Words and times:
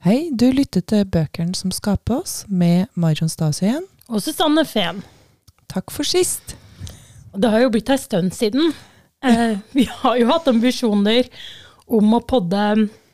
Hei, 0.00 0.30
du 0.32 0.46
lytter 0.56 0.80
til 0.80 1.02
Bøkene 1.12 1.52
som 1.52 1.68
skaper 1.76 2.22
oss, 2.22 2.46
med 2.48 2.86
Marion 2.96 3.28
Stasi 3.28 3.66
igjen. 3.66 3.84
Og 4.08 4.22
Susanne 4.24 4.62
Fehn. 4.64 5.02
Takk 5.68 5.92
for 5.92 6.08
sist. 6.08 6.54
Det 7.36 7.50
har 7.52 7.60
jo 7.60 7.68
blitt 7.74 7.92
en 7.92 8.00
stund 8.00 8.32
siden. 8.32 8.72
Eh, 9.20 9.58
vi 9.76 9.84
har 9.84 10.16
jo 10.16 10.30
hatt 10.30 10.48
ambisjoner 10.48 11.28
om 11.84 12.16
å 12.16 12.22
podde 12.24 12.62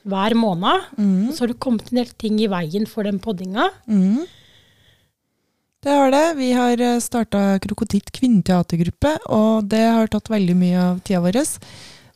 hver 0.07 0.37
måned. 0.39 0.87
Så 1.35 1.43
har 1.43 1.51
det 1.51 1.59
kommet 1.59 1.91
en 1.91 1.99
del 2.05 2.15
ting 2.23 2.39
i 2.39 2.47
veien 2.55 2.87
for 2.87 3.03
den 3.03 3.19
poddinga. 3.19 3.67
Mm. 3.91 4.23
Det 5.83 5.99
har 5.99 6.15
det. 6.15 6.25
Vi 6.39 6.53
har 6.55 6.87
starta 7.03 7.59
Krokoditt 7.67 8.15
kvinneteatergruppe, 8.15 9.17
og 9.27 9.67
det 9.75 9.83
har 9.91 10.07
tatt 10.15 10.31
veldig 10.31 10.55
mye 10.63 10.87
av 10.93 11.03
tida 11.03 11.19
vår. 11.27 11.43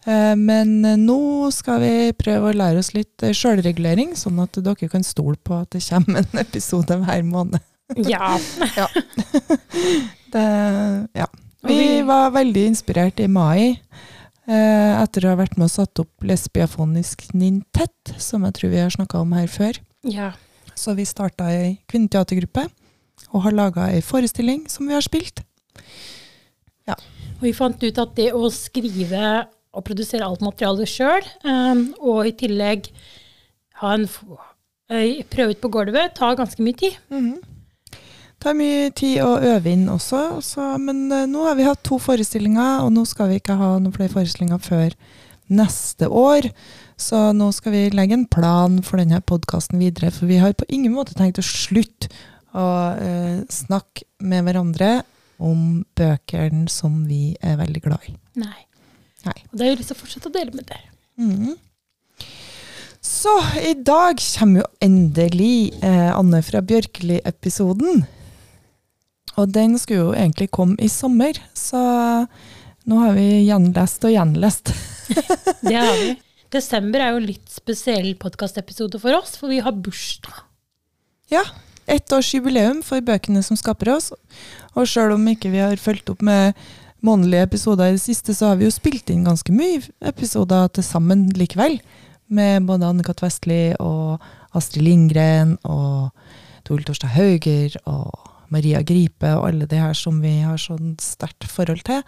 Eh, 0.06 0.36
Men 0.36 0.84
eh, 0.84 0.96
nå 0.96 1.50
skal 1.52 1.82
vi 1.82 1.92
prøve 2.16 2.50
å 2.50 2.56
lære 2.56 2.80
oss 2.80 2.92
litt 2.96 3.22
eh, 3.26 3.34
sjølregulering, 3.36 4.14
sånn 4.16 4.40
at 4.42 4.56
dere 4.64 4.88
kan 4.92 5.04
stole 5.04 5.36
på 5.36 5.58
at 5.60 5.74
det 5.76 5.82
kommer 5.88 6.22
en 6.24 6.40
episode 6.44 6.96
hver 7.02 7.26
måned. 7.26 7.60
Ja. 8.06 8.36
Det, 10.30 10.42
ja. 11.18 11.26
Vi 11.66 12.02
var 12.06 12.30
veldig 12.30 12.62
inspirert 12.70 13.18
i 13.20 13.26
mai, 13.26 13.80
etter 14.46 15.26
å 15.26 15.32
ha 15.32 15.38
vært 15.40 15.56
med 15.58 15.66
og 15.66 15.72
satt 15.72 15.98
opp 16.02 16.22
lesbiafonisk 16.26 17.24
nintett, 17.34 18.12
som 18.22 18.46
jeg 18.46 18.54
tror 18.56 18.70
vi 18.72 18.78
har 18.78 18.94
snakka 18.94 19.24
om 19.24 19.34
her 19.36 19.50
før. 19.50 19.80
ja. 20.06 20.30
Så 20.80 20.94
vi 20.96 21.04
starta 21.04 21.50
ei 21.52 21.74
kvinneteatergruppe, 21.90 22.62
og 23.34 23.42
har 23.44 23.52
laga 23.52 23.90
ei 23.92 23.98
forestilling 24.06 24.62
som 24.70 24.86
vi 24.88 24.94
har 24.94 25.04
spilt. 25.04 25.42
Og 26.88 27.42
vi 27.44 27.52
fant 27.56 27.82
ut 27.82 27.98
at 28.00 28.14
det 28.16 28.30
å 28.36 28.48
skrive 28.54 29.26
og 29.70 29.84
produsere 29.86 30.26
alt 30.26 30.42
materialet 30.42 30.90
sjøl, 30.90 31.26
og 32.02 32.26
i 32.26 32.34
tillegg 32.34 32.88
ha 33.80 33.94
en 33.96 34.06
eh, 34.90 35.22
prøve 35.30 35.54
ut 35.54 35.62
på 35.62 35.72
gulvet, 35.72 36.14
tar 36.18 36.38
ganske 36.38 36.62
mye 36.64 36.78
tid. 36.80 36.98
Det 37.10 38.46
tar 38.46 38.56
mye 38.56 38.88
tid 38.96 39.18
å 39.20 39.34
øve 39.52 39.72
inn 39.72 39.88
også, 39.92 40.20
også, 40.40 40.68
men 40.80 41.06
eh, 41.12 41.26
nå 41.28 41.44
har 41.46 41.58
vi 41.58 41.68
hatt 41.68 41.82
to 41.86 42.00
forestillinger, 42.00 42.84
og 42.84 42.94
nå 42.96 43.04
skal 43.08 43.30
vi 43.30 43.40
ikke 43.40 43.58
ha 43.60 43.74
noen 43.78 43.94
flere 43.96 44.12
forestillinger 44.14 44.62
før 44.64 44.96
neste 45.50 46.08
år. 46.08 46.48
Så 47.00 47.30
nå 47.36 47.50
skal 47.56 47.74
vi 47.74 47.84
legge 47.92 48.16
en 48.16 48.26
plan 48.30 48.80
for 48.86 49.00
denne 49.00 49.22
podkasten 49.24 49.80
videre, 49.80 50.12
for 50.14 50.30
vi 50.30 50.40
har 50.40 50.56
på 50.56 50.68
ingen 50.72 50.94
måte 50.96 51.16
tenkt 51.18 51.40
å 51.40 51.46
slutte 51.46 52.10
å 52.56 52.66
eh, 52.98 53.40
snakke 53.52 54.08
med 54.26 54.44
hverandre 54.46 54.90
om 55.40 55.84
bøkene 55.96 56.66
som 56.72 57.04
vi 57.08 57.30
er 57.40 57.60
veldig 57.60 57.84
glad 57.84 58.08
i. 58.10 58.16
Nei. 58.40 58.58
Nei. 59.26 59.36
Og 59.50 59.58
det 59.58 59.66
har 59.66 59.72
jeg 59.72 59.80
lyst 59.82 59.92
til 59.92 59.98
å 59.98 60.00
fortsette 60.00 60.30
å 60.30 60.34
dele 60.34 60.54
med 60.56 60.68
dere. 60.70 60.88
Mm. 61.20 61.58
Så 63.04 63.32
i 63.60 63.74
dag 63.74 64.20
kommer 64.38 64.62
jo 64.62 64.70
endelig 64.84 65.72
eh, 65.84 66.08
Anne 66.12 66.40
fra 66.44 66.62
Bjørkeli-episoden. 66.64 68.04
Og 69.40 69.52
den 69.54 69.76
skulle 69.80 70.10
jo 70.10 70.16
egentlig 70.16 70.50
komme 70.52 70.76
i 70.82 70.88
sommer, 70.92 71.38
så 71.56 71.80
nå 72.88 72.98
har 73.00 73.14
vi 73.16 73.28
gjenlest 73.46 74.04
og 74.04 74.14
gjenlest. 74.14 74.72
Det 75.64 75.76
har 75.76 75.96
vi. 76.00 76.14
Desember 76.54 77.02
er 77.04 77.14
jo 77.14 77.22
litt 77.22 77.46
spesiell 77.52 78.14
podkastepisode 78.18 78.98
for 78.98 79.14
oss, 79.20 79.36
for 79.38 79.52
vi 79.52 79.60
har 79.62 79.76
bursdag. 79.76 80.42
Ja, 81.30 81.44
ett 81.86 82.10
års 82.12 82.32
jubileum 82.34 82.80
for 82.82 83.02
bøkene 83.06 83.42
som 83.46 83.58
skaper 83.58 83.92
oss. 83.94 84.10
Og 84.74 84.88
sjøl 84.90 85.14
om 85.14 85.28
ikke 85.30 85.52
vi 85.52 85.62
har 85.62 85.78
fulgt 85.78 86.10
opp 86.10 86.24
med 86.26 86.58
månedlige 87.06 87.46
episoder 87.48 87.90
i 87.90 87.96
det 87.96 88.02
siste, 88.02 88.34
så 88.34 88.50
har 88.50 88.60
vi 88.60 88.66
jo 88.66 88.74
spilt 88.74 89.10
inn 89.10 89.26
ganske 89.26 89.52
mye 89.54 89.82
episoder 90.10 90.68
til 90.74 90.86
sammen 90.86 91.28
likevel. 91.36 91.80
Med 92.30 92.66
både 92.68 92.86
Anne-Kat. 92.86 93.22
Vestli 93.24 93.72
og 93.82 94.22
Astrid 94.54 94.84
Lindgren 94.86 95.56
og 95.66 96.10
Tor 96.66 96.82
Torstad 96.86 97.10
Hauger 97.16 97.74
og 97.90 98.12
Maria 98.50 98.82
Gripe 98.86 99.32
og 99.38 99.48
alle 99.48 99.66
de 99.70 99.78
her 99.80 99.96
som 99.98 100.20
vi 100.22 100.36
har 100.44 100.58
sånn 100.60 100.94
sterkt 101.02 101.46
forhold 101.50 101.82
til. 101.86 102.02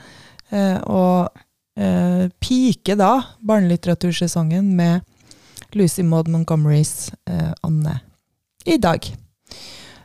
Eh, 0.52 0.78
og 0.86 1.32
eh, 1.78 2.28
pike 2.42 2.96
da 2.98 3.12
barnelitteratursesongen 3.46 4.72
med 4.78 5.02
Lucy 5.78 6.04
Maud 6.06 6.30
Montgomerys 6.30 7.12
eh, 7.30 7.52
Anne 7.62 7.98
i 8.66 8.78
dag. 8.78 9.06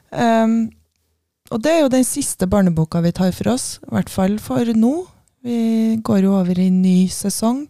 Um, 0.10 0.70
og 1.52 1.62
det 1.64 1.74
er 1.74 1.84
jo 1.86 1.92
den 1.94 2.08
siste 2.08 2.48
barneboka 2.50 3.02
vi 3.06 3.14
tar 3.16 3.32
for 3.36 3.54
oss, 3.54 3.78
i 3.86 3.94
hvert 3.96 4.12
fall 4.12 4.40
for 4.44 4.74
nå. 4.76 4.96
Vi 5.48 5.60
går 6.04 6.26
jo 6.26 6.34
over 6.40 6.60
i 6.60 6.68
en 6.68 6.82
ny 6.84 7.08
sesong 7.12 7.66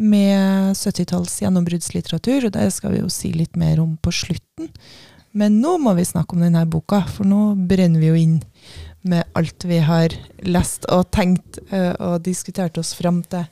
med 0.00 0.74
70-talls 0.74 1.36
gjennombruddslitteratur, 1.42 2.48
og 2.48 2.54
det 2.56 2.70
skal 2.74 2.94
vi 2.94 3.02
jo 3.02 3.10
si 3.12 3.34
litt 3.36 3.58
mer 3.60 3.82
om 3.82 3.96
på 4.00 4.12
slutten. 4.14 4.70
Men 5.34 5.58
nå 5.60 5.76
må 5.82 5.94
vi 5.98 6.06
snakke 6.06 6.36
om 6.36 6.44
denne 6.44 6.64
boka, 6.70 7.02
for 7.10 7.28
nå 7.28 7.52
brenner 7.68 8.00
vi 8.00 8.10
jo 8.10 8.18
inn 8.18 8.38
med 9.04 9.26
alt 9.36 9.66
vi 9.68 9.82
har 9.84 10.14
lest 10.48 10.86
og 10.92 11.10
tenkt 11.12 11.58
eh, 11.68 11.92
og 12.00 12.22
diskutert 12.24 12.78
oss 12.80 12.94
fram 12.96 13.20
til. 13.28 13.44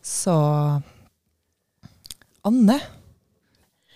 Så 0.00 0.34
Anne, 2.48 2.78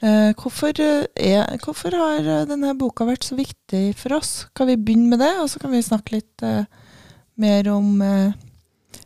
hvorfor, 0.03 0.75
eh, 0.83 1.07
er, 1.15 1.59
hvorfor 1.63 1.95
har 1.95 2.27
eh, 2.27 2.47
denne 2.51 2.75
boka 2.75 3.07
vært 3.07 3.23
så 3.29 3.37
viktig 3.39 3.95
for 4.01 4.17
oss? 4.17 4.49
Kan 4.55 4.67
vi 4.67 4.75
begynne 4.77 5.13
med 5.13 5.23
det, 5.23 5.31
og 5.39 5.51
så 5.51 5.63
kan 5.63 5.71
vi 5.71 5.83
snakke 5.83 6.17
litt 6.17 6.43
uh, 6.43 6.65
mer 7.39 7.69
om 7.71 8.03
uh, 8.03 8.35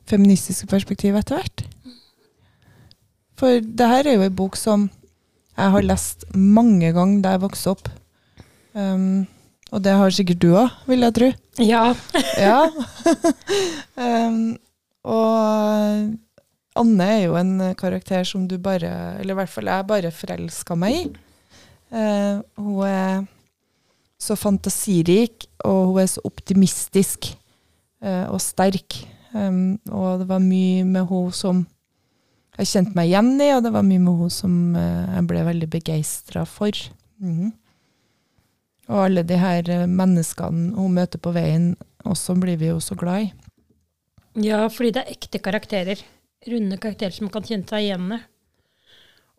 feministiske 0.08 0.68
perspektiv 0.70 1.18
etter 1.20 1.36
hvert? 1.36 1.66
For 3.36 3.60
det 3.60 3.90
her 3.92 4.08
er 4.08 4.16
jo 4.16 4.24
ei 4.24 4.32
bok 4.32 4.56
som 4.56 4.88
jeg 5.56 5.72
har 5.76 5.84
lest 5.84 6.24
mange 6.32 6.94
ganger 6.96 7.22
da 7.24 7.36
jeg 7.36 7.44
vokste 7.44 7.76
opp. 7.76 7.92
Um, 8.72 9.26
og 9.72 9.84
det 9.84 9.92
har 10.00 10.16
sikkert 10.16 10.40
du 10.40 10.54
òg, 10.56 10.72
vil 10.88 11.04
jeg 11.04 11.16
tro. 11.18 11.32
Ja. 11.60 11.90
Ja. 12.40 12.70
um, 14.00 14.56
og 15.04 16.16
Anne 16.78 17.06
er 17.16 17.22
jo 17.26 17.37
en 17.38 17.54
karakter 17.78 18.26
som 18.28 18.47
du 18.48 18.56
bare, 18.62 18.91
eller 19.20 19.34
i 19.34 19.38
hvert 19.41 19.53
fall 19.53 19.70
jeg 19.70 19.88
bare 19.88 20.12
forelska 20.14 20.76
meg 20.78 20.98
i. 20.98 21.06
Uh, 21.92 22.42
hun 22.59 22.82
er 22.88 23.26
så 24.19 24.37
fantasirik, 24.38 25.47
og 25.65 25.92
hun 25.92 26.03
er 26.03 26.09
så 26.10 26.22
optimistisk 26.26 27.31
uh, 28.04 28.26
og 28.32 28.41
sterk. 28.42 28.98
Um, 29.36 29.78
og 29.92 30.22
det 30.22 30.28
var 30.31 30.42
mye 30.42 30.84
med 30.88 31.06
hun 31.10 31.32
som 31.34 31.65
jeg 32.56 32.70
kjente 32.70 32.97
meg 32.97 33.10
igjen 33.10 33.34
i, 33.36 33.53
og 33.53 33.62
det 33.66 33.75
var 33.75 33.84
mye 33.86 34.03
med 34.03 34.22
hun 34.22 34.32
som 34.32 34.56
uh, 34.76 35.15
jeg 35.15 35.28
ble 35.31 35.47
veldig 35.53 35.70
begeistra 35.76 36.47
for. 36.48 36.75
Mhm. 37.22 37.54
Og 38.86 39.00
alle 39.03 39.25
de 39.26 39.34
her 39.34 39.66
menneskene 39.91 40.69
hun 40.76 40.92
møter 40.94 41.19
på 41.19 41.32
veien, 41.34 41.72
også 42.06 42.36
blir 42.38 42.54
vi 42.60 42.69
jo 42.69 42.78
så 42.78 42.94
glad 42.94 43.25
i. 43.25 43.32
ja, 44.47 44.60
fordi 44.70 44.92
det 44.94 45.03
er 45.03 45.16
ekte 45.16 45.41
karakterer. 45.42 46.04
Runde 46.46 46.78
karakterer 46.78 47.14
som 47.14 47.30
kan 47.32 47.44
kjenne 47.46 47.68
seg 47.68 47.86
igjen 47.86 48.16
i. 48.16 48.22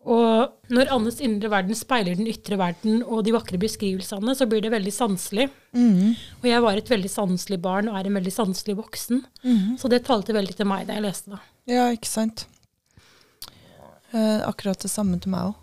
Og 0.08 0.72
når 0.72 0.92
Annes 0.94 1.18
indre 1.24 1.50
verden 1.52 1.76
speiler 1.76 2.16
den 2.16 2.28
ytre 2.30 2.56
verden 2.60 3.02
og 3.02 3.24
de 3.26 3.34
vakre 3.34 3.58
beskrivelsene, 3.60 4.34
så 4.38 4.46
blir 4.48 4.62
det 4.64 4.70
veldig 4.72 4.92
sanselig. 4.94 5.48
Mm. 5.76 6.14
Og 6.40 6.46
jeg 6.48 6.64
var 6.64 6.78
et 6.78 6.92
veldig 6.92 7.10
sanselig 7.12 7.58
barn 7.64 7.90
og 7.90 7.98
er 7.98 8.08
en 8.08 8.16
veldig 8.16 8.32
sanselig 8.32 8.78
voksen. 8.78 9.24
Mm. 9.42 9.74
Så 9.80 9.90
det 9.92 10.04
talte 10.06 10.36
veldig 10.36 10.54
til 10.56 10.70
meg 10.70 10.86
da 10.88 10.96
jeg 10.96 11.04
leste 11.04 11.34
det. 11.34 11.40
Ja, 11.74 11.84
ikke 11.92 12.08
sant. 12.08 12.46
Eh, 14.14 14.38
akkurat 14.48 14.80
det 14.80 14.92
samme 14.92 15.18
til 15.20 15.34
meg 15.34 15.50
òg. 15.50 15.58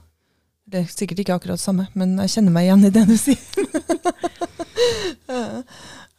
Det 0.65 0.81
er 0.81 0.87
sikkert 0.89 1.19
ikke 1.21 1.35
akkurat 1.37 1.59
det 1.59 1.65
samme, 1.65 1.85
men 1.93 2.15
jeg 2.23 2.31
kjenner 2.35 2.53
meg 2.53 2.65
igjen 2.65 2.87
i 2.87 2.93
det 2.93 3.03
du 3.05 3.17
sier. 3.21 3.41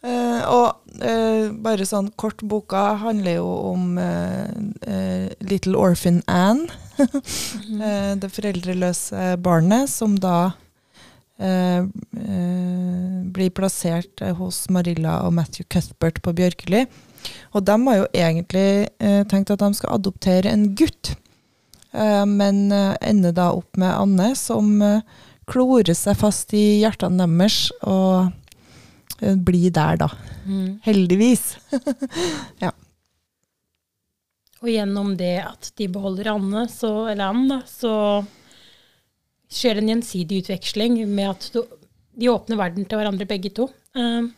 Eh, 0.07 0.37
eh, 0.37 0.43
og 0.51 1.03
eh, 1.03 1.49
bare 1.53 1.87
sånn 1.87 2.11
kort, 2.21 2.43
boka 2.47 2.97
handler 3.03 3.41
jo 3.41 3.49
om 3.73 3.97
eh, 3.99 4.47
eh, 4.87 5.27
Little 5.47 5.79
Orphan 5.79 6.23
Anne. 6.27 6.69
Eh, 7.77 8.15
det 8.17 8.31
foreldreløse 8.33 9.35
barnet 9.45 9.91
som 9.93 10.15
da 10.17 10.55
eh, 11.37 11.83
eh, 11.85 13.19
blir 13.37 13.51
plassert 13.53 14.23
hos 14.39 14.63
Marilla 14.73 15.19
og 15.27 15.35
Matthew 15.37 15.67
Cuthbert 15.69 16.23
på 16.25 16.33
Bjørkeli. 16.39 16.87
Og 17.53 17.67
de 17.69 17.77
har 17.85 17.99
jo 17.99 18.07
egentlig 18.17 18.89
tenkt 19.29 19.53
at 19.53 19.61
de 19.61 19.69
skal 19.77 19.99
adoptere 19.99 20.49
en 20.49 20.71
gutt, 20.79 21.13
men 21.93 22.71
ender 22.73 23.35
da 23.37 23.51
opp 23.59 23.77
med 23.77 23.93
Anne, 23.93 24.31
som 24.39 24.79
klorer 25.51 25.97
seg 25.99 26.17
fast 26.23 26.55
i 26.57 26.79
hjertene 26.81 27.27
deres 27.27 27.67
og 27.83 28.31
eh, 29.23 29.37
blir 29.37 29.71
der, 29.75 29.97
da. 30.05 30.09
Heldigvis. 30.87 31.57
Og 34.63 34.71
gjennom 34.73 35.13
det 35.19 35.35
at 35.45 35.69
de 35.77 35.87
beholder 35.93 36.31
Anne, 36.33 36.63
så, 36.73 36.91
eller 37.13 37.29
Anne, 37.33 37.49
da, 37.51 37.59
så 37.69 37.93
skjer 39.53 39.77
det 39.77 39.83
en 39.85 39.91
gjensidig 39.95 40.41
utveksling 40.45 40.97
med 41.13 41.29
at 41.35 41.51
du- 41.55 41.67
de 42.17 42.31
åpner 42.33 42.57
verden 42.57 42.87
til 42.89 42.97
hverandre 42.99 43.27
begge 43.29 43.51
to. 43.55 43.67
Um, 43.95 44.31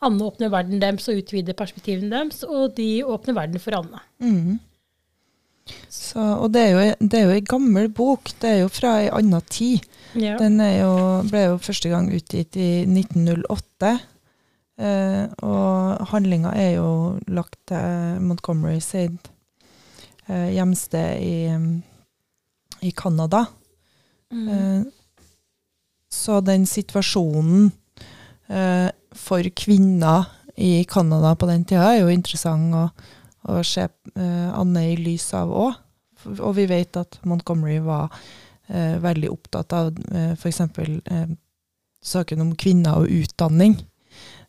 Anne 0.00 0.24
åpner 0.24 0.48
verden 0.50 0.80
deres 0.80 1.08
og 1.12 1.18
utvider 1.20 1.52
perspektivene 1.58 2.08
deres, 2.10 2.40
og 2.48 2.72
de 2.78 3.02
åpner 3.04 3.36
verden 3.36 3.60
for 3.60 3.76
Anne. 3.76 4.00
Mm. 4.24 4.58
Så, 5.92 6.16
og 6.40 6.52
det 6.54 6.62
er, 6.64 6.70
jo, 6.72 6.94
det 7.04 7.18
er 7.18 7.26
jo 7.28 7.34
ei 7.36 7.44
gammel 7.44 7.90
bok. 7.92 8.30
Det 8.40 8.48
er 8.54 8.58
jo 8.62 8.68
fra 8.72 8.94
ei 9.02 9.10
anna 9.12 9.42
tid. 9.52 9.84
Ja. 10.16 10.38
Den 10.40 10.56
er 10.64 10.78
jo, 10.80 10.92
ble 11.28 11.42
jo 11.50 11.58
første 11.60 11.90
gang 11.92 12.08
utgitt 12.16 12.56
i 12.56 12.86
1908. 12.88 13.98
Eh, 14.78 15.24
og 15.42 16.06
handlinga 16.12 16.52
er 16.54 16.76
jo 16.76 16.90
lagt 17.26 17.58
til 17.66 18.20
Montgomery 18.22 18.78
sitt 18.84 19.30
eh, 20.28 20.54
hjemsted 20.54 21.18
i, 21.18 21.38
i 22.86 22.92
Canada. 22.94 23.44
Mm. 24.30 24.48
Eh, 24.48 24.82
så 26.12 26.38
den 26.46 26.66
situasjonen 26.66 27.72
eh, 28.48 28.88
for 29.18 29.50
kvinner 29.58 30.30
i 30.58 30.84
Canada 30.84 31.34
på 31.34 31.50
den 31.50 31.66
tida 31.66 31.92
er 31.92 32.04
jo 32.04 32.14
interessant 32.14 32.74
å, 32.74 32.86
å 33.50 33.60
se 33.66 33.84
eh, 33.88 34.48
Anne 34.54 34.86
i 34.92 34.96
lys 34.98 35.30
av 35.38 35.50
òg. 35.50 35.84
Og 36.38 36.54
vi 36.56 36.66
vet 36.70 36.98
at 36.98 37.20
Montgomery 37.26 37.78
var 37.82 38.14
eh, 38.66 38.94
veldig 39.02 39.30
opptatt 39.30 39.74
av 39.74 39.92
eh, 40.10 40.32
f.eks. 40.34 40.62
Saken 41.98 42.42
om 42.42 42.54
kvinner 42.58 43.02
og 43.02 43.10
utdanning. 43.10 43.74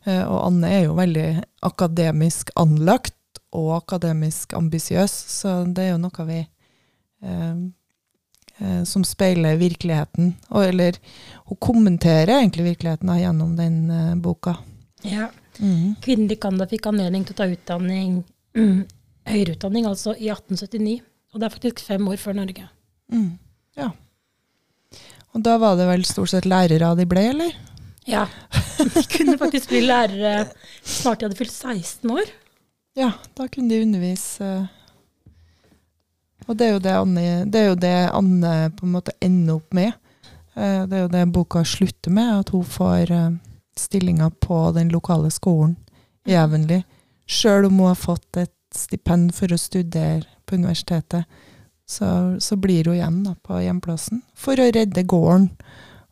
Eh, 0.06 0.22
og 0.24 0.38
Anne 0.46 0.70
er 0.70 0.86
jo 0.86 0.96
veldig 0.98 1.26
akademisk 1.66 2.52
anlagt 2.60 3.16
og 3.56 3.74
akademisk 3.80 4.54
ambisiøs, 4.54 5.12
så 5.40 5.60
det 5.66 5.88
er 5.88 5.92
jo 5.94 6.00
noe 6.04 6.26
vi 6.28 6.38
eh, 6.40 7.56
eh, 8.60 8.82
som 8.88 9.04
speiler 9.06 9.58
virkeligheten. 9.60 10.34
Og, 10.50 10.64
eller 10.68 10.98
hun 11.50 11.60
kommenterer 11.60 12.38
egentlig 12.38 12.70
virkeligheten 12.72 13.10
da, 13.10 13.18
gjennom 13.20 13.54
den 13.58 13.84
eh, 13.90 14.16
boka. 14.16 14.56
ja. 15.06 15.30
Mm. 15.60 15.94
Kvinner 16.00 16.32
i 16.32 16.36
Canada 16.40 16.64
fikk 16.70 16.86
anledning 16.88 17.24
til 17.26 17.34
å 17.34 17.38
ta 17.40 17.46
utdanning, 17.50 18.20
mm, 18.56 18.78
høyere 19.28 19.56
utdanning, 19.58 19.84
altså 19.90 20.14
i 20.16 20.30
1879. 20.32 21.02
Og 21.34 21.40
det 21.40 21.46
er 21.46 21.52
faktisk 21.52 21.82
fem 21.84 22.06
år 22.08 22.16
før 22.22 22.38
Norge. 22.38 22.64
Mm. 23.12 23.34
Ja. 23.76 23.90
Og 25.34 25.44
da 25.44 25.58
var 25.60 25.76
det 25.76 25.86
vel 25.90 26.06
stort 26.08 26.32
sett 26.32 26.48
lærere 26.48 26.94
de 26.96 27.06
ble, 27.10 27.26
eller? 27.34 27.58
Ja. 28.08 28.26
De 28.94 29.02
kunne 29.12 29.36
faktisk 29.38 29.68
bli 29.68 29.80
lærere 29.84 30.46
snart 30.82 31.20
de 31.20 31.26
hadde 31.28 31.36
fylt 31.36 31.52
16 31.52 32.10
år. 32.10 32.30
Ja, 32.96 33.10
da 33.36 33.44
kunne 33.48 33.68
de 33.68 33.82
undervise. 33.84 34.44
eh, 34.44 34.66
Og 36.48 36.56
det 36.58 36.66
er 36.66 36.72
jo 36.72 36.80
det 36.82 36.94
Anne, 36.96 37.24
det 37.46 37.60
er 37.60 37.68
jo 37.68 37.74
det 37.78 37.92
Anne 38.16 38.54
på 38.76 38.86
en 38.86 38.94
måte 38.96 39.12
ender 39.22 39.58
opp 39.60 39.74
med. 39.76 39.92
Eh, 40.56 40.86
Det 40.86 40.96
er 40.96 41.02
jo 41.04 41.12
det 41.12 41.26
boka 41.32 41.62
slutter 41.64 42.10
med, 42.10 42.40
at 42.40 42.48
hun 42.50 42.64
får 42.64 43.04
stillinga 43.06 43.38
stillinger 43.76 44.30
på 44.40 44.72
den 44.74 44.88
lokale 44.92 45.30
skolen 45.30 45.76
jevnlig. 46.28 46.82
Sjøl 47.26 47.64
om 47.68 47.78
hun 47.78 47.86
har 47.92 47.94
fått 48.00 48.36
et 48.36 48.52
stipend 48.74 49.32
for 49.34 49.46
å 49.52 49.58
studere 49.58 50.24
på 50.46 50.54
universitetet, 50.58 51.24
så, 51.86 52.36
så 52.40 52.56
blir 52.56 52.84
hun 52.86 52.94
igjen 52.98 53.22
da, 53.24 53.34
på 53.42 53.60
hjemplassen 53.62 54.22
for 54.34 54.58
å 54.60 54.70
redde 54.72 55.02
gården 55.06 55.48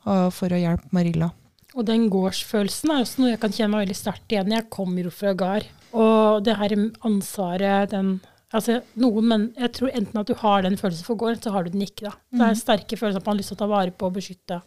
og 0.06 0.32
for 0.32 0.49
å 0.55 0.58
hjelpe 0.58 0.88
Marilla. 0.93 1.31
Og 1.79 1.87
den 1.87 2.09
gårdsfølelsen 2.11 2.91
er 2.91 3.05
også 3.05 3.23
noe 3.23 3.31
jeg 3.31 3.41
kan 3.45 3.55
kjenne 3.55 3.77
meg 3.77 3.85
veldig 3.87 3.99
sterkt 4.01 4.35
igjen. 4.35 4.57
Jeg 4.57 4.67
kommer 4.75 5.07
jo 5.07 5.13
fra 5.15 5.35
gard. 5.39 5.69
Og 5.95 6.43
det 6.45 6.59
her 6.59 6.75
ansvaret, 7.07 7.95
den 7.95 8.19
Altså, 8.49 8.79
noen 8.97 9.27
men 9.29 9.43
Jeg 9.61 9.73
tror 9.77 9.91
enten 9.93 10.21
at 10.23 10.29
du 10.31 10.33
har 10.41 10.63
den 10.65 10.79
følelsen 10.81 11.05
for 11.05 11.21
gården, 11.21 11.43
så 11.45 11.51
har 11.53 11.67
du 11.67 11.75
den 11.75 11.83
ikke, 11.85 12.07
da. 12.09 12.13
Det 12.33 12.41
er 12.41 12.55
en 12.55 12.57
sterke 12.57 12.97
følelser 12.97 13.21
at 13.21 13.27
man 13.27 13.35
har 13.35 13.41
lyst 13.43 13.53
til 13.53 13.59
å 13.59 13.61
ta 13.61 13.69
vare 13.69 13.93
på 13.93 14.09
og 14.09 14.15
beskytte, 14.17 14.63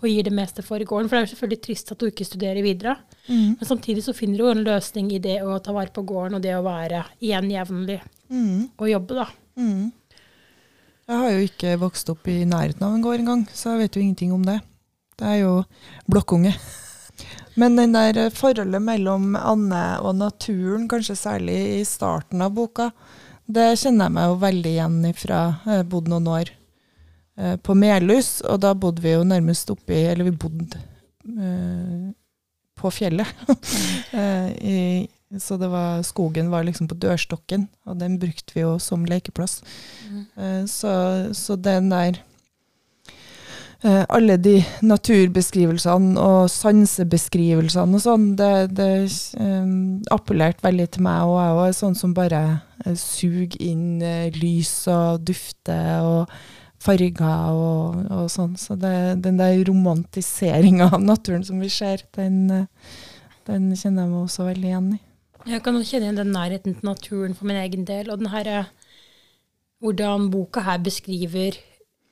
og 0.00 0.06
gir 0.08 0.24
det 0.24 0.32
meste 0.32 0.64
for 0.64 0.80
gården. 0.80 1.10
For 1.10 1.18
det 1.18 1.20
er 1.20 1.26
jo 1.26 1.32
selvfølgelig 1.34 1.60
trist 1.66 1.92
at 1.92 2.00
du 2.00 2.06
ikke 2.08 2.24
studerer 2.24 2.64
videre. 2.64 2.96
Mm. 3.28 3.58
Men 3.60 3.68
samtidig 3.68 4.06
så 4.06 4.16
finner 4.16 4.40
du 4.40 4.46
jo 4.46 4.54
en 4.54 4.64
løsning 4.64 5.12
i 5.12 5.20
det 5.20 5.36
å 5.44 5.58
ta 5.60 5.74
vare 5.76 5.92
på 5.92 6.06
gården, 6.08 6.38
og 6.38 6.42
det 6.46 6.56
å 6.56 6.64
være 6.64 7.04
igjen 7.20 7.52
jevnlig 7.52 8.00
Mm. 8.30 8.70
og 8.78 8.88
jobbe, 8.88 9.14
da. 9.20 9.26
Mm. 9.58 9.92
Jeg 11.10 11.16
har 11.18 11.30
jo 11.34 11.44
ikke 11.44 11.78
vokst 11.82 12.08
opp 12.08 12.28
i 12.30 12.44
nærheten 12.46 12.82
av 12.86 12.94
en 12.94 13.02
gård 13.02 13.18
engang, 13.18 13.44
så 13.52 13.74
jeg 13.74 13.82
vet 13.82 13.96
jo 13.96 14.00
ingenting 14.00 14.32
om 14.32 14.44
det. 14.46 14.60
Det 15.20 15.28
er 15.28 15.40
jo 15.42 15.54
blokkunge. 16.10 16.54
Men 17.60 17.76
den 17.76 17.92
der 17.92 18.16
eh, 18.16 18.32
forholdet 18.32 18.82
mellom 18.82 19.34
Anne 19.36 19.82
og 20.00 20.16
naturen, 20.16 20.86
kanskje 20.88 21.18
særlig 21.18 21.58
i 21.80 21.82
starten 21.84 22.40
av 22.44 22.54
boka, 22.56 22.90
det 23.50 23.74
kjenner 23.82 24.06
jeg 24.06 24.16
meg 24.16 24.30
jo 24.30 24.40
veldig 24.44 24.72
igjen 24.72 24.98
ifra. 25.10 25.40
Jeg 25.66 25.88
bodde 25.92 26.12
noen 26.14 26.30
år 26.30 26.52
eh, 27.36 27.56
på 27.60 27.76
Melhus, 27.76 28.38
og 28.46 28.62
da 28.64 28.72
bodde 28.78 29.04
vi 29.04 29.16
jo 29.16 29.26
nærmest 29.26 29.72
oppi 29.74 30.04
Eller 30.06 30.30
vi 30.30 30.36
bodde 30.38 30.80
uh, 31.36 32.10
på 32.80 32.92
fjellet. 32.94 33.28
uh, 34.14 34.48
i, 34.74 35.08
så 35.38 35.56
det 35.56 35.68
var, 35.70 36.02
skogen 36.02 36.50
var 36.50 36.64
liksom 36.66 36.88
på 36.90 36.98
dørstokken, 36.98 37.68
og 37.86 37.98
den 38.00 38.18
brukte 38.18 38.54
vi 38.54 38.64
jo 38.64 38.78
som 38.82 39.04
lekeplass. 39.06 39.60
Eh, 40.34 40.64
så, 40.66 40.92
så 41.36 41.56
den 41.56 41.90
der 41.92 42.18
Alle 43.82 44.36
de 44.36 44.58
naturbeskrivelsene 44.84 46.20
og 46.20 46.50
sansebeskrivelsene 46.52 47.96
og 47.96 48.02
sånn, 48.04 48.26
det, 48.36 48.74
det 48.76 48.88
eh, 49.40 49.70
appellerte 50.12 50.66
veldig 50.66 50.88
til 50.92 51.06
meg, 51.06 51.24
og 51.24 51.38
jeg 51.40 51.70
er 51.70 51.76
sånn 51.78 51.96
som 51.96 52.12
bare 52.16 52.42
eh, 52.84 52.96
suger 53.00 53.56
inn 53.64 54.02
eh, 54.04 54.28
lys 54.36 54.74
og 54.92 55.24
dufter 55.30 56.04
og 56.04 56.34
farger 56.80 57.52
og, 57.52 58.02
og 58.08 58.26
sånn. 58.32 58.56
Så 58.60 58.76
det, 58.80 58.94
den 59.24 59.40
der 59.40 59.58
romantiseringa 59.68 60.90
av 60.94 61.00
naturen 61.04 61.44
som 61.46 61.60
vi 61.62 61.70
ser, 61.72 62.04
den, 62.16 62.42
eh, 62.52 62.92
den 63.48 63.70
kjenner 63.72 64.06
jeg 64.06 64.12
meg 64.12 64.20
også 64.24 64.48
veldig 64.48 64.70
igjen 64.70 64.92
i. 64.96 65.00
Jeg 65.48 65.64
kan 65.64 65.76
jo 65.76 65.86
kjenne 65.86 66.08
igjen 66.08 66.20
den 66.20 66.34
nærheten 66.36 66.76
til 66.76 66.88
naturen 66.88 67.36
for 67.36 67.48
min 67.48 67.60
egen 67.62 67.86
del. 67.88 68.10
Og 68.12 68.20
den 68.20 68.32
her, 68.32 68.48
eh, 68.48 68.96
hvordan 69.80 70.28
boka 70.32 70.64
her 70.66 70.80
beskriver 70.84 71.56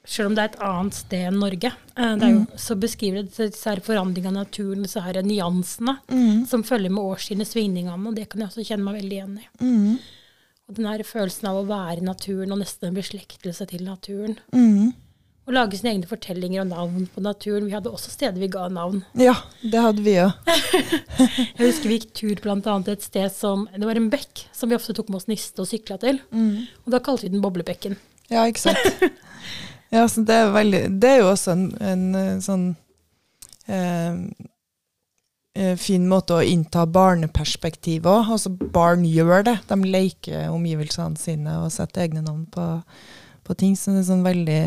Selv 0.09 0.31
om 0.31 0.37
det 0.37 0.45
er 0.45 0.53
et 0.53 0.63
annet 0.65 0.97
sted 0.97 1.25
enn 1.29 1.41
Norge, 1.43 1.71
eh, 1.95 2.13
det 2.17 2.29
jo, 2.33 2.45
så 2.57 2.77
beskriver 2.81 3.27
det 3.27 3.51
disse 3.51 3.69
her 3.69 3.83
forandringene 3.85 4.41
av 4.41 4.47
naturen, 4.47 4.87
disse 4.87 5.03
her 5.05 5.19
nyansene 5.21 5.99
som 6.49 6.65
følger 6.65 6.95
med 6.95 7.11
årstidene, 7.11 7.45
svingningene. 7.49 8.09
Og 8.09 8.17
det 8.17 8.31
kan 8.33 8.41
jeg 8.41 8.49
også 8.49 8.65
kjenne 8.71 8.87
meg 8.87 9.03
veldig 9.03 9.19
igjen 9.19 9.35
i. 9.43 9.51
Mm. 9.61 9.99
Og 10.69 10.79
den 10.79 10.89
her 10.89 11.05
følelsen 11.05 11.51
av 11.51 11.61
å 11.61 11.69
være 11.69 12.01
i 12.01 12.09
naturen 12.09 12.57
og 12.57 12.63
nesten 12.63 12.89
en 12.89 12.97
beslektelse 12.97 13.69
til 13.69 13.85
naturen. 13.85 14.39
Mm. 14.57 14.97
Og 15.49 15.55
lage 15.57 15.79
sine 15.81 15.95
egne 15.95 16.09
fortellinger 16.09 16.65
og 16.65 16.73
navn 16.73 17.07
på 17.13 17.23
naturen. 17.25 17.69
Vi 17.69 17.77
hadde 17.77 17.93
også 17.93 18.13
steder 18.13 18.41
vi 18.41 18.51
ga 18.53 18.67
navn. 18.73 19.01
Ja, 19.17 19.37
det 19.61 19.81
hadde 19.81 20.05
vi 20.05 20.19
òg. 20.21 20.37
Jeg 21.57 21.63
husker 21.63 21.89
vi 21.89 22.01
gikk 22.01 22.11
tur 22.17 22.53
annet 22.53 22.93
et 22.93 23.05
sted 23.05 23.33
som 23.33 23.65
Det 23.73 23.89
var 23.89 24.01
en 24.01 24.11
bekk 24.13 24.45
som 24.57 24.69
vi 24.69 24.77
ofte 24.77 24.97
tok 24.97 25.09
med 25.09 25.23
oss 25.23 25.29
niste 25.29 25.65
og 25.65 25.69
sykla 25.69 25.97
til. 26.05 26.21
Og 26.85 26.93
da 26.93 27.01
kalte 27.01 27.25
vi 27.25 27.33
den 27.33 27.45
Boblebekken. 27.45 27.97
Ja, 28.29 28.45
ikke 28.45 28.69
sant. 28.69 29.09
Ja, 29.95 30.05
så 30.09 30.21
det 30.27 30.35
er 30.37 30.53
veldig 30.53 30.83
Det 31.01 31.11
er 31.11 31.23
jo 31.23 31.31
også 31.33 31.55
en, 31.55 31.65
en 31.81 32.05
eh, 32.19 32.41
sånn 32.45 32.65
eh, 33.67 34.19
eh, 35.57 35.77
fin 35.81 36.05
måte 36.11 36.37
å 36.37 36.45
innta 36.45 36.85
barneperspektiv 36.87 38.09
òg. 38.09 38.35
Altså, 38.37 38.53
barn 38.53 39.07
gjør 39.09 39.47
det. 39.49 39.57
De 39.71 39.79
leker 39.85 40.53
omgivelsene 40.53 41.17
sine 41.21 41.57
og 41.63 41.73
setter 41.73 42.05
egne 42.05 42.25
navn 42.27 42.45
på, 42.53 42.69
på 43.49 43.59
ting. 43.59 43.77
Så 43.77 43.97
det 43.97 44.05
er 44.05 44.11
sånn 44.11 44.27
veldig 44.27 44.61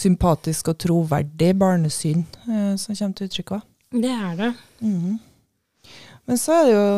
sympatisk 0.00 0.70
og 0.72 0.78
troverdig 0.80 1.54
barnesyn 1.58 2.24
eh, 2.48 2.74
som 2.78 2.94
kommer 2.94 3.16
til 3.18 3.30
uttrykk 3.30 3.56
òg. 3.58 3.66
Det 3.90 4.14
er 4.14 4.38
det. 4.38 4.54
Mhm. 4.82 5.18
Men 6.28 6.38
så 6.38 6.52
er 6.54 6.66
det 6.68 6.74
jo 6.76 6.90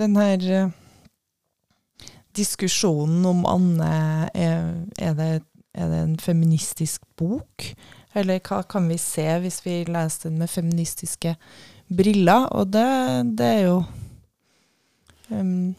den 0.00 0.14
her 0.16 0.44
eh, 0.56 0.68
diskusjonen 2.36 3.26
om 3.28 3.42
Anne 3.44 3.88
er, 4.32 4.62
er, 4.96 5.14
det, 5.18 5.42
er 5.74 5.88
det 5.88 6.00
en 6.02 6.16
feministisk 6.20 7.04
bok? 7.16 7.68
Eller 8.14 8.42
hva 8.44 8.60
kan 8.68 8.88
vi 8.90 8.98
se 9.00 9.24
hvis 9.40 9.62
vi 9.64 9.82
leser 9.88 10.28
den 10.28 10.40
med 10.42 10.52
feministiske 10.52 11.36
briller? 11.88 12.48
Og 12.52 12.72
det, 12.74 12.88
det 13.38 13.48
er 13.48 13.62
jo 13.70 13.78
um, 15.32 15.72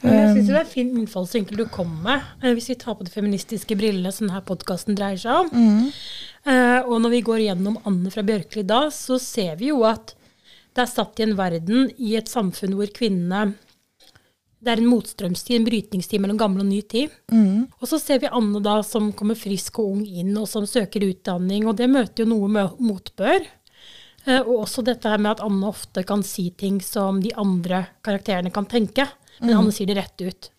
jeg 0.00 0.30
synes 0.30 0.38
syns 0.38 0.48
det 0.48 0.54
er 0.56 0.62
en 0.62 0.70
fin 0.70 0.92
innfallsvinkel 0.96 1.58
du 1.60 1.66
kommer 1.68 2.04
med, 2.06 2.28
eh, 2.40 2.54
hvis 2.56 2.70
vi 2.70 2.78
tar 2.80 2.96
på 2.96 3.04
de 3.04 3.12
feministiske 3.12 3.76
brillene 3.76 4.12
som 4.14 4.30
denne 4.30 4.40
podkasten 4.48 4.96
dreier 4.96 5.20
seg 5.20 5.42
om. 5.42 5.50
Mm. 5.52 5.90
Eh, 6.48 6.78
og 6.86 7.02
når 7.04 7.12
vi 7.12 7.20
går 7.26 7.42
gjennom 7.44 7.76
Anne 7.84 8.12
fra 8.12 8.24
Bjørkli 8.24 8.64
da, 8.64 8.86
så 8.94 9.18
ser 9.20 9.58
vi 9.60 9.68
jo 9.68 9.82
at 9.84 10.14
det 10.72 10.86
er 10.86 10.88
satt 10.88 11.20
i 11.20 11.26
en 11.26 11.36
verden, 11.36 11.90
i 12.00 12.14
et 12.16 12.30
samfunn 12.32 12.78
hvor 12.78 12.88
kvinnene 12.96 13.58
Det 14.60 14.74
er 14.74 14.82
en 14.82 14.90
motstrømstid, 14.90 15.56
en 15.56 15.64
brytningstid 15.64 16.20
mellom 16.20 16.36
gammel 16.40 16.60
og 16.64 16.68
ny 16.68 16.82
tid. 16.84 17.12
Mm. 17.32 17.64
Og 17.80 17.88
så 17.88 17.96
ser 18.00 18.20
vi 18.20 18.28
Anne 18.28 18.60
da 18.60 18.82
som 18.84 19.08
kommer 19.16 19.38
frisk 19.38 19.80
og 19.80 19.94
ung 19.94 20.02
inn, 20.04 20.34
og 20.36 20.48
som 20.50 20.66
søker 20.68 21.06
utdanning, 21.06 21.64
og 21.66 21.78
det 21.78 21.88
møter 21.88 22.24
jo 22.26 22.28
noe 22.34 22.50
med 22.52 22.76
motbør. 22.84 23.46
Eh, 24.26 24.40
og 24.42 24.66
også 24.66 24.84
dette 24.84 25.08
her 25.08 25.20
med 25.22 25.32
at 25.38 25.44
Anne 25.46 25.64
ofte 25.70 26.04
kan 26.04 26.22
si 26.26 26.50
ting 26.60 26.80
som 26.84 27.22
de 27.24 27.32
andre 27.40 27.86
karakterene 28.04 28.52
kan 28.52 28.68
tenke, 28.68 29.06
men 29.40 29.56
Anne 29.56 29.72
sier 29.72 29.88
det 29.88 29.96
rett 29.96 30.20
ut. 30.26 30.50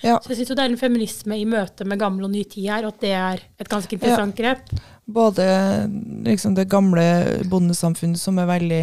ja, 0.00 0.16
Så 0.24 0.32
jeg 0.32 0.38
syns 0.40 0.54
det 0.54 0.64
er 0.64 0.70
en 0.72 0.80
feminisme 0.80 1.36
i 1.36 1.44
møte 1.44 1.84
med 1.84 2.00
gammel 2.00 2.24
og 2.24 2.32
ny 2.32 2.44
tid 2.48 2.70
her, 2.70 2.86
og 2.88 2.94
at 2.94 3.04
det 3.04 3.12
er 3.12 3.42
et 3.60 3.68
ganske 3.68 3.92
interessant 3.92 4.36
grep. 4.36 4.72
både 5.04 5.44
liksom 6.24 6.54
det 6.56 6.68
gamle 6.70 7.04
bondesamfunnet 7.50 8.20
som 8.20 8.38
er 8.38 8.48
veldig 8.48 8.82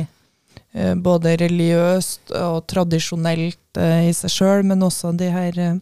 både 0.76 1.36
religiøst 1.40 2.34
og 2.38 2.60
tradisjonelt 2.70 3.80
eh, 3.80 4.10
i 4.10 4.14
seg 4.16 4.34
sjøl, 4.34 4.66
men 4.68 4.84
også 4.86 5.14
de 5.18 5.30
her 5.32 5.60
eh, 5.62 5.80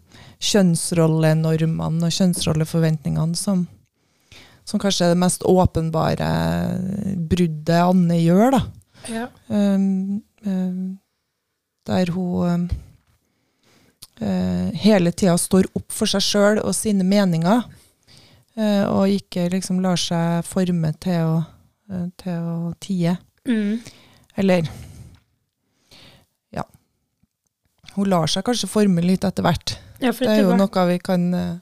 kjønnsrollenormene 0.52 2.08
og 2.08 2.16
kjønnsrolleforventningene 2.16 3.40
som, 3.40 3.66
som 4.64 4.82
kanskje 4.82 5.10
er 5.10 5.16
det 5.16 5.22
mest 5.26 5.46
åpenbare 5.50 6.30
bruddet 7.30 7.82
Anne 7.82 8.20
gjør, 8.22 8.60
da. 8.60 8.62
Ja. 9.12 9.28
Um, 9.48 10.22
um, 10.46 10.98
der 11.86 12.10
hun 12.14 12.50
um, 12.50 12.70
uh, 14.22 14.70
hele 14.82 15.12
tida 15.12 15.36
står 15.38 15.70
opp 15.78 15.92
for 15.94 16.10
seg 16.10 16.24
sjøl 16.26 16.62
og 16.64 16.74
sine 16.78 17.06
meninger, 17.06 17.66
uh, 18.58 18.86
og 18.90 19.14
ikke 19.14 19.50
liksom 19.54 19.84
lar 19.84 20.00
seg 20.02 20.46
forme 20.48 20.94
til 21.04 21.36
å, 21.36 21.38
uh, 21.92 22.08
til 22.22 22.50
å 22.56 22.74
tie. 22.82 23.18
Mm. 23.46 23.78
Eller 24.38 24.68
Ja. 26.56 26.64
Hun 27.96 28.10
lar 28.12 28.28
seg 28.32 28.44
kanskje 28.48 28.68
forme 28.72 29.02
litt 29.06 29.24
etter 29.28 29.44
hvert. 29.46 29.78
ja, 30.02 30.12
Det 30.12 30.28
er 30.28 30.42
jo 30.44 30.50
var- 30.54 30.58
noe 30.58 30.86
vi 30.92 31.00
kan 31.00 31.34
uh, 31.34 31.58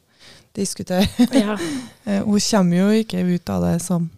diskutere. 0.56 1.08
ja. 1.34 1.58
Eh, 2.06 2.20
hun 2.25 2.36
kommer 2.39 2.75
jo 2.82 2.89
ikke 3.00 3.22
ut 3.24 3.50
av 3.50 3.62
det 3.63 3.77
som 3.82 4.10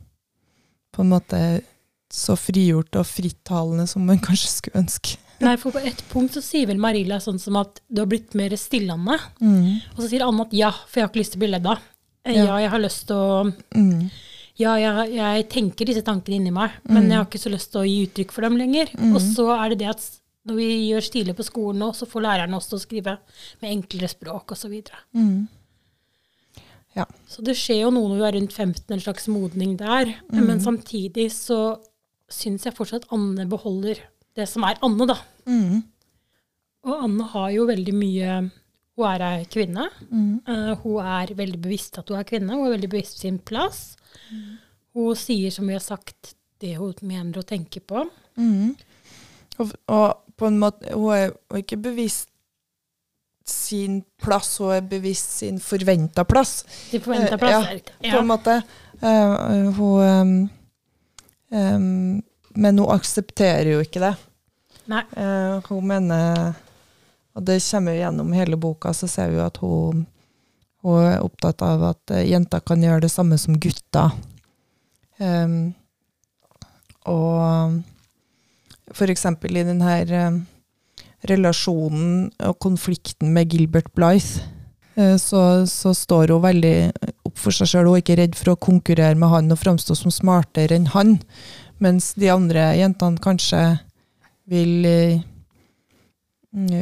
på 0.95 1.03
en 1.03 1.09
måte 1.11 1.61
så 2.09 2.33
frigjort 2.39 2.95
og 2.97 3.05
frittalende 3.05 3.85
som 3.87 4.05
man 4.07 4.17
kanskje 4.17 4.47
skulle 4.49 4.79
ønske. 4.81 5.17
Nei, 5.43 5.53
for 5.61 5.69
på 5.75 5.83
et 5.85 6.01
punkt 6.09 6.33
så 6.33 6.41
sier 6.41 6.65
vel 6.65 6.79
Marilla 6.81 7.19
sånn 7.21 7.37
som 7.37 7.57
at 7.59 7.77
du 7.91 8.01
har 8.01 8.07
blitt 8.09 8.33
mer 8.33 8.55
stillende. 8.57 9.19
Mm. 9.37 9.81
Og 9.93 9.99
så 10.01 10.07
sier 10.09 10.23
Anne 10.25 10.47
at 10.47 10.53
ja, 10.57 10.71
for 10.71 10.97
jeg 10.97 11.05
har 11.05 11.11
ikke 11.11 11.21
lyst 11.21 11.35
til 11.35 11.41
å 11.41 11.43
bli 11.43 11.51
ledd 11.53 11.67
av. 11.75 11.83
Eh, 12.25 12.33
Ja. 12.39 12.45
Ja, 12.47 12.55
jeg 12.63 12.71
har 12.73 12.79
lyst 12.81 13.05
til 13.11 13.15
å 13.21 13.53
Mm. 13.75 14.09
Ja, 14.55 14.75
jeg, 14.79 15.09
jeg 15.17 15.47
tenker 15.51 15.89
disse 15.89 16.03
tankene 16.05 16.37
inni 16.39 16.51
meg, 16.55 16.77
men 16.87 17.03
Mm. 17.03 17.09
jeg 17.11 17.17
har 17.19 17.25
ikke 17.27 17.41
så 17.43 17.51
lyst 17.51 17.71
til 17.73 17.81
å 17.81 17.87
gi 17.89 17.97
uttrykk 18.07 18.31
for 18.31 18.45
dem 18.47 18.55
lenger. 18.55 18.91
Mm. 18.95 19.15
Og 19.15 19.19
så 19.21 19.49
er 19.51 19.73
det 19.73 19.79
det 19.83 19.89
at 19.91 20.05
når 20.45 20.55
vi 20.61 20.67
gjør 20.91 21.03
stiler 21.03 21.35
på 21.35 21.43
skolen 21.43 21.81
nå, 21.81 21.89
så 21.97 22.05
får 22.07 22.23
lærerne 22.23 22.55
også 22.59 22.79
skrive 22.79 23.17
med 23.61 23.71
enklere 23.71 24.07
språk 24.07 24.53
osv. 24.55 24.77
Mm. 25.17 25.47
så 27.27 27.43
det 27.43 27.57
skjer 27.59 27.81
jo 27.81 27.89
noe 27.91 28.07
når 28.07 28.19
vi 28.21 28.27
er 28.29 28.35
rundt 28.37 28.53
15, 28.55 28.93
en 28.95 29.03
slags 29.03 29.27
modning 29.27 29.73
der. 29.79 30.13
Mm. 30.31 30.45
Men 30.47 30.61
samtidig 30.63 31.27
så 31.35 31.77
syns 32.31 32.63
jeg 32.65 32.77
fortsatt 32.77 33.09
Anne 33.11 33.45
beholder 33.49 33.99
det 34.37 34.47
som 34.47 34.63
er 34.63 34.79
Anne, 34.85 35.07
da. 35.09 35.17
Mm. 35.49 35.83
Og 36.85 37.03
Anne 37.09 37.27
har 37.33 37.49
jo 37.51 37.67
veldig 37.67 37.95
mye 37.97 38.37
Hun 38.95 39.05
er 39.09 39.23
ei 39.27 39.45
kvinne. 39.51 39.89
Mm. 40.07 40.39
Uh, 40.47 40.71
hun 40.85 41.01
er 41.03 41.33
veldig 41.35 41.59
bevisst 41.59 41.97
at 41.99 42.07
hun 42.07 42.15
er 42.15 42.23
kvinne. 42.23 42.55
Hun 42.55 42.69
er 42.69 42.77
veldig 42.77 42.89
bevisst 42.93 43.19
sin 43.19 43.41
plass. 43.43 43.97
Mm. 44.31 44.57
Hun 44.95 45.15
sier, 45.19 45.51
som 45.51 45.67
vi 45.67 45.73
har 45.75 45.83
sagt, 45.83 46.35
det 46.61 46.75
hun 46.79 46.93
mener 47.01 47.37
og 47.41 47.45
tenker 47.49 47.81
på. 47.83 48.05
Mm. 48.37 48.75
Og, 49.57 49.71
og 49.87 50.21
på 50.35 50.47
en 50.49 50.57
måte 50.59 50.91
Hun 50.93 51.13
er 51.15 51.29
hun 51.31 51.55
er 51.59 51.61
ikke 51.63 51.77
bevisst 51.79 52.29
sin 53.45 53.99
plass, 54.23 54.57
hun 54.57 54.73
er 54.73 54.81
bevisst 54.89 55.37
sin 55.39 55.59
forventa 55.61 56.23
plass. 56.25 56.63
Sin 56.89 57.01
forventa 57.01 57.37
plass, 57.37 57.51
plass. 57.51 57.67
ja, 57.67 57.73
riktig. 57.75 57.95
På 57.99 58.07
Ja. 58.07 58.19
en 58.19 58.27
måte. 58.27 58.55
Uh, 59.01 59.71
hun 59.77 60.01
um, 60.01 60.49
um, 61.51 62.23
Men 62.55 62.79
hun 62.79 62.89
aksepterer 62.95 63.69
jo 63.75 63.79
ikke 63.83 63.99
det. 63.99 64.15
Eh, 65.17 65.61
hun 65.69 65.87
mener 65.87 66.53
Og 67.35 67.43
det 67.43 67.57
kommer 67.71 67.91
jo 67.91 67.99
gjennom 67.99 68.31
hele 68.33 68.55
boka, 68.57 68.93
så 68.93 69.07
ser 69.07 69.29
vi 69.29 69.35
jo 69.35 69.45
at 69.45 69.57
hun, 69.57 70.05
hun 70.85 71.09
er 71.09 71.23
opptatt 71.25 71.63
av 71.65 71.83
at 71.91 72.13
eh, 72.13 72.27
jenter 72.29 72.61
kan 72.65 72.83
gjøre 72.83 73.05
det 73.05 73.11
samme 73.13 73.37
som 73.41 73.57
gutter. 73.57 74.13
Um, 75.17 75.73
og 77.07 77.81
eksempel 79.09 79.57
i 79.57 79.63
denne 79.65 79.95
um, 80.29 80.41
relasjonen 81.29 82.29
og 82.45 82.57
konflikten 82.61 83.33
med 83.33 83.53
Gilbert 83.53 83.91
Blythe, 83.95 84.43
eh, 84.95 85.15
så, 85.17 85.65
så 85.69 85.93
står 85.93 86.33
hun 86.33 86.43
veldig 86.43 86.75
opp 87.25 87.37
for 87.39 87.55
seg 87.55 87.71
sjøl. 87.71 87.89
Hun 87.89 87.97
er 87.97 88.03
ikke 88.03 88.19
redd 88.21 88.35
for 88.37 88.53
å 88.53 88.59
konkurrere 88.61 89.17
med 89.17 89.31
han 89.31 89.51
og 89.53 89.61
framstå 89.61 89.97
som 89.97 90.13
smartere 90.13 90.77
enn 90.77 90.91
han. 90.93 91.17
Mens 91.83 92.13
de 92.15 92.29
andre 92.31 92.69
jentene 92.77 93.21
kanskje 93.21 93.63
vil, 94.51 94.85
eh, 94.85 95.19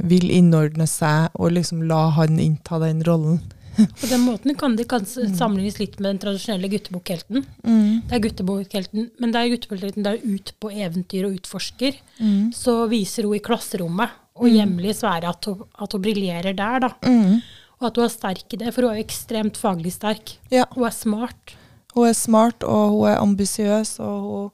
vil 0.03 0.29
innordne 0.31 0.88
seg 0.89 1.33
og 1.39 1.55
liksom 1.55 1.86
la 1.89 2.10
han 2.19 2.39
innta 2.41 2.81
den 2.83 3.03
rollen. 3.07 3.41
På 4.01 4.08
den 4.10 4.22
måten 4.25 4.56
kan 4.60 4.75
det 4.77 4.86
kanskje 4.92 5.24
Mm. 5.27 5.36
sammenlignes 5.38 5.80
litt 5.80 6.00
med 6.00 6.10
den 6.12 6.20
tradisjonelle 6.22 6.70
guttebokhelten. 6.70 7.46
Det 7.63 8.13
er 8.18 8.22
guttebokhelten, 8.22 9.10
men 9.20 9.32
det 9.34 9.39
er 9.42 9.51
guttebokhelten 9.56 10.03
der 10.06 10.20
ut 10.24 10.53
på 10.62 10.70
eventyr 10.72 11.25
og 11.27 11.39
utforsker. 11.39 11.98
Mm. 12.20 12.51
Så 12.53 12.88
viser 12.92 13.24
hun 13.25 13.36
i 13.36 13.39
klasserommet 13.44 14.10
og 14.36 14.46
Mm. 14.48 14.53
hjemlig 14.56 14.94
i 15.03 15.25
at 15.25 15.46
hun, 15.46 15.63
at 15.80 15.92
hun 15.92 16.01
briljerer 16.01 16.56
der, 16.56 16.80
da. 16.80 16.89
Mm. 17.03 17.42
Og 17.82 17.88
at 17.88 17.96
hun 17.96 18.06
er 18.06 18.10
sterk 18.10 18.53
i 18.53 18.58
det, 18.58 18.74
for 18.74 18.82
hun 18.84 18.92
er 18.92 19.01
jo 19.01 19.08
ekstremt 19.08 19.58
faglig 19.58 19.92
sterk. 19.94 20.38
Ja. 20.51 20.65
Hun 20.72 20.86
er 20.86 20.92
smart. 20.92 21.56
Hun 21.94 22.08
er 22.08 22.13
smart, 22.13 22.63
og 22.63 22.89
hun 22.92 23.10
er 23.10 23.18
ambisiøs, 23.22 24.00
og 24.00 24.22
hun 24.22 24.51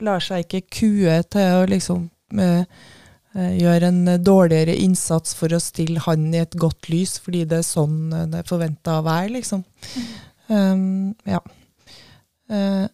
lar 0.00 0.20
seg 0.20 0.44
ikke 0.44 0.66
kue 0.70 1.22
til 1.30 1.40
å 1.40 1.66
liksom 1.66 2.10
eh, 2.38 2.64
eh, 3.36 3.56
gjøre 3.60 3.90
en 3.92 4.02
dårligere 4.24 4.76
innsats 4.82 5.36
for 5.38 5.52
å 5.52 5.62
stille 5.62 6.02
han 6.06 6.28
i 6.34 6.42
et 6.42 6.56
godt 6.58 6.88
lys, 6.92 7.16
fordi 7.22 7.44
det 7.48 7.60
er 7.60 7.68
sånn 7.68 8.12
eh, 8.12 8.26
det 8.32 8.42
er 8.42 8.48
forventa 8.48 8.98
å 8.98 9.06
være, 9.06 9.34
liksom. 9.38 9.64
Um, 10.48 11.14
ja. 11.26 11.40
Uh, 12.50 12.86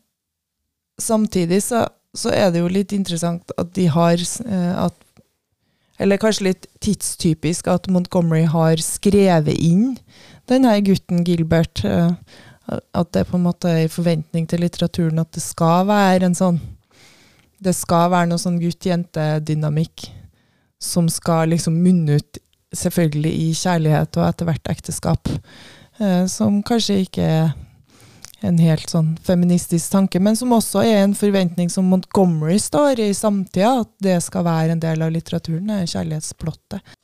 samtidig 1.00 1.62
så, 1.62 1.84
så 2.16 2.32
er 2.32 2.52
det 2.52 2.62
jo 2.62 2.70
litt 2.72 2.94
interessant 2.96 3.52
at 3.60 3.74
de 3.76 3.84
har 3.92 4.16
uh, 4.46 4.86
at 4.86 4.96
Eller 6.00 6.16
kanskje 6.16 6.46
litt 6.46 6.64
tidstypisk 6.80 7.68
at 7.68 7.84
Montgomery 7.92 8.46
har 8.48 8.80
skrevet 8.82 9.54
inn 9.60 9.98
denne 10.50 10.72
gutten 10.82 11.20
Gilbert. 11.28 11.84
Uh, 11.84 12.16
at 12.72 13.12
det 13.12 13.26
på 13.28 13.36
en 13.36 13.44
måte 13.44 13.68
er 13.68 13.84
i 13.84 13.92
forventning 13.92 14.46
til 14.48 14.62
litteraturen 14.64 15.20
at 15.20 15.32
det 15.34 15.42
skal 15.44 15.86
være 15.88 16.28
en 16.28 16.36
sånn 16.38 16.60
Det 17.62 17.74
skal 17.76 18.08
være 18.10 18.30
noe 18.30 18.40
sånn 18.42 18.58
gutt-jente-dynamikk 18.62 20.08
som 20.82 21.08
skal 21.12 21.52
liksom 21.52 21.78
munne 21.82 22.18
ut 22.18 22.40
selvfølgelig 22.74 23.32
i 23.32 23.50
kjærlighet 23.56 24.18
og 24.18 24.26
etter 24.26 24.48
hvert 24.48 24.72
ekteskap. 24.72 25.30
Eh, 26.00 26.24
som 26.30 26.62
kanskje 26.66 27.02
ikke 27.04 27.26
er 27.26 27.52
en 28.42 28.58
helt 28.58 28.90
sånn 28.90 29.12
feministisk 29.22 29.92
tanke, 29.92 30.18
men 30.18 30.36
som 30.38 30.54
også 30.56 30.82
er 30.82 31.04
en 31.04 31.14
forventning 31.14 31.70
som 31.70 31.86
Montgomery 31.90 32.58
står 32.60 33.00
i 33.04 33.12
samtida, 33.14 33.84
at 33.84 33.92
det 34.02 34.18
skal 34.24 34.46
være 34.48 34.74
en 34.74 34.82
del 34.82 35.04
av 35.04 35.12
litteraturen, 35.14 35.70
det 35.70 35.92
kjærlighetsplottet. 35.92 36.96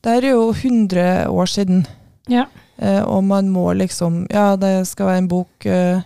Det 0.00 0.14
her 0.14 0.28
er 0.30 0.36
jo 0.36 0.46
100 0.54 1.28
år 1.28 1.50
siden. 1.50 1.82
Ja. 2.30 2.46
Eh, 2.78 3.02
og 3.02 3.24
man 3.26 3.48
må 3.50 3.72
liksom 3.74 4.26
Ja, 4.30 4.52
det 4.56 4.86
skal 4.86 5.08
være 5.10 5.22
en 5.24 5.30
bok 5.30 5.66
eh, 5.66 6.00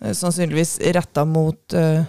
eh, 0.00 0.14
sannsynligvis 0.16 0.78
retta 0.96 1.24
mot 1.28 1.74
eh, 1.76 2.06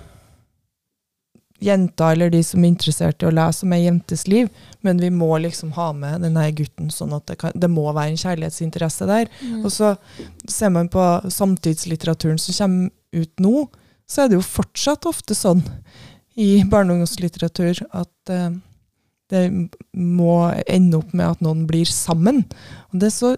jenter, 1.64 2.14
eller 2.14 2.32
de 2.34 2.42
som 2.46 2.64
er 2.64 2.72
interessert 2.74 3.24
i 3.24 3.28
å 3.30 3.34
lese 3.34 3.66
om 3.66 3.76
ei 3.76 3.84
jentes 3.86 4.26
liv, 4.28 4.50
men 4.84 5.00
vi 5.00 5.10
må 5.14 5.30
liksom 5.42 5.72
ha 5.78 5.92
med 5.96 6.26
denne 6.26 6.44
gutten, 6.56 6.92
sånn 6.92 7.16
at 7.16 7.26
det, 7.30 7.38
kan, 7.42 7.54
det 7.56 7.70
må 7.72 7.86
være 7.90 8.14
en 8.14 8.20
kjærlighetsinteresse 8.20 9.08
der. 9.10 9.32
Mm. 9.42 9.62
Og 9.64 9.72
så 9.74 9.94
ser 10.50 10.74
man 10.76 10.92
på 10.92 11.06
samtidslitteraturen 11.32 12.42
som 12.42 12.58
kommer 12.58 13.24
ut 13.24 13.46
nå, 13.46 13.68
så 14.10 14.24
er 14.24 14.30
det 14.30 14.40
jo 14.40 14.46
fortsatt 14.46 15.08
ofte 15.10 15.38
sånn 15.38 15.64
i 16.36 16.64
barne- 16.68 16.92
og 16.92 17.02
ungdomslitteratur 17.02 17.84
at 17.94 18.34
uh, 18.34 18.50
det 19.32 19.44
må 19.94 20.38
ende 20.68 21.00
opp 21.00 21.14
med 21.16 21.36
at 21.36 21.44
noen 21.46 21.64
blir 21.70 21.90
sammen. 21.90 22.44
Og 22.92 23.00
det 23.02 23.10
er 23.10 23.16
så 23.16 23.36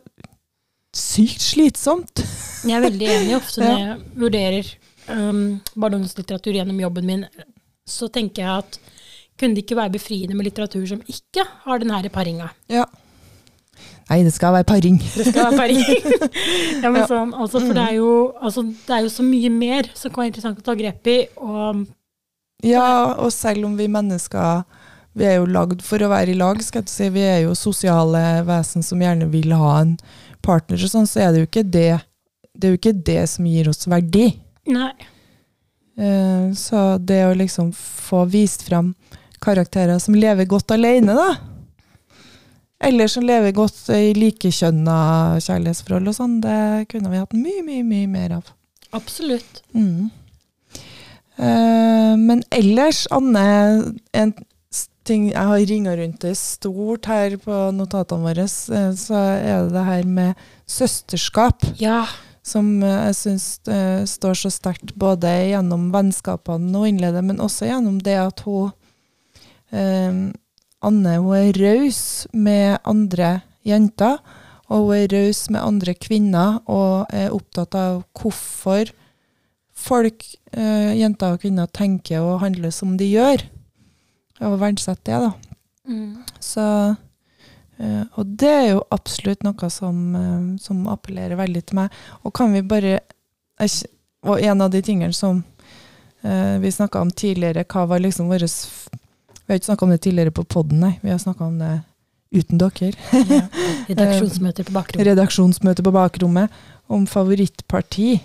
sykt 0.96 1.44
slitsomt. 1.44 2.24
Jeg 2.66 2.78
er 2.78 2.86
veldig 2.88 3.12
enig. 3.18 3.36
Ofte 3.38 3.64
når 3.64 3.80
jeg 3.84 3.98
vurderer 4.24 4.72
um, 5.12 5.44
ungdomslitteratur 5.76 6.56
gjennom 6.56 6.80
jobben 6.82 7.10
min, 7.10 7.28
så 7.88 8.08
tenker 8.10 8.42
jeg 8.44 8.64
at 8.66 8.78
kunne 9.40 9.56
det 9.56 9.66
ikke 9.66 9.78
være 9.78 9.94
befriende 9.98 10.36
med 10.38 10.48
litteratur 10.48 10.86
som 10.90 11.02
ikke 11.12 11.44
har 11.66 11.82
den 11.84 11.92
her 11.94 12.08
paringa? 12.14 12.50
Ja. 12.72 12.86
Nei, 14.10 14.22
det 14.24 14.32
skal 14.36 14.54
være 14.54 14.68
paring. 14.70 14.98
Det 15.02 15.26
skal 15.28 15.50
være 15.50 15.58
paring. 15.60 15.82
ja, 16.84 16.90
men 16.94 17.02
Ja. 17.02 17.08
sånn, 17.10 17.34
altså, 17.34 17.60
for 17.66 17.74
det 17.76 17.84
er, 17.84 17.96
jo, 17.98 18.10
altså, 18.40 18.64
det 18.88 18.94
er 18.96 19.02
jo 19.06 19.12
så 19.12 19.26
mye 19.26 19.50
mer 19.52 19.90
som 19.98 20.12
kan 20.14 20.22
være 20.24 20.32
interessant 20.32 20.62
å 20.62 20.66
ta 20.66 20.76
grep 20.78 21.10
i. 21.12 21.18
Og 21.42 21.86
Ja, 22.64 23.14
og 23.20 23.34
selv 23.36 23.66
om 23.68 23.76
vi 23.78 23.88
mennesker 23.92 24.64
Vi 25.16 25.24
er 25.28 25.38
jo 25.40 25.46
lagd 25.48 25.80
for 25.86 26.00
å 26.04 26.10
være 26.12 26.34
i 26.34 26.36
lag, 26.40 26.60
skal 26.64 26.82
jeg 26.84 26.92
si. 26.92 27.10
Vi 27.16 27.22
er 27.24 27.42
jo 27.46 27.54
sosiale 27.56 28.22
vesen 28.48 28.84
som 28.84 29.00
gjerne 29.00 29.30
vil 29.32 29.54
ha 29.56 29.78
en 29.82 29.94
partner 30.44 30.76
og 30.84 30.92
sånn, 30.92 31.08
så 31.08 31.22
er 31.24 31.32
det 31.32 31.40
jo 31.44 31.48
ikke 31.50 31.64
det 31.72 31.90
Det 32.56 32.68
er 32.68 32.74
jo 32.74 32.80
ikke 32.82 32.96
det 33.12 33.22
som 33.32 33.46
gir 33.48 33.70
oss 33.72 33.86
verdi. 33.88 34.26
nei, 34.68 34.92
Så 36.60 36.98
det 36.98 37.22
å 37.28 37.36
liksom 37.38 37.72
få 37.76 38.26
vist 38.32 38.66
fram 38.68 38.94
karakterer 39.44 40.00
som 40.00 40.18
lever 40.18 40.48
godt 40.50 40.74
alene, 40.76 41.16
da. 41.18 41.36
Eller 42.86 43.08
som 43.08 43.24
lever 43.26 43.54
godt 43.56 43.88
i 43.96 44.14
likekjønna 44.18 44.98
kjærlighetsforhold 45.44 46.12
og 46.12 46.18
sånn, 46.18 46.40
det 46.44 46.90
kunne 46.92 47.12
vi 47.14 47.22
hatt 47.22 47.36
mye, 47.38 47.64
mye, 47.66 47.86
mye 47.88 48.10
mer 48.12 48.38
av. 48.42 48.52
absolutt. 48.96 49.64
Mm. 49.74 50.12
Uh, 51.36 52.16
men 52.16 52.44
ellers, 52.56 53.06
Anne, 53.12 53.96
en 54.16 54.36
ting 55.06 55.30
jeg 55.30 55.50
har 55.52 55.66
ringa 55.70 55.96
rundt 56.00 56.24
det 56.26 56.34
stort 56.40 57.08
her 57.10 57.36
på 57.42 57.58
notatene 57.76 58.26
våre, 58.26 58.46
eh, 58.46 58.92
så 58.98 59.20
er 59.38 59.66
det 59.68 59.76
det 59.76 59.84
her 59.86 60.08
med 60.10 60.46
søsterskap. 60.66 61.68
Ja. 61.78 62.06
Som 62.46 62.70
eh, 62.84 63.02
jeg 63.10 63.18
syns 63.20 63.48
eh, 63.72 64.06
står 64.10 64.40
så 64.44 64.52
sterkt 64.54 64.94
både 65.00 65.32
gjennom 65.50 65.90
vennskapene 65.94 66.74
hun 66.78 66.90
innleder, 66.94 67.26
men 67.26 67.42
også 67.44 67.70
gjennom 67.70 68.00
det 68.06 68.18
at 68.22 68.46
hun 68.46 68.74
eh, 69.74 70.26
Anne 70.86 71.16
hun 71.18 71.34
er 71.34 71.58
raus 71.58 72.28
med 72.34 72.78
andre 72.86 73.40
jenter, 73.66 74.20
og 74.70 74.92
hun 74.92 75.00
er 75.00 75.10
raus 75.14 75.48
med 75.50 75.64
andre 75.64 75.96
kvinner, 75.98 76.60
og 76.70 77.10
er 77.14 77.34
opptatt 77.34 77.74
av 77.80 78.04
hvorfor 78.20 78.92
folk, 79.76 80.26
eh, 80.54 80.94
jenter 81.00 81.36
og 81.36 81.42
kvinner, 81.42 81.68
tenker 81.68 82.22
og 82.22 82.42
handler 82.44 82.74
som 82.74 82.96
de 82.98 83.10
gjør. 83.10 83.44
Og 84.46 84.60
verdsetter 84.60 85.20
det, 85.20 85.20
da. 85.26 85.58
Mm. 85.88 86.24
Så, 86.40 86.66
og 88.16 88.28
det 88.40 88.52
er 88.52 88.68
jo 88.70 88.84
absolutt 88.96 89.44
noe 89.44 89.70
som, 89.74 89.98
eh, 90.16 90.46
som 90.64 90.86
appellerer 90.92 91.36
veldig 91.40 91.64
til 91.66 91.82
meg. 91.82 91.98
Og 92.24 92.34
kan 92.34 92.54
vi 92.54 92.62
bare 92.62 93.00
Og 94.26 94.42
en 94.42 94.62
av 94.62 94.72
de 94.72 94.82
tingene 94.82 95.14
som 95.14 95.44
eh, 96.24 96.58
vi 96.60 96.72
snakka 96.72 97.00
om 97.00 97.12
tidligere, 97.12 97.64
hva 97.64 97.86
var 97.88 98.00
liksom 98.00 98.28
vår 98.28 98.42
Vi 98.42 99.48
har 99.48 99.56
ikke 99.56 99.66
snakka 99.66 99.86
om 99.86 99.92
det 99.92 100.02
tidligere 100.02 100.32
på 100.32 100.44
poden, 100.44 100.80
nei. 100.80 101.00
Vi 101.02 101.12
har 101.12 101.20
snakka 101.20 101.46
om 101.46 101.60
det 101.60 101.82
uten 102.32 102.58
dere. 102.58 102.94
ja. 103.30 103.48
Redaksjonsmøter 103.88 104.64
på 104.64 104.74
bakrommet. 104.74 105.08
Redaksjonsmøter 105.08 105.84
på 105.84 105.92
bakrommet 105.92 106.50
om 106.88 107.06
favorittparti 107.08 108.20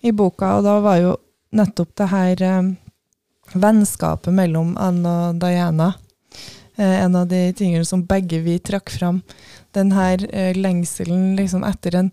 i 0.00 0.12
boka. 0.12 0.56
Og 0.56 0.64
da 0.64 0.80
var 0.80 0.96
jo 1.02 1.14
nettopp 1.56 1.92
det 2.00 2.08
her 2.10 2.42
eh, 2.42 2.72
vennskapet 3.54 4.34
mellom 4.34 4.74
Anne 4.80 5.14
og 5.28 5.40
Diana 5.42 5.92
eh, 5.92 6.05
en 6.82 7.16
av 7.16 7.28
de 7.30 7.52
tingene 7.56 7.84
som 7.88 8.04
begge 8.04 8.42
vi 8.44 8.58
trakk 8.60 8.90
fram. 8.92 9.22
Den 9.76 9.92
her 9.96 10.22
eh, 10.30 10.56
lengselen 10.56 11.36
liksom 11.38 11.64
etter 11.64 11.96
en 11.98 12.10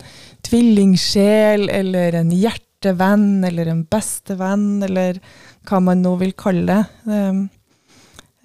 tvillingsjel, 0.48 1.68
eller 1.72 2.20
en 2.20 2.32
hjertevenn, 2.36 3.44
eller 3.48 3.72
en 3.72 3.84
bestevenn, 3.88 4.84
eller 4.84 5.20
hva 5.68 5.80
man 5.84 6.04
nå 6.04 6.16
vil 6.22 6.34
kalle 6.40 6.66
det. 6.68 7.12
Eh, 7.12 7.44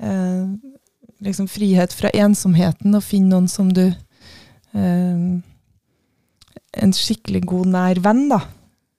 eh, 0.08 0.44
liksom 1.24 1.48
frihet 1.50 1.94
fra 1.94 2.12
ensomheten, 2.14 2.94
og 2.94 3.06
finne 3.06 3.34
noen 3.34 3.50
som 3.50 3.72
du 3.74 3.86
eh, 3.88 5.28
En 6.78 6.92
skikkelig 6.92 7.40
god, 7.48 7.70
nær 7.72 7.98
venn, 8.04 8.26
da. 8.28 8.42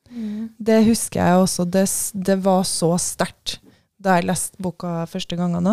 Mm. 0.09 0.49
Det 0.57 0.79
husker 0.87 1.21
jeg 1.21 1.41
også. 1.43 1.65
Det, 1.69 1.83
det 2.13 2.35
var 2.43 2.63
så 2.67 2.95
sterkt 2.99 3.59
da 3.99 4.15
jeg 4.17 4.25
leste 4.25 4.59
boka 4.63 5.03
første 5.11 5.37
gangen. 5.39 5.67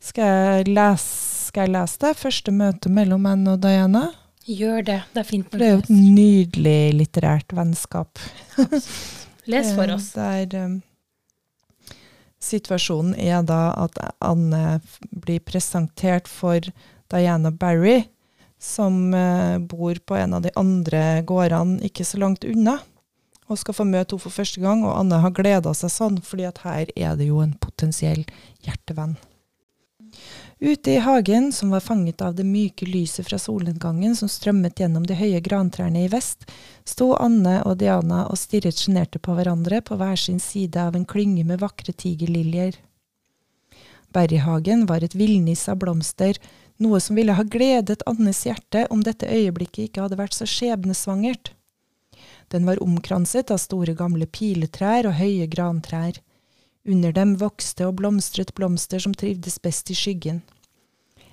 Skal 0.00 0.24
jeg 0.24 0.70
lese, 0.72 1.08
skal 1.50 1.68
jeg 1.68 1.74
lese 1.74 2.00
det? 2.00 2.16
Første 2.16 2.52
møte 2.54 2.92
mellom 2.92 3.26
Anne 3.28 3.56
og 3.58 3.64
Diana? 3.64 4.06
Gjør 4.48 4.84
det. 4.86 5.00
Det 5.12 5.20
er 5.20 5.28
fint. 5.28 5.48
For 5.50 5.60
det 5.60 5.66
er 5.66 5.74
jo 5.74 5.82
et 5.82 5.90
nydelig 5.92 6.78
litterært 6.96 7.52
vennskap. 7.54 8.22
Les 9.50 9.74
for 9.76 9.92
oss. 9.92 10.12
Eh, 10.16 10.46
Der 10.48 10.64
um, 10.64 10.78
situasjonen 12.40 13.12
er 13.20 13.44
da 13.44 13.74
at 13.84 14.00
Anne 14.24 14.80
blir 15.12 15.44
presentert 15.44 16.30
for 16.30 16.64
Diana 17.12 17.52
Barry, 17.52 18.06
som 18.60 19.12
uh, 19.12 19.58
bor 19.60 20.00
på 20.06 20.16
en 20.16 20.38
av 20.38 20.44
de 20.46 20.52
andre 20.56 21.20
gårdene 21.28 21.84
ikke 21.84 22.08
så 22.08 22.20
langt 22.22 22.48
unna. 22.48 22.78
Og 23.50 23.58
skal 23.58 23.74
få 23.74 23.84
møte 23.84 24.14
henne 24.14 24.22
for 24.22 24.32
første 24.32 24.62
gang, 24.62 24.84
og 24.86 24.94
Anne 24.96 25.20
har 25.20 25.34
gleda 25.34 25.74
seg 25.74 25.92
sånn, 25.92 26.20
fordi 26.24 26.46
at 26.48 26.62
her 26.64 26.92
er 26.94 27.18
det 27.18 27.28
jo 27.28 27.42
en 27.44 27.56
potensiell 27.60 28.22
hjertevenn. 28.64 29.18
Ute 30.62 30.90
i 30.90 30.96
hagen, 30.96 31.52
som 31.52 31.70
var 31.70 31.80
fanget 31.80 32.20
av 32.20 32.34
det 32.34 32.44
myke 32.44 32.84
lyset 32.86 33.24
fra 33.26 33.38
solnedgangen 33.38 34.12
som 34.16 34.28
strømmet 34.28 34.80
gjennom 34.80 35.06
de 35.08 35.16
høye 35.16 35.40
grantrærne 35.40 36.02
i 36.04 36.10
vest, 36.12 36.44
sto 36.84 37.14
Anne 37.16 37.62
og 37.64 37.78
Diana 37.80 38.26
og 38.28 38.36
stirret 38.36 38.76
sjenerte 38.76 39.16
på 39.24 39.38
hverandre 39.38 39.80
på 39.80 39.96
hver 39.96 40.20
sin 40.20 40.36
side 40.36 40.76
av 40.76 40.98
en 40.98 41.08
klynge 41.08 41.46
med 41.48 41.62
vakre 41.64 41.96
tigerliljer. 41.96 42.76
Berryhagen 44.12 44.84
var 44.84 45.00
et 45.00 45.16
villnis 45.16 45.64
av 45.64 45.80
blomster, 45.80 46.36
noe 46.76 47.00
som 47.00 47.16
ville 47.16 47.38
ha 47.40 47.48
gledet 47.56 48.04
Annes 48.04 48.44
hjerte 48.44 48.84
om 48.92 49.00
dette 49.00 49.32
øyeblikket 49.32 49.86
ikke 49.88 50.04
hadde 50.04 50.20
vært 50.20 50.36
så 50.36 50.44
skjebnesvangert. 50.44 51.54
Den 52.52 52.68
var 52.68 52.84
omkranset 52.84 53.48
av 53.48 53.64
store 53.64 53.96
gamle 53.96 54.28
piletrær 54.28 55.08
og 55.08 55.16
høye 55.24 55.48
grantrær. 55.48 56.20
Under 56.84 57.12
dem 57.16 57.36
vokste 57.40 57.88
og 57.88 57.96
blomstret 58.00 58.52
blomster 58.56 59.00
som 59.00 59.16
trivdes 59.16 59.56
best 59.62 59.88
i 59.92 59.96
skyggen. 59.96 60.40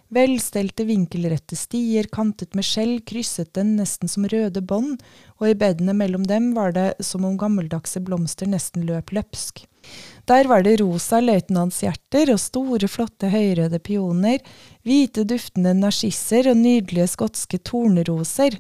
Velstelte 0.08 0.86
vinkelrette 0.88 1.58
stier 1.60 2.08
kantet 2.08 2.56
med 2.56 2.64
skjell 2.64 3.02
krysset 3.04 3.50
den 3.58 3.74
nesten 3.76 4.08
som 4.08 4.24
røde 4.32 4.62
bånd, 4.64 5.02
og 5.42 5.50
i 5.50 5.58
bedene 5.60 5.92
mellom 5.98 6.24
dem 6.30 6.54
var 6.56 6.72
det 6.78 6.94
som 7.04 7.26
om 7.28 7.36
gammeldagse 7.40 8.00
blomster 8.00 8.48
nesten 8.48 8.86
løp 8.88 9.12
løpsk. 9.12 9.66
Der 10.28 10.48
var 10.48 10.64
det 10.64 10.78
rosa 10.80 11.20
løytnantshjerter 11.24 12.32
og 12.32 12.40
store, 12.40 12.88
flotte 12.92 13.28
høyrøde 13.32 13.80
pioner, 13.84 14.40
hvite, 14.88 15.28
duftende 15.28 15.76
narsisser 15.76 16.54
og 16.54 16.60
nydelige 16.60 17.08
skotske 17.12 17.60
torneroser. 17.60 18.56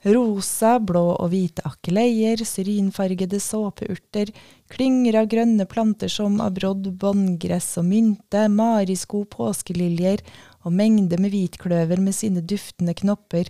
Rosa, 0.00 0.78
blå 0.80 1.02
og 1.12 1.28
hvite 1.28 1.60
akeleier, 1.68 2.40
syrinfargede 2.46 3.36
såpeurter, 3.42 4.30
klynger 4.72 5.18
av 5.20 5.26
grønne 5.28 5.66
planter 5.68 6.08
som 6.08 6.38
abrodd, 6.40 6.88
båndgress 7.02 7.74
og 7.82 7.90
mynte, 7.90 8.46
marisko, 8.48 9.26
påskeliljer 9.28 10.24
og 10.64 10.74
mengder 10.76 11.20
med 11.20 11.32
hvitkløver 11.34 12.02
med 12.02 12.16
sine 12.16 12.42
duftende 12.42 12.94
knopper. 12.94 13.48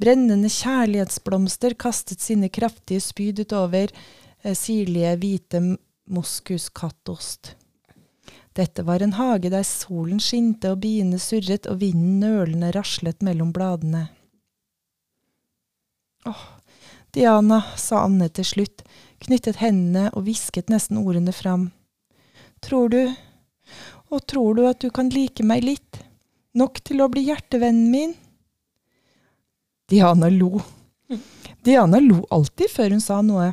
Brennende 0.00 0.48
kjærlighetsblomster 0.52 1.76
kastet 1.80 2.24
sine 2.24 2.48
kraftige 2.52 3.00
spyd 3.04 3.44
utover 3.44 3.92
eh, 4.42 4.56
sirlige, 4.56 5.14
hvite 5.20 5.62
moskuskattost. 6.06 7.54
Dette 8.56 8.82
var 8.82 9.02
en 9.04 9.16
hage 9.18 9.50
der 9.52 9.64
solen 9.68 10.20
skinte 10.22 10.70
og 10.72 10.80
biene 10.84 11.18
surret 11.20 11.68
og 11.68 11.82
vinden 11.82 12.20
nølende 12.22 12.70
raslet 12.72 13.20
mellom 13.24 13.52
bladene. 13.52 14.06
Åh, 16.26 16.44
Diana, 17.12 17.60
sa 17.76 18.02
Anne 18.06 18.30
til 18.32 18.48
slutt, 18.48 18.82
knyttet 19.24 19.60
hendene 19.60 20.08
og 20.14 20.24
hvisket 20.26 20.72
nesten 20.72 21.02
ordene 21.02 21.32
fram. 21.36 21.68
Tror 22.64 22.88
du, 22.92 23.02
og 24.08 24.24
tror 24.28 24.56
du 24.56 24.64
at 24.68 24.80
du 24.80 24.88
kan 24.94 25.12
like 25.12 25.44
meg 25.44 25.64
litt, 25.64 26.00
nok 26.58 26.80
til 26.84 27.02
å 27.04 27.10
bli 27.12 27.26
hjertevennen 27.28 27.90
min? 27.92 28.16
Diana 29.90 30.30
lo. 30.32 30.58
Diana 31.62 32.00
lo 32.02 32.24
alltid 32.34 32.72
før 32.72 32.96
hun 32.96 33.02
sa 33.02 33.20
noe. 33.22 33.52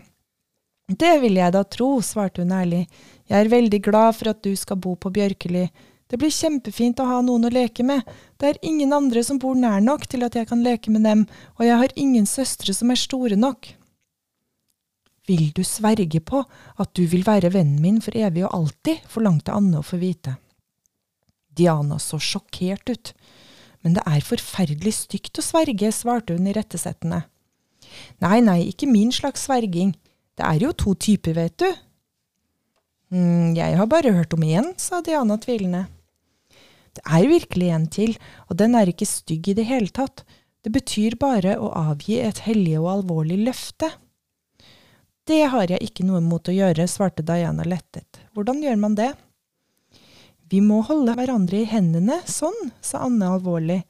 Det 0.88 1.14
vil 1.22 1.38
jeg 1.40 1.54
da 1.56 1.64
tro, 1.64 1.96
svarte 2.04 2.44
hun 2.44 2.52
ærlig. 2.54 2.84
Jeg 3.30 3.40
er 3.40 3.52
veldig 3.52 3.80
glad 3.86 4.18
for 4.18 4.34
at 4.34 4.42
du 4.44 4.52
skal 4.60 4.80
bo 4.82 4.96
på 5.00 5.12
Bjørkeli. 5.14 5.68
Det 6.10 6.20
blir 6.22 6.34
kjempefint 6.34 7.00
å 7.02 7.08
ha 7.10 7.22
noen 7.26 7.48
å 7.48 7.54
leke 7.54 7.86
med. 7.88 8.04
Det 8.38 8.52
er 8.52 8.60
ingen 8.68 8.92
andre 8.94 9.24
som 9.26 9.40
bor 9.42 9.56
nær 9.58 9.80
nok 9.82 10.06
til 10.12 10.26
at 10.28 10.36
jeg 10.38 10.50
kan 10.50 10.62
leke 10.66 10.92
med 10.94 11.08
dem, 11.08 11.24
og 11.58 11.66
jeg 11.66 11.80
har 11.80 11.96
ingen 11.96 12.28
søstre 12.30 12.76
som 12.76 12.92
er 12.94 13.00
store 13.00 13.40
nok. 13.40 13.72
Vil 15.26 15.54
du 15.56 15.64
sverge 15.64 16.20
på 16.20 16.44
at 16.44 16.92
du 16.94 17.06
vil 17.08 17.24
være 17.24 17.54
vennen 17.54 17.80
min 17.82 18.02
for 18.04 18.16
evig 18.20 18.44
og 18.44 18.54
alltid? 18.58 19.06
forlangte 19.10 19.56
Anne 19.56 19.80
å 19.80 19.88
få 19.88 20.02
vite. 20.02 20.36
Diana 21.58 22.00
så 22.02 22.20
sjokkert 22.22 22.90
ut. 22.90 23.14
Men 23.84 23.98
det 23.98 24.04
er 24.08 24.24
forferdelig 24.26 24.96
stygt 25.02 25.40
å 25.40 25.46
sverge, 25.46 25.92
svarte 25.92 26.38
hun 26.38 26.48
irettesettende. 26.48 27.24
Nei, 28.24 28.38
nei, 28.46 28.60
ikke 28.72 28.88
min 28.90 29.12
slags 29.14 29.46
sverging. 29.48 29.92
Det 30.40 30.46
er 30.48 30.64
jo 30.64 30.72
to 30.74 30.94
typer, 30.96 31.36
vet 31.38 31.58
du. 31.62 31.68
Mm, 33.14 33.54
jeg 33.58 33.76
har 33.78 33.90
bare 33.92 34.14
hørt 34.16 34.34
om 34.34 34.46
én, 34.48 34.72
sa 34.82 35.04
Diana 35.06 35.38
tvilende. 35.38 35.86
Det 36.94 37.04
er 37.06 37.28
virkelig 37.30 37.70
en 37.74 37.90
til, 37.90 38.16
og 38.50 38.58
den 38.62 38.78
er 38.78 38.90
ikke 38.90 39.10
stygg 39.10 39.52
i 39.52 39.58
det 39.58 39.68
hele 39.70 39.92
tatt. 39.94 40.24
Det 40.64 40.72
betyr 40.74 41.18
bare 41.20 41.58
å 41.60 41.70
avgi 41.76 42.20
et 42.24 42.44
hellig 42.46 42.78
og 42.80 42.90
alvorlig 42.98 43.42
løfte. 43.44 43.90
Det 45.28 45.44
har 45.52 45.72
jeg 45.72 45.84
ikke 45.84 46.06
noe 46.08 46.22
mot 46.24 46.48
å 46.48 46.56
gjøre, 46.56 46.88
svarte 46.90 47.26
Diana 47.26 47.66
lettet. 47.68 48.22
Hvordan 48.36 48.62
gjør 48.64 48.80
man 48.80 48.98
det? 49.00 49.12
Vi 50.50 50.62
må 50.62 50.82
holde 50.86 51.16
hverandre 51.18 51.64
i 51.64 51.70
hendene, 51.70 52.20
sånn, 52.30 52.72
sa 52.82 53.06
Anne 53.08 53.32
alvorlig. 53.36 53.82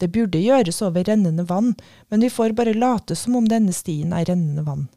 Det 0.00 0.08
burde 0.10 0.40
gjøres 0.42 0.80
over 0.82 1.04
rennende 1.06 1.44
vann, 1.46 1.74
men 2.10 2.24
vi 2.24 2.30
får 2.32 2.56
bare 2.58 2.74
late 2.74 3.14
som 3.18 3.36
om 3.38 3.46
denne 3.48 3.74
stien 3.76 4.12
er 4.16 4.26
rennende 4.26 4.64
vann. 4.66 4.88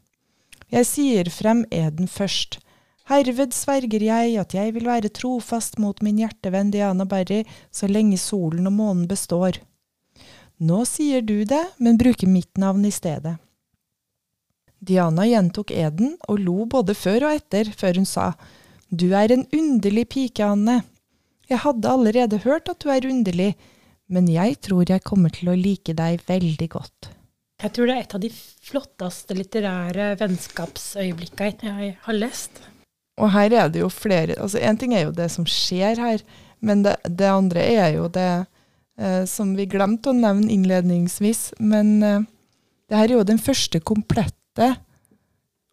Jeg 0.72 0.88
sier 0.88 1.30
frem 1.30 1.62
eden 1.70 2.08
først. 2.10 2.58
Herved 3.06 3.54
sverger 3.54 4.02
jeg 4.02 4.34
at 4.40 4.54
jeg 4.56 4.74
vil 4.74 4.88
være 4.88 5.12
trofast 5.14 5.78
mot 5.78 6.00
min 6.02 6.18
hjertevenn 6.18 6.72
Diana 6.74 7.06
Barry 7.06 7.44
så 7.70 7.86
lenge 7.86 8.18
solen 8.18 8.66
og 8.66 8.74
månen 8.80 9.06
består. 9.06 9.60
Nå 10.58 10.82
sier 10.88 11.22
du 11.22 11.44
det, 11.46 11.62
men 11.78 12.00
bruker 12.00 12.26
mitt 12.26 12.58
navn 12.58 12.82
i 12.88 12.90
stedet. 12.90 13.36
Diana 14.82 15.26
gjentok 15.28 15.70
eden 15.70 16.16
og 16.26 16.40
lo 16.42 16.64
både 16.66 16.96
før 16.98 17.28
og 17.28 17.38
etter, 17.38 17.70
før 17.70 18.00
hun 18.00 18.08
sa, 18.08 18.32
Du 18.90 19.10
er 19.18 19.32
en 19.34 19.46
underlig 19.52 20.06
pike, 20.14 20.46
Anne. 20.46 20.80
Jeg 21.50 21.62
hadde 21.62 21.90
allerede 21.90 22.38
hørt 22.44 22.68
at 22.70 22.78
du 22.82 22.90
er 22.90 23.06
underlig, 23.06 23.54
men 24.06 24.28
jeg 24.30 24.60
tror 24.62 24.86
jeg 24.86 25.02
kommer 25.06 25.32
til 25.34 25.50
å 25.50 25.58
like 25.58 25.94
deg 25.98 26.22
veldig 26.28 26.68
godt. 26.70 27.10
Jeg 27.62 27.72
tror 27.72 27.88
det 27.88 27.94
er 27.96 28.04
et 28.04 28.14
av 28.14 28.22
de 28.22 28.30
flotteste 28.68 29.34
litterære 29.34 30.08
vennskapsøyeblikkene 30.20 31.72
jeg 31.72 31.94
har 32.04 32.18
lest. 32.18 32.60
Og 33.16 33.32
her 33.32 33.54
er 33.56 33.70
det 33.72 33.80
jo 33.80 33.88
flere 33.88 34.36
altså 34.36 34.60
Én 34.60 34.76
ting 34.76 34.92
er 34.92 35.06
jo 35.06 35.14
det 35.16 35.30
som 35.32 35.46
skjer 35.48 35.96
her, 35.96 36.24
men 36.60 36.84
det, 36.84 36.98
det 37.08 37.30
andre 37.32 37.62
er 37.64 37.94
jo 37.96 38.10
det 38.12 38.28
eh, 39.00 39.24
som 39.28 39.54
vi 39.56 39.68
glemte 39.72 40.12
å 40.12 40.16
nevne 40.16 40.52
innledningsvis. 40.52 41.56
Men 41.58 41.94
eh, 42.04 42.26
det 42.90 43.00
her 43.00 43.08
er 43.08 43.18
jo 43.18 43.28
den 43.28 43.40
første 43.40 43.80
komplette 43.80 44.74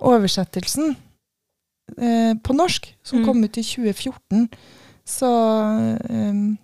oversettelsen 0.03 0.95
eh, 1.97 2.33
på 2.43 2.53
norsk, 2.55 2.89
som 3.03 3.19
Mm. 3.19 3.25
kom 3.25 3.43
ut 3.43 3.57
i 3.57 3.63
2014. 3.63 4.49
Så 5.05 5.29
eh, 6.09 6.57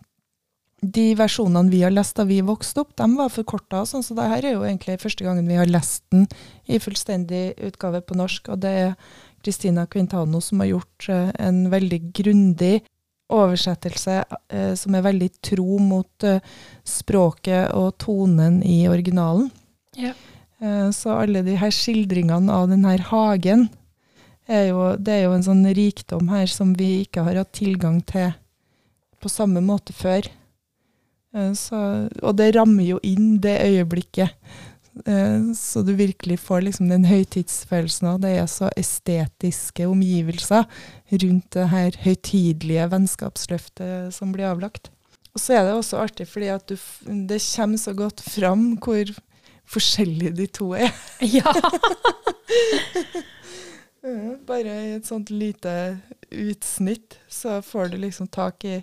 de 0.82 1.06
versjonene 1.20 1.70
vi 1.70 1.82
har 1.84 1.92
lest 1.92 2.16
da 2.16 2.24
vi 2.24 2.40
vokste 2.42 2.82
opp, 2.86 2.94
de 2.96 3.08
var 3.18 3.30
forkorta. 3.30 3.82
Sånn, 3.86 4.04
så 4.04 4.16
det 4.16 4.30
her 4.32 4.46
er 4.46 4.54
jo 4.56 4.62
egentlig 4.64 5.00
første 5.02 5.26
gangen 5.26 5.48
vi 5.48 5.58
har 5.60 5.68
lest 5.68 6.04
den 6.12 6.28
i 6.68 6.80
fullstendig 6.80 7.58
utgave 7.68 8.02
på 8.02 8.16
norsk. 8.16 8.48
Og 8.54 8.62
det 8.64 8.70
er 8.86 8.96
Christina 9.44 9.86
Quintano 9.88 10.40
som 10.42 10.60
har 10.64 10.68
gjort 10.72 11.10
eh, 11.10 11.32
en 11.40 11.66
veldig 11.72 12.14
grundig 12.14 12.82
oversettelse 13.30 14.24
eh, 14.50 14.74
som 14.80 14.96
er 14.98 15.04
veldig 15.06 15.30
tro 15.46 15.78
mot 15.84 16.24
eh, 16.26 16.40
språket 16.88 17.74
og 17.78 17.98
tonen 18.02 18.62
i 18.66 18.82
originalen. 18.90 19.52
Ja. 20.00 20.14
Eh, 20.62 20.88
så 20.96 21.14
alle 21.22 21.44
de 21.46 21.56
her 21.60 21.72
skildringene 21.76 22.52
av 22.52 22.70
den 22.72 22.88
her 22.88 23.04
hagen, 23.12 23.68
er 24.50 24.66
jo, 24.72 24.82
det 24.98 25.14
er 25.14 25.24
jo 25.28 25.36
en 25.38 25.46
sånn 25.46 25.64
rikdom 25.78 26.30
her 26.34 26.50
som 26.52 26.74
vi 26.78 27.04
ikke 27.04 27.24
har 27.28 27.38
hatt 27.44 27.54
tilgang 27.58 28.00
til 28.10 28.32
på 29.20 29.30
samme 29.32 29.62
måte 29.64 29.94
før. 29.96 30.26
Eh, 31.36 31.54
så, 31.58 32.10
og 32.24 32.36
det 32.40 32.54
rammer 32.58 32.88
jo 32.88 33.00
inn 33.06 33.38
det 33.44 33.58
øyeblikket. 33.68 34.36
Eh, 35.06 35.52
Så 35.56 35.84
du 35.86 35.94
virkelig 35.96 36.40
får 36.42 36.66
liksom 36.66 36.90
den 36.90 37.06
høytidsfølelsen 37.08 38.08
av 38.14 38.22
det 38.24 38.34
er 38.40 38.48
så 38.52 38.72
estetiske 38.80 39.86
omgivelser 39.88 40.66
rundt 41.12 41.50
det 41.56 41.68
her 41.74 42.00
høytidelige 42.04 42.88
vennskapsløftet 42.92 44.16
som 44.16 44.34
blir 44.34 44.50
avlagt. 44.50 44.90
Og 45.36 45.44
så 45.44 45.60
er 45.60 45.68
det 45.68 45.76
også 45.78 46.02
artig 46.02 46.26
fordi 46.28 46.50
at 46.52 46.66
du, 46.68 46.76
det 47.30 47.38
kommer 47.54 47.78
så 47.78 47.94
godt 47.94 48.24
fram 48.26 48.72
hvor 48.82 49.14
forskjellige 49.70 50.34
de 50.40 50.48
to 50.50 50.72
er. 50.74 50.90
Ja. 51.22 51.54
Ja, 54.06 54.36
Bare 54.48 54.76
i 54.86 54.96
et 54.96 55.08
sånt 55.08 55.32
lite 55.34 56.00
utsnitt 56.30 57.18
så 57.28 57.60
får 57.66 57.92
du 57.92 57.98
liksom 58.04 58.30
tak 58.32 58.64
i 58.68 58.78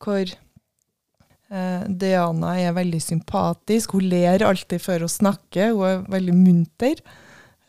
hvor 0.00 0.24
eh, 0.24 1.82
Diana 1.88 2.54
er 2.60 2.76
veldig 2.76 3.00
sympatisk. 3.04 3.96
Hun 3.96 4.08
ler 4.12 4.44
alltid 4.44 4.82
før 4.82 5.06
hun 5.06 5.12
snakker, 5.12 5.72
hun 5.76 5.86
er 5.88 6.04
veldig 6.12 6.36
munter. 6.36 7.00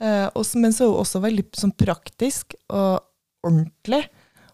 Eh, 0.02 0.28
også, 0.34 0.60
men 0.60 0.76
så 0.76 0.86
er 0.88 0.94
hun 0.94 1.04
også 1.06 1.24
veldig 1.24 1.48
sånn 1.60 1.76
praktisk 1.80 2.56
og 2.68 3.02
ordentlig 3.48 4.04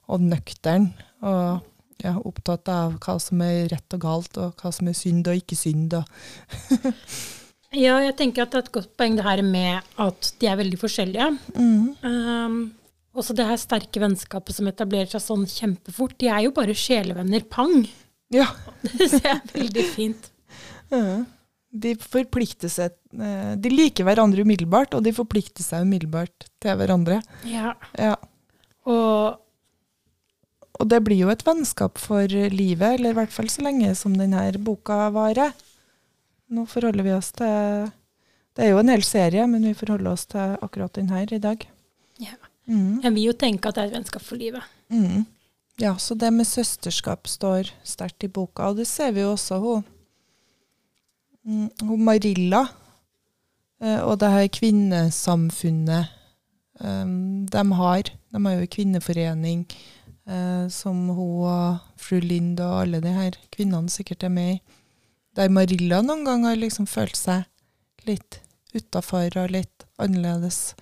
og 0.08 0.24
nøktern. 0.30 0.92
Og 1.26 1.66
ja, 2.04 2.14
opptatt 2.22 2.70
av 2.70 3.00
hva 3.02 3.18
som 3.22 3.42
er 3.42 3.68
rett 3.72 3.98
og 3.98 4.04
galt, 4.04 4.38
og 4.38 4.62
hva 4.62 4.72
som 4.74 4.90
er 4.90 4.98
synd 4.98 5.28
og 5.30 5.42
ikke 5.42 5.58
synd. 5.58 5.98
Og. 5.98 6.06
ja, 7.78 8.00
jeg 8.04 8.16
tenker 8.20 8.44
at 8.44 8.54
det 8.54 8.60
er 8.60 8.66
et 8.66 8.74
godt 8.80 8.92
poeng 9.00 9.16
det 9.18 9.26
her 9.28 9.44
med 9.46 9.86
at 10.02 10.34
de 10.42 10.50
er 10.50 10.60
veldig 10.60 10.80
forskjellige. 10.82 11.30
Um, 11.58 12.58
også 13.18 13.36
det 13.38 13.48
her 13.50 13.58
sterke 13.62 14.02
vennskapet 14.02 14.58
som 14.58 14.70
etablerer 14.70 15.10
seg 15.12 15.24
sånn 15.24 15.46
kjempefort. 15.50 16.18
De 16.22 16.30
er 16.30 16.46
jo 16.46 16.54
bare 16.56 16.76
sjelevenner 16.78 17.46
pang. 17.50 17.88
Ja. 18.34 18.50
Det 18.98 19.08
ser 19.10 19.30
jeg 19.30 19.54
veldig 19.54 19.86
fint. 19.94 20.30
Ja. 20.92 21.24
De 21.78 21.94
forplikter 22.00 22.72
seg 22.72 22.94
eh, 23.20 23.54
De 23.60 23.70
liker 23.72 24.06
hverandre 24.08 24.44
umiddelbart, 24.48 24.96
og 24.96 25.04
de 25.04 25.12
forplikter 25.16 25.66
seg 25.66 25.84
umiddelbart 25.88 26.48
til 26.64 26.78
hverandre. 26.80 27.20
Ja. 27.48 27.74
Ja. 28.00 28.16
Og 28.88 29.44
Og 30.78 30.90
det 30.92 31.00
blir 31.04 31.18
jo 31.24 31.32
et 31.34 31.42
vennskap 31.46 31.98
for 31.98 32.30
livet, 32.30 33.00
eller 33.00 33.16
i 33.16 33.18
hvert 33.18 33.34
fall 33.34 33.50
så 33.50 33.64
lenge 33.66 33.96
som 33.98 34.14
denne 34.14 34.46
boka 34.62 35.08
varer. 35.16 35.56
Nå 36.48 36.66
forholder 36.70 37.04
vi 37.04 37.16
oss 37.16 37.32
til 37.36 37.90
Det 38.56 38.66
er 38.66 38.72
jo 38.72 38.80
en 38.82 38.90
hel 38.90 39.04
serie, 39.06 39.44
men 39.48 39.66
vi 39.68 39.76
forholder 39.78 40.12
oss 40.12 40.26
til 40.32 40.56
akkurat 40.66 40.96
den 40.96 41.10
her 41.14 41.34
i 41.34 41.42
dag. 41.42 41.66
Ja. 42.20 42.36
Mm. 42.68 43.00
jeg 43.00 43.14
vil 43.16 43.30
jo 43.30 43.34
tenke 43.40 43.70
at 43.70 43.78
det 43.78 43.84
er 43.84 43.92
et 43.92 43.96
vennskap 43.96 44.24
for 44.26 44.36
livet. 44.36 44.64
Mm. 44.92 45.24
Ja, 45.80 45.94
så 46.02 46.16
det 46.20 46.34
med 46.34 46.48
søsterskap 46.50 47.30
står 47.30 47.70
sterkt 47.86 48.26
i 48.26 48.32
boka, 48.34 48.72
og 48.72 48.80
det 48.80 48.88
ser 48.90 49.14
vi 49.16 49.22
jo 49.22 49.36
også 49.36 49.60
hun, 49.62 49.84
mm, 51.46 51.70
hun 51.86 52.04
Marilla 52.04 52.64
eh, 53.80 54.02
og 54.02 54.18
det 54.20 54.32
her 54.34 54.48
kvinnesamfunnet 54.58 56.10
um, 56.82 57.46
de 57.46 57.64
har. 57.80 58.12
De 58.34 58.46
har 58.46 58.58
jo 58.58 58.66
en 58.66 58.74
kvinneforening 58.74 59.64
eh, 60.28 60.66
som 60.74 61.08
hun 61.08 61.46
og 61.46 61.78
fru 62.02 62.20
Lind 62.20 62.60
og 62.60 62.82
alle 62.82 63.02
de 63.06 63.14
her 63.14 63.38
kvinnene 63.54 63.94
sikkert 63.94 64.26
er 64.26 64.34
med 64.34 64.58
i. 64.58 64.77
Der 65.38 65.52
Marilla 65.54 66.02
noen 66.02 66.26
ganger 66.26 66.56
har 66.56 66.62
liksom 66.62 66.88
følt 66.90 67.18
seg 67.18 67.46
litt 68.08 68.40
utafor 68.74 69.30
og 69.38 69.52
litt 69.54 69.86
annerledes. 70.02 70.74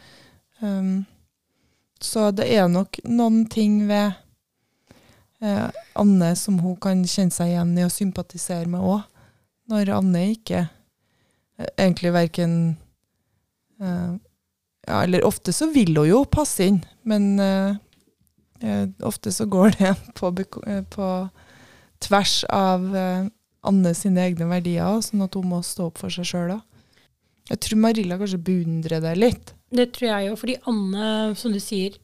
Um, 0.61 1.03
så 2.01 2.29
det 2.35 2.47
er 2.53 2.69
nok 2.71 2.99
noen 3.07 3.45
ting 3.51 3.81
ved 3.89 4.13
eh, 5.41 5.67
Anne 5.97 6.31
som 6.39 6.59
hun 6.63 6.77
kan 6.81 7.03
kjenne 7.07 7.33
seg 7.33 7.53
igjen 7.53 7.75
i 7.79 7.85
og 7.85 7.93
sympatisere 7.93 8.69
med 8.69 8.83
òg. 8.83 9.05
Når 9.71 9.91
Anne 9.95 10.23
ikke 10.33 10.61
eh, 10.65 11.71
egentlig 11.71 12.13
verken 12.13 12.53
eh, 13.81 14.11
ja, 14.85 14.99
Eller 15.01 15.25
ofte 15.25 15.53
så 15.55 15.71
vil 15.73 15.95
hun 15.97 16.11
jo 16.11 16.19
passe 16.29 16.67
inn, 16.67 16.83
men 17.09 17.39
eh, 17.41 17.79
eh, 18.61 18.85
ofte 19.01 19.33
så 19.33 19.47
går 19.49 19.79
det 19.79 19.95
på, 20.19 20.29
eh, 20.67 20.83
på 20.83 21.09
tvers 22.05 22.43
av 22.53 22.85
Anne 23.69 23.91
sine 23.97 24.23
egne 24.29 24.47
verdier, 24.49 25.01
sånn 25.05 25.25
at 25.25 25.35
hun 25.37 25.49
må 25.51 25.61
stå 25.65 25.89
opp 25.89 26.01
for 26.01 26.13
seg 26.13 26.27
sjøl 26.29 26.55
òg. 26.57 26.63
Jeg 27.49 27.61
tror 27.61 27.81
Marilla 27.81 28.17
kanskje 28.17 28.41
beundrer 28.41 29.03
deg 29.03 29.19
litt. 29.19 29.53
Det 29.75 29.91
tror 29.93 30.09
jeg 30.09 30.29
jo, 30.29 30.37
fordi 30.39 30.55
Anne, 30.71 31.07
som 31.37 31.53
du 31.53 31.59
sier, 31.61 31.97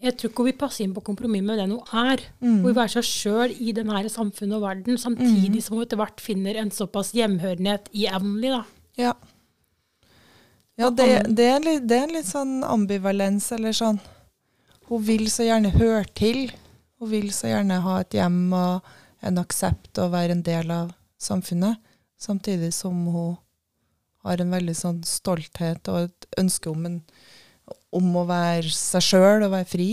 jeg 0.00 0.16
tror 0.16 0.30
ikke 0.30 0.42
hun 0.42 0.48
vil 0.48 0.60
passe 0.62 0.80
inn 0.82 0.94
på 0.96 1.02
kompromiss 1.04 1.44
med 1.44 1.60
den 1.60 1.74
hun 1.76 1.92
er. 1.92 2.22
Mm. 2.40 2.62
Hun 2.62 2.68
vil 2.70 2.76
være 2.78 2.94
seg 2.96 3.06
sjøl 3.06 3.52
i 3.60 3.74
den 3.76 3.90
her 3.92 4.08
samfunnet 4.10 4.56
og 4.56 4.64
verden, 4.64 4.98
samtidig 4.98 5.60
som 5.62 5.76
hun 5.76 5.84
etter 5.84 6.00
hvert 6.00 6.22
finner 6.24 6.56
en 6.58 6.72
såpass 6.74 7.12
hjemhørenhet 7.16 7.90
i 7.92 8.06
Emily, 8.08 8.54
da. 8.54 8.62
Ja. 8.98 9.12
Ja, 10.80 10.88
det, 10.88 11.10
det, 11.36 11.44
er 11.44 11.60
litt, 11.60 11.84
det 11.90 11.98
er 11.98 12.06
en 12.06 12.16
litt 12.16 12.30
sånn 12.30 12.54
ambivalens, 12.64 13.50
eller 13.52 13.76
sånn. 13.76 14.00
Hun 14.88 15.04
vil 15.04 15.26
så 15.30 15.44
gjerne 15.44 15.74
høre 15.74 16.06
til. 16.16 16.48
Hun 16.98 17.12
vil 17.12 17.28
så 17.36 17.52
gjerne 17.52 17.82
ha 17.84 17.98
et 18.00 18.16
hjem 18.16 18.40
og 18.56 18.88
en 19.20 19.42
aksept 19.42 20.00
og 20.00 20.14
være 20.14 20.38
en 20.38 20.46
del 20.46 20.72
av 20.72 20.94
samfunnet. 21.20 21.80
Samtidig 22.20 22.72
som 22.76 23.06
hun 23.08 23.36
har 24.24 24.40
en 24.40 24.52
veldig 24.52 24.76
sånn 24.76 25.02
stolthet 25.08 25.88
og 25.88 26.08
et 26.08 26.26
ønske 26.40 26.68
om, 26.72 26.86
en, 26.88 26.98
om 27.96 28.08
å 28.20 28.26
være 28.28 28.72
seg 28.74 29.06
sjøl 29.06 29.46
og 29.46 29.54
være 29.54 29.68
fri. 29.68 29.90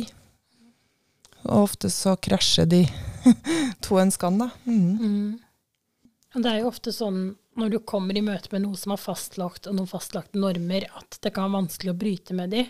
Og 1.47 1.69
ofte 1.69 1.91
så 1.93 2.17
krasjer 2.19 2.67
de 2.67 2.83
to 3.85 3.99
ønskene, 4.01 4.47
da. 4.47 4.49
Mm. 4.67 5.37
Og 6.35 6.43
det 6.43 6.51
er 6.51 6.61
jo 6.61 6.71
ofte 6.71 6.91
sånn 6.93 7.21
når 7.57 7.71
du 7.73 7.77
kommer 7.89 8.17
i 8.17 8.21
møte 8.21 8.51
med 8.53 8.67
noe 8.67 8.77
som 8.77 8.93
er 8.93 9.01
fastlagt, 9.01 9.65
og 9.65 9.77
noen 9.77 9.89
fastlagte 9.89 10.37
normer, 10.37 10.85
at 10.99 11.17
det 11.23 11.31
kan 11.33 11.47
være 11.47 11.63
vanskelig 11.63 11.93
å 11.93 11.97
bryte 11.97 12.35
med 12.37 12.53
de. 12.53 12.67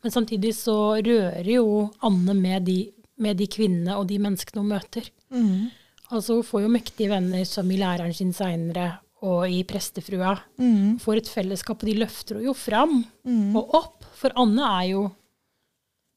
Men 0.00 0.14
samtidig 0.14 0.54
så 0.56 0.76
rører 0.96 1.50
jo 1.50 1.88
Anne 2.06 2.36
med 2.38 2.64
de, 2.70 2.78
med 3.20 3.36
de 3.36 3.48
kvinnene 3.50 3.98
og 4.00 4.08
de 4.08 4.20
menneskene 4.22 4.62
hun 4.62 4.70
møter. 4.72 5.10
Mm. 5.34 5.68
Altså 6.12 6.34
Hun 6.36 6.44
får 6.44 6.62
jo 6.66 6.68
mektige 6.68 7.08
venner 7.10 7.44
som 7.48 7.70
i 7.72 7.78
læreren 7.80 8.12
sin 8.14 8.32
seinere 8.36 8.98
og 9.24 9.46
i 9.48 9.62
prestefrua. 9.64 10.34
Mm. 10.60 10.98
Får 11.00 11.16
et 11.22 11.28
fellesskap, 11.32 11.80
og 11.82 11.88
de 11.88 11.94
løfter 12.02 12.36
henne 12.36 12.44
jo 12.50 12.52
fram 12.54 13.04
Mm. 13.24 13.56
og 13.56 13.74
opp. 13.74 14.04
For 14.14 14.30
Anne 14.36 14.60
er 14.82 14.88
jo, 14.90 15.04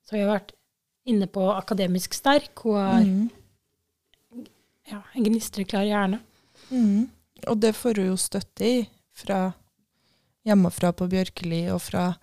som 0.05 0.17
vi 0.17 0.23
har 0.25 0.33
vært 0.39 0.51
inne 1.07 1.27
på, 1.31 1.45
akademisk 1.55 2.13
sterk. 2.13 2.51
Hun 2.63 2.75
har 2.75 3.03
Mm. 3.03 3.29
ja, 4.91 5.01
en 5.15 5.23
gnistreklar 5.23 5.85
hjerne. 5.87 6.19
Mm. 6.69 7.09
Og 7.47 7.59
det 7.59 7.73
får 7.75 7.95
hun 8.01 8.07
jo 8.11 8.17
støtte 8.17 8.65
i 8.65 8.89
fra 9.15 9.53
hjemmefra 10.45 10.91
på 10.95 11.07
Bjørkeli 11.09 11.69
og 11.71 11.81
fra 11.81 12.13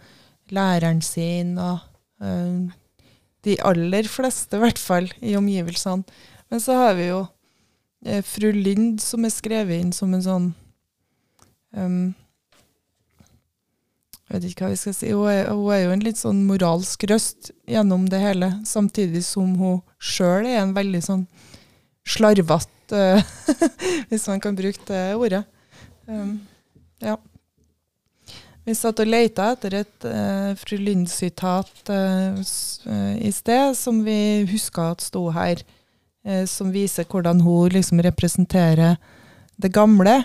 læreren 0.51 1.01
sin 1.03 1.57
og 1.59 1.79
øh, 2.23 2.71
de 3.45 3.57
aller 3.63 4.03
fleste, 4.09 4.57
i 4.57 4.61
hvert 4.61 4.79
fall, 4.79 5.11
i 5.23 5.35
omgivelsene. 5.37 6.05
Men 6.51 6.61
så 6.61 6.73
har 6.77 6.95
vi 6.95 7.09
jo 7.09 7.27
fru 8.27 8.51
Lind 8.53 9.01
som 9.01 9.25
er 9.25 9.33
skrevet 9.33 9.81
inn 9.81 9.93
som 9.97 10.13
en 10.13 10.25
sånn 10.25 10.47
um, 11.77 12.13
Jeg 14.25 14.37
vet 14.37 14.47
ikke 14.49 14.67
hva 14.67 14.73
vi 14.73 14.81
skal 14.81 14.97
si. 14.97 15.11
Hun 15.13 15.29
er, 15.31 15.51
hun 15.53 15.73
er 15.73 15.83
jo 15.85 15.93
en 15.95 16.05
litt 16.05 16.21
sånn 16.21 16.41
moralsk 16.49 17.05
røst 17.11 17.53
gjennom 17.71 18.09
det 18.11 18.21
hele, 18.23 18.51
samtidig 18.67 19.23
som 19.27 19.53
hun 19.61 19.83
sjøl 20.01 20.49
er 20.49 20.63
en 20.63 20.73
veldig 20.77 21.03
sånn 21.05 21.27
slarvete, 22.09 23.05
hvis 24.11 24.27
man 24.33 24.43
kan 24.43 24.57
bruke 24.59 24.81
det 24.89 25.05
ordet. 25.17 25.45
Um, 26.09 26.41
ja. 27.05 27.17
Vi 28.65 28.73
satt 28.77 29.01
og 29.05 29.09
leita 29.13 29.51
etter 29.53 29.77
et 29.83 30.09
uh, 30.09 30.57
fru 30.57 30.79
Lind-sitat 30.81 31.93
uh, 31.93 32.41
i 33.21 33.33
sted, 33.33 33.77
som 33.77 34.01
vi 34.07 34.19
huska 34.49 34.91
at 34.95 35.05
sto 35.05 35.27
her, 35.37 35.61
uh, 35.61 35.84
som 36.49 36.71
viser 36.73 37.05
hvordan 37.05 37.43
hun 37.45 37.75
liksom 37.75 37.99
representerer 38.01 38.95
det 39.61 39.69
gamle. 39.75 40.23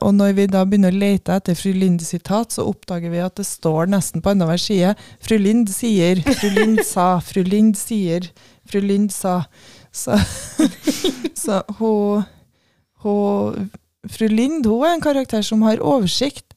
og 0.00 0.14
når 0.14 0.32
vi 0.34 0.46
da 0.50 0.64
begynner 0.64 0.90
å 0.90 0.98
lete 0.98 1.36
etter 1.36 1.54
fru 1.54 1.70
Linds 1.72 2.08
sitat, 2.10 2.50
så 2.50 2.66
oppdager 2.66 3.10
vi 3.10 3.22
at 3.22 3.36
det 3.38 3.46
står 3.46 3.86
nesten 3.90 4.22
på 4.22 4.32
annenhver 4.32 4.58
side 4.58 4.94
Fru 5.22 5.38
Lind 5.38 5.70
sier, 5.70 6.18
fru 6.18 6.50
Lind 6.50 6.82
sa, 6.82 7.20
fru 7.20 7.42
Lind 7.42 7.78
sier, 7.78 8.26
fru 8.66 8.80
Lind 8.82 9.12
sa. 9.14 9.44
Så, 9.92 10.18
så 11.44 11.62
hun, 11.78 12.26
hun 13.06 13.70
Fru 14.10 14.26
Lind 14.28 14.66
hun 14.66 14.82
er 14.82 14.96
en 14.96 15.06
karakter 15.06 15.46
som 15.46 15.62
har 15.62 15.78
oversikt 15.78 16.54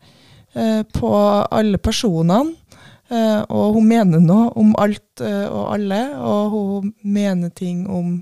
Eh, 0.57 0.83
på 0.83 1.09
alle 1.51 1.77
personene. 1.77 2.55
Eh, 3.09 3.41
og 3.49 3.77
hun 3.77 3.87
mener 3.87 4.23
noe 4.23 4.49
om 4.59 4.73
alt 4.81 5.21
eh, 5.23 5.45
og 5.45 5.75
alle, 5.75 6.01
og 6.17 6.55
hun 6.55 6.89
mener 7.03 7.53
ting 7.55 7.85
om 7.87 8.17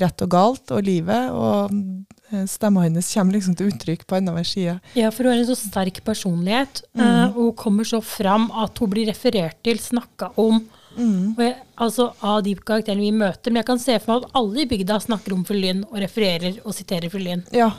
rett 0.00 0.24
og 0.24 0.32
galt 0.32 0.72
og 0.74 0.86
livet. 0.86 1.30
Og 1.30 2.46
stemma 2.50 2.84
hennes 2.86 3.08
kommer 3.14 3.36
liksom 3.36 3.56
til 3.58 3.70
uttrykk 3.72 4.04
på 4.06 4.18
annenhver 4.18 4.46
side. 4.46 4.76
Ja, 4.98 5.10
for 5.14 5.26
hun 5.26 5.34
har 5.34 5.42
en 5.42 5.48
så 5.48 5.58
sterk 5.58 6.02
personlighet. 6.06 6.84
Mm. 6.94 7.06
Uh, 7.06 7.24
og 7.30 7.40
hun 7.48 7.56
kommer 7.64 7.88
så 7.88 8.02
fram 8.04 8.50
at 8.64 8.78
hun 8.78 8.92
blir 8.92 9.10
referert 9.10 9.58
til, 9.66 9.80
snakka 9.82 10.32
om. 10.40 10.62
Mm. 10.96 11.36
Jeg, 11.38 11.54
altså 11.78 12.08
Av 12.26 12.40
de 12.44 12.56
karakterene 12.56 13.04
vi 13.04 13.14
møter. 13.14 13.50
Men 13.50 13.62
jeg 13.62 13.70
kan 13.70 13.82
se 13.82 13.98
for 14.02 14.12
meg 14.12 14.26
at 14.26 14.38
alle 14.42 14.64
i 14.64 14.68
bygda 14.70 15.00
snakker 15.06 15.34
om 15.36 15.46
fru 15.48 15.58
Lynn 15.58 15.86
og 15.90 15.98
refererer 16.02 16.62
og 16.64 16.76
siterer 16.76 17.12
fru 17.12 17.22
Lynn. 17.22 17.44
Ja, 17.54 17.70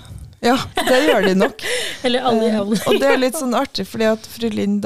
ja, 0.41 0.55
det 0.87 1.03
gjør 1.05 1.27
de 1.27 1.35
nok. 1.37 1.63
Eller 2.07 2.25
alle 2.25 2.47
eh, 2.49 2.61
Og 2.65 2.97
det 2.97 3.05
er 3.11 3.19
litt 3.21 3.37
sånn 3.41 3.53
artig, 3.57 3.85
fordi 3.89 4.07
at 4.09 4.25
fru 4.25 4.49
Linn 4.49 4.79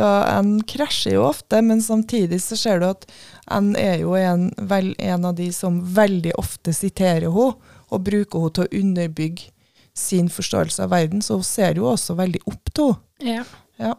krasjer 0.67 1.15
jo 1.15 1.29
ofte, 1.29 1.61
men 1.63 1.83
samtidig 1.83 2.41
så 2.43 2.59
ser 2.59 2.83
du 2.83 2.89
at 2.89 3.07
Ann 3.51 3.75
er 3.77 4.01
jo 4.01 4.15
en, 4.17 4.49
vel, 4.57 4.93
en 4.97 5.27
av 5.29 5.35
de 5.37 5.51
som 5.53 5.77
veldig 5.95 6.33
ofte 6.41 6.73
siterer 6.73 7.29
henne, 7.29 7.73
og 7.93 8.01
bruker 8.07 8.41
henne 8.41 8.55
til 8.57 8.65
å 8.65 8.79
underbygge 8.81 9.51
sin 9.95 10.27
forståelse 10.33 10.83
av 10.83 10.91
verden, 10.91 11.21
så 11.23 11.37
hun 11.39 11.47
ser 11.47 11.77
jo 11.79 11.85
også 11.91 12.17
veldig 12.17 12.41
opp 12.49 12.73
til 12.73 12.95
henne. 12.95 13.37
Ja. 13.37 13.45
ja. 13.79 13.93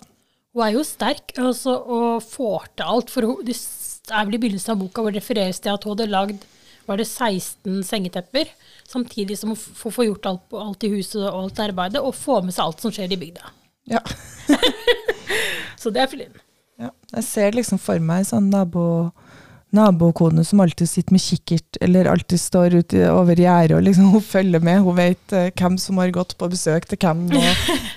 Hun 0.56 0.64
er 0.66 0.74
jo 0.74 0.82
sterk 0.88 1.37
altså, 1.40 1.76
og 1.76 2.24
får 2.24 2.68
til 2.76 2.90
alt. 2.96 3.12
For 3.12 3.28
hun, 3.28 3.40
det 3.46 3.56
er 3.56 4.26
vel 4.26 4.37
i 4.37 4.42
begynnelsen 4.42 4.74
av 4.74 4.82
boka 4.82 5.04
hvor 5.04 5.14
det 5.14 5.22
refereres 5.22 5.62
til 5.62 5.72
at 5.72 5.85
hun 5.85 5.94
hadde 5.94 6.12
lagd 6.12 6.44
var 6.87 7.00
det 7.00 7.09
16 7.09 7.82
sengetepper. 7.85 8.50
Samtidig 8.87 9.38
som 9.38 9.50
hun 9.52 9.59
få, 9.59 9.90
få 9.90 10.06
gjort 10.06 10.26
alt, 10.30 10.42
alt, 10.54 10.85
i 10.87 10.92
huset 10.94 11.20
og 11.24 11.42
alt 11.42 11.62
arbeidet, 11.64 12.00
og 12.00 12.14
får 12.14 12.44
med 12.46 12.54
seg 12.54 12.64
alt 12.66 12.85
som 12.85 12.94
skjer 12.94 13.12
i 13.12 13.18
bygda. 13.20 13.52
Ja. 13.90 14.02
så 15.80 15.90
det 15.90 16.04
er 16.04 16.11
Filin. 16.11 16.37
Ja. 16.78 16.92
Jeg 17.16 17.26
ser 17.26 17.56
liksom 17.56 17.80
for 17.82 18.02
meg 18.02 18.28
sånn 18.28 18.50
nabo, 18.52 19.11
nabokone 19.74 20.44
som 20.44 20.61
alltid 20.61 20.88
sitter 20.88 21.12
med 21.12 21.22
kikkert, 21.22 21.76
eller 21.81 22.05
alltid 22.11 22.40
står 22.40 22.74
ute 22.81 23.11
over 23.11 23.38
gjerdet 23.38 23.76
og 23.76 23.83
liksom 23.87 24.11
hun 24.14 24.22
følger 24.24 24.62
med. 24.64 24.81
Hun 24.87 24.98
vet 24.98 25.35
uh, 25.35 25.48
hvem 25.50 25.79
som 25.81 25.98
har 26.02 26.14
gått 26.14 26.37
på 26.38 26.50
besøk 26.52 26.88
til 26.90 27.00
hvem. 27.02 27.26
Og, 27.33 27.50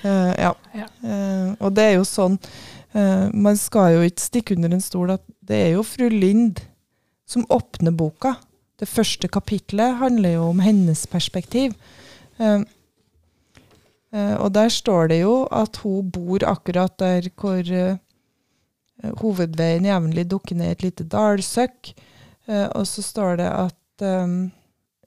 uh, 0.04 0.32
ja. 0.46 0.52
ja. 0.76 0.90
Uh, 1.04 1.54
og 1.60 1.74
det 1.76 1.90
er 1.90 1.98
jo 2.00 2.04
sånn 2.08 2.38
Man 2.90 3.54
skal 3.54 3.92
jo 3.94 4.00
ikke 4.02 4.18
stikke 4.18 4.54
under 4.56 4.72
en 4.74 4.80
stol 4.82 5.12
at 5.14 5.22
det 5.46 5.58
er 5.68 5.68
jo 5.76 5.84
fru 5.86 6.08
Lind 6.10 6.58
som 7.22 7.44
åpner 7.54 7.94
boka. 7.94 8.32
Det 8.82 8.88
første 8.90 9.30
kapitlet 9.30 9.94
handler 10.00 10.32
jo 10.32 10.48
om 10.48 10.58
hennes 10.58 11.04
perspektiv. 11.06 11.76
Og 14.10 14.48
der 14.56 14.74
står 14.74 15.12
det 15.14 15.20
jo 15.20 15.36
at 15.54 15.78
hun 15.84 16.10
bor 16.10 16.42
akkurat 16.50 16.98
der 16.98 17.30
hvor 17.38 17.62
hovedveien 19.20 19.88
jevnlig 19.88 20.26
dukker 20.30 20.58
ned 20.58 20.72
i 20.72 20.76
et 20.76 20.86
lite 20.86 21.08
dalsøkk. 21.08 21.92
og 22.50 22.86
så 22.88 23.02
står 23.02 23.36
det 23.40 23.48
at 23.48 24.04
um, 24.04 24.38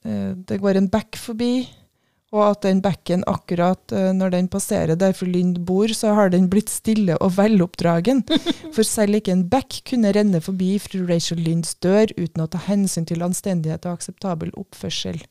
det 0.04 0.60
går 0.60 0.78
en 0.80 0.90
bekk 0.92 1.18
forbi, 1.20 1.68
og 2.34 2.44
at 2.48 2.64
den 2.66 2.82
bekken 2.82 3.24
akkurat 3.30 3.94
når 4.18 4.34
den 4.34 4.48
passerer 4.50 4.98
der 4.98 5.14
for 5.14 5.30
Lynd 5.30 5.60
bor, 5.68 5.88
så 5.94 6.16
har 6.18 6.32
den 6.34 6.50
blitt 6.50 6.72
stille 6.74 7.18
og 7.22 7.36
veloppdragen. 7.38 8.24
For 8.76 8.82
selv 8.82 9.20
ikke 9.20 9.36
en 9.36 9.46
bekk 9.52 9.84
kunne 9.92 10.12
renne 10.18 10.42
forbi 10.42 10.72
fru 10.82 11.04
Rachel 11.06 11.44
Lynds 11.46 11.76
dør 11.86 12.10
uten 12.18 12.42
å 12.42 12.50
ta 12.50 12.64
hensyn 12.66 13.06
til 13.06 13.22
anstendighet 13.22 13.86
og 13.86 14.00
akseptabel 14.00 14.50
oppførsel. 14.58 15.22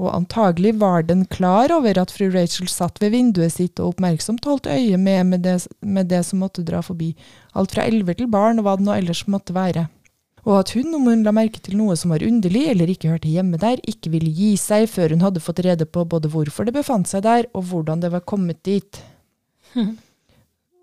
Og 0.00 0.08
antagelig 0.14 0.74
var 0.80 1.04
den 1.04 1.26
klar 1.30 1.72
over 1.74 1.98
at 2.00 2.10
fru 2.14 2.30
Rachel 2.32 2.70
satt 2.72 3.00
ved 3.02 3.12
vinduet 3.12 3.52
sitt 3.54 3.80
og 3.80 3.94
oppmerksomt 3.94 4.46
holdt 4.48 4.70
øye 4.70 4.96
med, 4.96 5.26
med, 5.26 5.42
det, 5.44 5.58
med 5.80 6.08
det 6.08 6.22
som 6.26 6.40
måtte 6.42 6.64
dra 6.66 6.80
forbi, 6.82 7.12
alt 7.52 7.74
fra 7.74 7.84
elver 7.84 8.16
til 8.18 8.30
barn 8.32 8.58
og 8.58 8.66
hva 8.66 8.78
det 8.78 8.88
nå 8.88 8.96
ellers 8.96 9.26
måtte 9.30 9.54
være 9.56 9.88
og 10.42 10.56
at 10.58 10.72
hun, 10.74 10.90
om 10.96 11.06
hun 11.06 11.22
la 11.22 11.32
merke 11.34 11.60
til 11.62 11.76
noe 11.78 11.94
som 11.98 12.10
var 12.10 12.24
underlig 12.26 12.64
eller 12.72 12.90
ikke 12.90 13.12
hørte 13.12 13.30
hjemme 13.30 13.60
der, 13.62 13.82
ikke 13.86 14.10
ville 14.10 14.30
gi 14.34 14.54
seg 14.58 14.88
før 14.90 15.14
hun 15.14 15.22
hadde 15.22 15.42
fått 15.42 15.62
rede 15.62 15.86
på 15.86 16.02
både 16.02 16.30
hvorfor 16.32 16.66
det 16.66 16.74
befant 16.74 17.10
seg 17.10 17.22
der, 17.26 17.46
og 17.54 17.68
hvordan 17.70 18.02
det 18.02 18.10
var 18.14 18.24
kommet 18.26 18.62
dit. 18.66 19.02
Hm. 19.76 19.94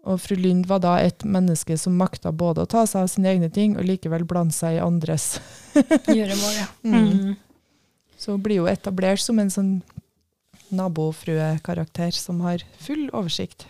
Og 0.09 0.15
fru 0.23 0.37
Lynd 0.39 0.63
var 0.69 0.79
da 0.79 0.93
et 1.03 1.25
menneske 1.27 1.75
som 1.77 1.97
makta 1.99 2.31
både 2.31 2.63
å 2.63 2.69
ta 2.71 2.85
seg 2.87 3.03
av 3.03 3.09
sine 3.11 3.27
egne 3.33 3.49
ting 3.53 3.75
og 3.75 3.83
likevel 3.85 4.23
blande 4.25 4.55
seg 4.55 4.77
i 4.77 4.81
andres. 4.81 5.35
Gjøremål, 5.75 6.55
ja. 6.55 6.69
Mm. 6.87 7.35
Så 8.19 8.35
hun 8.35 8.43
blir 8.43 8.61
jo 8.61 8.69
etablert 8.69 9.23
som 9.23 9.39
en 9.39 9.51
sånn 9.53 9.73
nabofruekarakter 10.75 12.13
som 12.13 12.43
har 12.45 12.63
full 12.83 13.07
oversikt. 13.09 13.69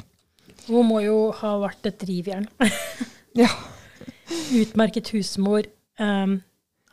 Hun 0.67 0.89
må 0.89 1.03
jo 1.05 1.29
ha 1.39 1.55
vært 1.62 1.85
et 1.88 1.99
drivjern. 2.01 2.49
ja. 3.43 3.49
Utmerket 4.57 5.13
husmor, 5.13 5.69
Um, 5.99 6.39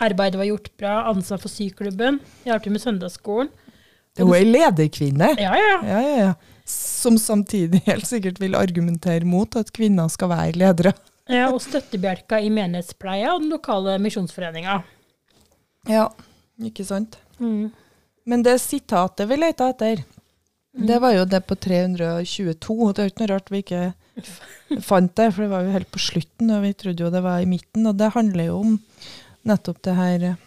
arbeidet 0.03 0.39
var 0.39 0.49
gjort 0.49 0.73
bra. 0.77 0.97
Ansvar 1.11 1.39
for 1.39 1.53
syklubben. 1.53 2.19
Hjalp 2.47 2.67
med 2.67 2.83
søndagsskolen. 2.83 3.53
Hun 4.19 4.33
er 4.35 4.49
lederkvinne. 4.49 5.35
Ja, 5.39 5.53
ja. 5.61 5.75
ja, 5.85 6.01
ja, 6.01 6.17
ja. 6.25 6.33
Som 6.67 7.19
samtidig 7.21 7.85
helt 7.91 8.09
sikkert 8.09 8.41
vil 8.43 8.57
argumentere 8.59 9.29
mot 9.29 9.57
at 9.61 9.71
kvinner 9.77 10.11
skal 10.13 10.33
være 10.33 10.57
ledere. 10.59 10.95
ja, 11.31 11.51
og 11.53 11.61
støttebjelka 11.63 12.41
i 12.43 12.51
menighetspleia 12.51 13.35
og 13.35 13.45
den 13.45 13.53
lokale 13.55 13.99
misjonsforeninga. 14.03 14.81
Ja, 15.91 16.09
ikke 16.63 16.87
sant. 16.87 17.21
Mm. 17.39 17.71
Men 18.27 18.43
det 18.43 18.59
sitatet 18.59 19.29
vi 19.31 19.39
leita 19.39 19.69
etter, 19.71 20.03
mm. 20.77 20.87
det 20.89 20.99
var 21.03 21.15
jo 21.15 21.27
det 21.31 21.43
på 21.47 21.57
322. 21.57 22.93
Det 22.93 23.03
er 23.03 23.09
jo 23.09 23.13
ikke 23.15 23.23
noe 23.23 23.33
rart 23.35 23.53
vi 23.53 23.63
ikke 23.63 23.85
fant 24.89 25.13
det, 25.17 25.29
for 25.33 25.45
det 25.45 25.53
var 25.53 25.67
jo 25.67 25.77
helt 25.77 25.93
på 25.95 26.03
slutten, 26.03 26.51
og 26.57 26.65
vi 26.65 26.73
trodde 26.75 27.07
jo 27.07 27.13
det 27.13 27.23
var 27.25 27.45
i 27.45 27.49
midten. 27.51 27.87
Og 27.87 27.97
det 28.01 28.13
handler 28.17 28.51
jo 28.51 28.59
om 28.65 28.77
nettopp 29.47 29.83
det 29.87 29.97
her 29.97 30.27
eh, 30.33 30.43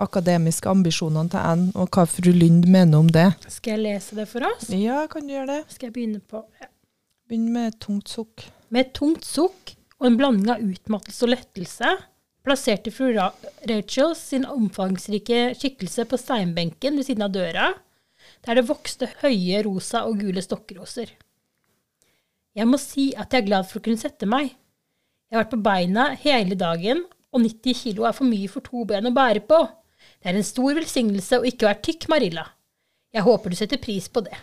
akademiske 0.00 0.70
ambisjonene 0.70 1.32
til 1.32 1.58
N, 1.60 1.66
og 1.76 1.90
hva 1.92 2.06
fru 2.08 2.32
Lynd 2.32 2.68
mener 2.70 3.02
om 3.02 3.10
det. 3.12 3.28
Skal 3.52 3.76
jeg 3.76 3.84
lese 3.84 4.16
det 4.16 4.28
for 4.30 4.46
oss? 4.48 4.70
Ja, 4.72 5.04
kan 5.10 5.26
du 5.26 5.34
gjøre 5.34 5.58
det? 5.58 5.60
Skal 5.74 5.90
jeg 5.90 5.98
begynne 5.98 6.22
på 6.24 6.44
ja. 6.60 6.70
Begynn 7.30 7.50
med 7.54 7.74
et 7.74 7.76
tungt 7.84 8.10
sukk. 8.10 8.48
Med 8.74 8.88
et 8.88 8.94
tungt 8.96 9.26
sukk 9.26 9.74
og 10.00 10.08
en 10.08 10.16
blanding 10.18 10.48
av 10.50 10.62
utmattelse 10.64 11.26
og 11.26 11.34
lettelse 11.34 11.92
plasserte 12.46 12.92
fru 12.94 13.12
Rachel 13.14 14.14
sin 14.18 14.46
omfangsrike 14.48 15.50
skikkelse 15.58 16.06
på 16.08 16.18
steinbenken 16.20 16.96
ved 16.98 17.08
siden 17.08 17.26
av 17.26 17.34
døra, 17.34 17.72
der 18.46 18.56
det 18.56 18.68
vokste 18.68 19.10
høye 19.20 19.62
rosa 19.66 20.04
og 20.08 20.22
gule 20.22 20.42
stokkroser. 20.44 21.12
Jeg 22.56 22.66
må 22.66 22.80
si 22.82 23.10
at 23.14 23.32
jeg 23.32 23.44
er 23.44 23.48
glad 23.48 23.68
for 23.68 23.80
å 23.80 23.84
kunne 23.84 24.00
sette 24.00 24.26
meg. 24.28 24.54
Jeg 25.30 25.36
har 25.36 25.44
vært 25.44 25.52
på 25.52 25.62
beina 25.62 26.06
hele 26.24 26.56
dagen, 26.58 27.04
og 27.30 27.44
90 27.44 27.76
kilo 27.78 28.06
er 28.08 28.16
for 28.16 28.26
mye 28.26 28.48
for 28.50 28.64
to 28.66 28.82
ben 28.88 29.06
å 29.06 29.14
bære 29.14 29.44
på. 29.46 29.60
Det 30.18 30.32
er 30.32 30.38
en 30.40 30.46
stor 30.46 30.74
velsignelse 30.74 31.38
å 31.38 31.46
ikke 31.46 31.68
være 31.68 31.84
tykk, 31.86 32.08
Marilla. 32.10 32.48
Jeg 33.14 33.26
håper 33.26 33.52
du 33.52 33.58
setter 33.58 33.78
pris 33.82 34.08
på 34.10 34.22
det. 34.26 34.34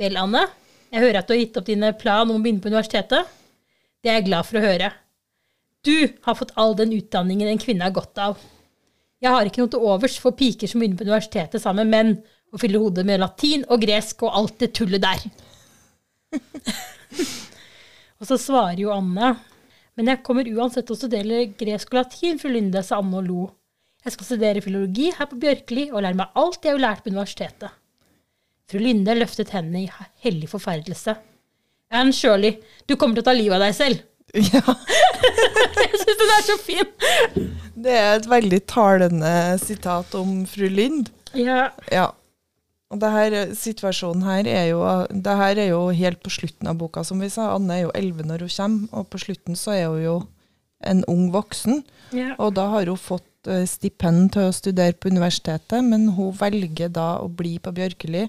Vel, 0.00 0.16
Anne, 0.20 0.46
jeg 0.92 1.04
hører 1.04 1.20
at 1.20 1.28
du 1.28 1.34
har 1.34 1.42
gitt 1.42 1.58
opp 1.60 1.68
dine 1.68 1.92
plan 1.98 2.28
om 2.28 2.38
å 2.38 2.42
begynne 2.42 2.62
på 2.64 2.70
universitetet. 2.72 3.28
Det 4.00 4.10
er 4.10 4.20
jeg 4.20 4.28
glad 4.30 4.48
for 4.48 4.60
å 4.60 4.64
høre. 4.64 4.90
Du 5.84 6.08
har 6.22 6.34
fått 6.34 6.54
all 6.54 6.76
den 6.76 6.92
utdanningen 6.92 7.48
en 7.48 7.60
kvinne 7.62 7.86
har 7.86 7.94
godt 7.94 8.18
av. 8.22 8.38
Jeg 9.22 9.34
har 9.34 9.48
ikke 9.48 9.62
noe 9.62 9.72
til 9.72 9.84
overs 9.90 10.16
for 10.22 10.36
piker 10.38 10.70
som 10.70 10.82
begynner 10.82 10.98
på 10.98 11.06
universitetet 11.08 11.62
sammen 11.62 11.88
med 11.88 11.94
menn 11.94 12.16
og 12.54 12.62
fyller 12.62 12.82
hodet 12.82 13.04
med 13.06 13.20
latin 13.22 13.64
og 13.68 13.82
gresk 13.82 14.22
og 14.26 14.34
alt 14.40 14.58
det 14.62 14.72
tullet 14.78 15.02
der. 15.04 15.24
og 18.18 18.28
så 18.30 18.38
svarer 18.40 18.82
jo 18.82 18.92
Anne. 18.94 19.34
Men 19.98 20.12
jeg 20.12 20.22
kommer 20.26 20.46
uansett 20.46 20.86
til 20.86 20.94
å 20.94 21.00
studere 21.00 21.48
gresk 21.58 21.90
og 21.90 21.98
latin, 21.98 22.38
fru 22.38 22.52
Linde, 22.54 22.84
sa 22.86 23.00
Anne 23.02 23.18
og 23.18 23.26
lo. 23.26 23.48
Jeg 24.06 24.14
skal 24.14 24.28
studere 24.28 24.62
filologi 24.62 25.08
her 25.16 25.26
på 25.26 25.40
Bjørkli 25.42 25.88
og 25.90 26.04
lære 26.04 26.20
meg 26.20 26.38
alt 26.38 26.62
jeg 26.62 26.76
har 26.76 26.84
lært 26.84 27.02
på 27.02 27.10
universitetet. 27.10 27.74
Fru 28.70 28.78
Linde 28.82 29.16
løftet 29.16 29.50
hendene 29.56 29.86
i 29.86 30.06
hellig 30.22 30.50
forferdelse. 30.52 31.16
Anne 31.90 32.14
Shirley, 32.14 32.60
du 32.86 32.94
kommer 32.94 33.18
til 33.18 33.24
å 33.24 33.28
ta 33.30 33.34
livet 33.34 33.56
av 33.58 33.64
deg 33.66 33.74
selv. 33.74 34.04
Ja, 34.52 34.60
Jeg 35.78 35.98
syns 36.02 36.18
den 36.20 36.32
er 36.34 36.42
så 36.46 36.56
fin. 36.60 36.88
det 37.78 37.94
er 37.96 38.14
et 38.18 38.26
veldig 38.28 38.60
talende 38.68 39.30
sitat 39.62 40.14
om 40.18 40.42
fru 40.50 40.66
Lind. 40.68 41.08
Ja. 41.38 41.70
Ja. 41.92 42.10
Og 42.88 43.00
det 43.02 43.10
her, 43.12 43.34
situasjonen 43.52 44.22
her 44.24 44.46
er 44.48 44.66
jo 44.70 44.80
Det 45.12 45.34
her 45.36 45.58
er 45.60 45.66
jo 45.74 45.80
helt 45.92 46.22
på 46.24 46.30
slutten 46.32 46.68
av 46.70 46.78
boka, 46.80 47.02
som 47.04 47.20
vi 47.20 47.28
sa. 47.32 47.50
Anne 47.54 47.74
er 47.76 47.82
jo 47.86 47.90
11 47.94 48.24
når 48.30 48.44
hun 48.46 48.52
kommer, 48.56 48.88
og 49.00 49.08
på 49.12 49.20
slutten 49.26 49.56
så 49.60 49.74
er 49.76 49.88
hun 49.92 50.02
jo 50.04 50.16
en 50.88 51.02
ung 51.10 51.26
voksen. 51.34 51.82
ja. 52.16 52.34
Og 52.38 52.54
da 52.54 52.68
har 52.72 52.86
hun 52.86 52.96
fått 53.00 53.48
eh, 53.50 53.64
stipend 53.66 54.32
til 54.36 54.46
å 54.48 54.54
studere 54.54 54.92
på 54.94 55.10
universitetet, 55.10 55.82
men 55.84 56.08
hun 56.16 56.32
velger 56.38 56.88
da 56.94 57.16
å 57.20 57.28
bli 57.28 57.56
på 57.58 57.72
Bjørkeli 57.74 58.28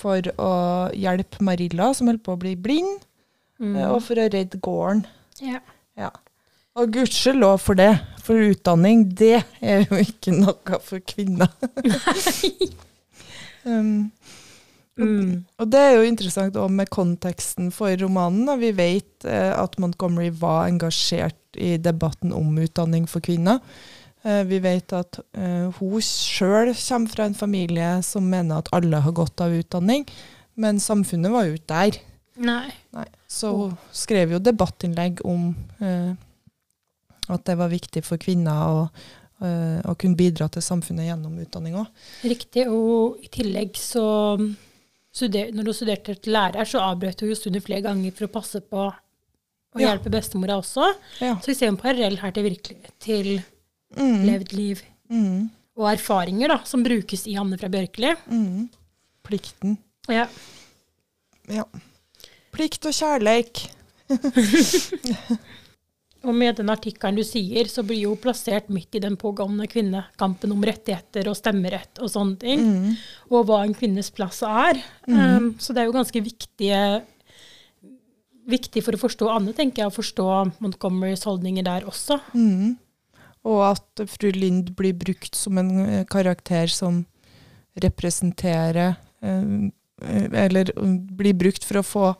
for 0.00 0.24
å 0.40 0.52
hjelpe 0.96 1.42
Marilla, 1.44 1.90
som 1.94 2.08
holder 2.08 2.24
på 2.24 2.32
å 2.34 2.40
bli 2.40 2.54
blind, 2.56 3.02
eh, 3.60 3.86
og 3.90 4.02
for 4.06 4.20
å 4.20 4.28
redde 4.32 4.60
gården. 4.60 5.06
ja. 5.42 5.60
Ja. 5.98 6.10
Og 6.78 6.92
gudskjelov 6.94 7.58
for 7.58 7.74
det, 7.76 7.90
for 8.22 8.38
utdanning, 8.38 9.02
det 9.18 9.42
er 9.60 9.82
jo 9.82 9.98
ikke 9.98 10.32
noe 10.32 10.78
for 10.86 11.02
kvinner. 11.02 11.50
um, 13.66 14.10
Mm. 15.00 15.44
og 15.56 15.68
det 15.72 15.80
er 15.80 15.94
jo 15.96 16.04
interessant 16.04 16.56
òg 16.60 16.72
med 16.76 16.90
konteksten 16.92 17.70
for 17.72 17.94
romanen. 18.02 18.42
Da. 18.48 18.56
Vi 18.60 18.72
vet 18.76 19.24
eh, 19.24 19.52
at 19.56 19.78
Montgomery 19.80 20.28
var 20.42 20.66
engasjert 20.68 21.56
i 21.56 21.76
debatten 21.80 22.34
om 22.36 22.58
utdanning 22.60 23.06
for 23.08 23.24
kvinner. 23.24 23.62
Eh, 24.24 24.42
vi 24.50 24.60
vet 24.60 24.92
at 24.92 25.22
eh, 25.32 25.70
hun 25.78 26.04
sjøl 26.04 26.74
kommer 26.74 27.14
fra 27.14 27.28
en 27.30 27.38
familie 27.38 27.94
som 28.04 28.28
mener 28.28 28.60
at 28.60 28.68
alle 28.76 29.00
har 29.00 29.16
godt 29.16 29.40
av 29.40 29.56
utdanning, 29.56 30.04
men 30.60 30.82
samfunnet 30.82 31.32
var 31.32 31.48
jo 31.48 31.56
ikke 31.56 31.72
der. 31.72 32.00
Nei. 32.40 32.70
Nei. 32.96 33.06
Så 33.28 33.50
hun 33.56 33.74
skrev 33.92 34.32
jo 34.34 34.38
debattinnlegg 34.42 35.20
om 35.28 35.50
eh, 35.84 36.14
at 37.30 37.44
det 37.46 37.56
var 37.60 37.68
viktig 37.70 38.02
for 38.06 38.16
kvinner 38.22 38.62
å, 38.72 38.78
eh, 39.44 39.80
å 39.84 39.94
kunne 40.00 40.16
bidra 40.18 40.48
til 40.50 40.64
samfunnet 40.64 41.06
gjennom 41.10 41.36
utdanning 41.42 41.76
òg. 41.82 41.86
Riktig. 42.24 42.64
Og 42.72 43.20
i 43.24 43.28
tillegg 43.28 43.76
så 43.78 44.04
studer, 45.12 45.50
Når 45.52 45.64
hun 45.70 45.74
studerte 45.74 46.14
til 46.22 46.32
lærer, 46.32 46.64
så 46.64 46.80
avbrøt 46.86 47.20
hun 47.20 47.28
jo 47.32 47.34
studiet 47.38 47.64
flere 47.66 47.82
ganger 47.82 48.12
for 48.14 48.26
å 48.28 48.32
passe 48.32 48.60
på 48.62 48.86
å 48.88 49.78
Ja. 49.80 49.90
hjelpe 49.92 50.10
bestemora 50.10 50.56
også. 50.58 50.94
Ja. 51.20 51.34
Så 51.36 51.46
vi 51.52 51.54
ser 51.54 51.68
en 51.68 51.76
parallell 51.76 52.16
her 52.18 52.30
til, 52.32 52.44
virkelig, 52.44 52.76
til 52.98 53.42
Mm. 53.96 54.24
levd 54.24 54.52
liv 54.52 54.82
Mm. 55.10 55.50
og 55.76 55.88
erfaringer 55.98 56.48
da, 56.48 56.58
som 56.64 56.82
brukes 56.84 57.26
i 57.26 57.34
Anne 57.36 57.58
fra 57.58 57.68
Bjørkeli. 57.68 58.16
Mm. 58.30 58.68
Plikten. 59.24 59.78
Ja. 60.08 60.26
Ja. 61.48 61.64
Plikt 62.54 62.86
og 62.88 62.96
kjærleik. 62.96 63.64
Og 66.20 66.34
med 66.36 66.58
den 66.58 66.68
artikkelen 66.68 67.16
du 67.16 67.22
sier, 67.24 67.68
så 67.70 67.80
blir 67.86 68.02
jo 68.02 68.10
plassert 68.20 68.66
midt 68.72 68.98
i 68.98 69.00
den 69.00 69.14
pågående 69.16 69.64
kvinnekampen 69.70 70.52
om 70.52 70.64
rettigheter 70.68 71.30
og 71.30 71.38
stemmerett 71.38 71.96
og 72.02 72.10
sånne 72.12 72.36
ting, 72.42 72.60
Mm. 72.60 72.90
og 73.32 73.46
hva 73.48 73.62
en 73.64 73.72
kvinnes 73.72 74.10
plass 74.12 74.42
er. 74.44 74.82
Um, 75.08 75.54
så 75.58 75.72
det 75.72 75.80
er 75.80 75.88
jo 75.88 75.96
ganske 75.96 76.20
viktige, 76.20 77.02
viktig 78.46 78.82
for 78.84 78.92
å 78.92 79.00
forstå 79.00 79.30
Anne, 79.32 79.54
tenker 79.56 79.82
jeg, 79.82 79.88
å 79.88 79.96
forstå 79.96 80.60
Montgomerys 80.60 81.24
holdninger 81.24 81.64
der 81.64 81.88
også. 81.88 82.20
Mm. 82.34 82.76
Og 83.48 83.62
at 83.70 84.04
fru 84.12 84.28
Lind 84.36 84.74
blir 84.76 84.92
brukt 84.92 85.34
som 85.34 85.56
en 85.56 85.70
eh, 85.86 86.04
karakter 86.04 86.68
som 86.68 87.06
representerer 87.80 88.98
eh, 89.22 89.70
eh, 90.02 90.26
Eller 90.44 90.68
um, 90.76 90.98
blir 91.16 91.32
brukt 91.32 91.64
for 91.64 91.80
å 91.80 91.86
få 91.86 92.10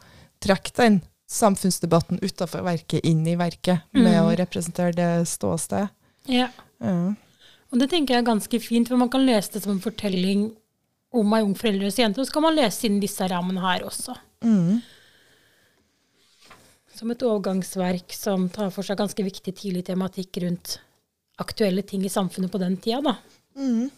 trekke 0.40 0.72
den 0.76 1.00
samfunnsdebatten 1.31 2.18
utafor 2.24 2.64
verket 2.66 3.05
inn 3.07 3.26
i 3.26 3.37
verket, 3.38 3.83
med 3.92 4.16
Mm. 4.16 4.24
å 4.26 4.37
representere 4.37 4.92
det 4.94 5.26
ståstedet. 5.29 5.90
Ja. 6.26 6.48
Ja. 6.81 7.14
Og 7.70 7.79
det 7.79 7.90
tenker 7.90 8.14
jeg 8.14 8.24
er 8.24 8.33
ganske 8.33 8.61
fint, 8.61 8.88
for 8.88 8.96
man 8.96 9.09
kan 9.09 9.24
lese 9.24 9.53
det 9.53 9.62
som 9.62 9.72
en 9.72 9.81
fortelling 9.85 10.48
om 11.12 11.33
ei 11.35 11.42
ung 11.42 11.55
foreldreløs 11.55 11.98
jente, 11.98 12.18
og 12.20 12.26
så 12.26 12.33
kan 12.33 12.42
man 12.42 12.57
lese 12.57 12.85
inn 12.87 12.98
disse 13.00 13.26
rammene 13.31 13.61
her 13.61 13.85
også. 13.87 14.16
Mm. 14.42 14.83
Som 16.94 17.11
et 17.12 17.22
overgangsverk 17.22 18.12
som 18.12 18.48
tar 18.53 18.70
for 18.74 18.83
seg 18.87 18.98
ganske 19.00 19.24
viktig 19.24 19.55
tidlig 19.57 19.85
tematikk 19.87 20.42
rundt 20.42 20.79
aktuelle 21.40 21.83
ting 21.87 22.03
i 22.05 22.12
samfunnet 22.12 22.50
på 22.53 22.59
den 22.61 22.76
tida, 22.76 23.00
da. 23.00 23.16
Mm. 23.57 23.90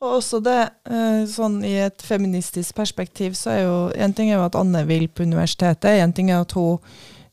Og 0.00 0.16
også 0.16 0.38
det, 0.40 0.60
eh, 0.88 1.22
sånn 1.28 1.58
i 1.66 1.74
et 1.84 2.00
feministisk 2.02 2.74
perspektiv, 2.78 3.34
så 3.36 3.50
er 3.52 3.62
jo 3.66 3.78
En 4.00 4.12
ting 4.16 4.30
er 4.30 4.38
jo 4.38 4.46
at 4.46 4.56
Anne 4.56 4.86
vil 4.88 5.08
på 5.08 5.26
universitetet. 5.28 6.00
En 6.00 6.12
ting 6.12 6.30
er 6.30 6.40
at 6.40 6.52
hun 6.52 6.78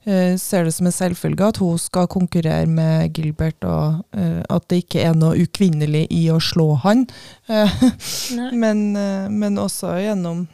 eh, 0.06 0.36
ser 0.36 0.66
det 0.66 0.74
som 0.76 0.86
en 0.86 0.92
selvfølge 0.92 1.48
at 1.48 1.58
hun 1.58 1.78
skal 1.80 2.08
konkurrere 2.08 2.68
med 2.68 3.14
Gilbert, 3.14 3.64
og 3.64 4.04
eh, 4.14 4.44
at 4.50 4.68
det 4.68 4.84
ikke 4.84 5.00
er 5.02 5.16
noe 5.16 5.40
ukvinnelig 5.40 6.08
i 6.12 6.28
å 6.30 6.40
slå 6.44 6.74
han. 6.84 7.08
Men, 8.52 8.92
men 9.32 9.58
også 9.58 9.94
gjennom 10.02 10.48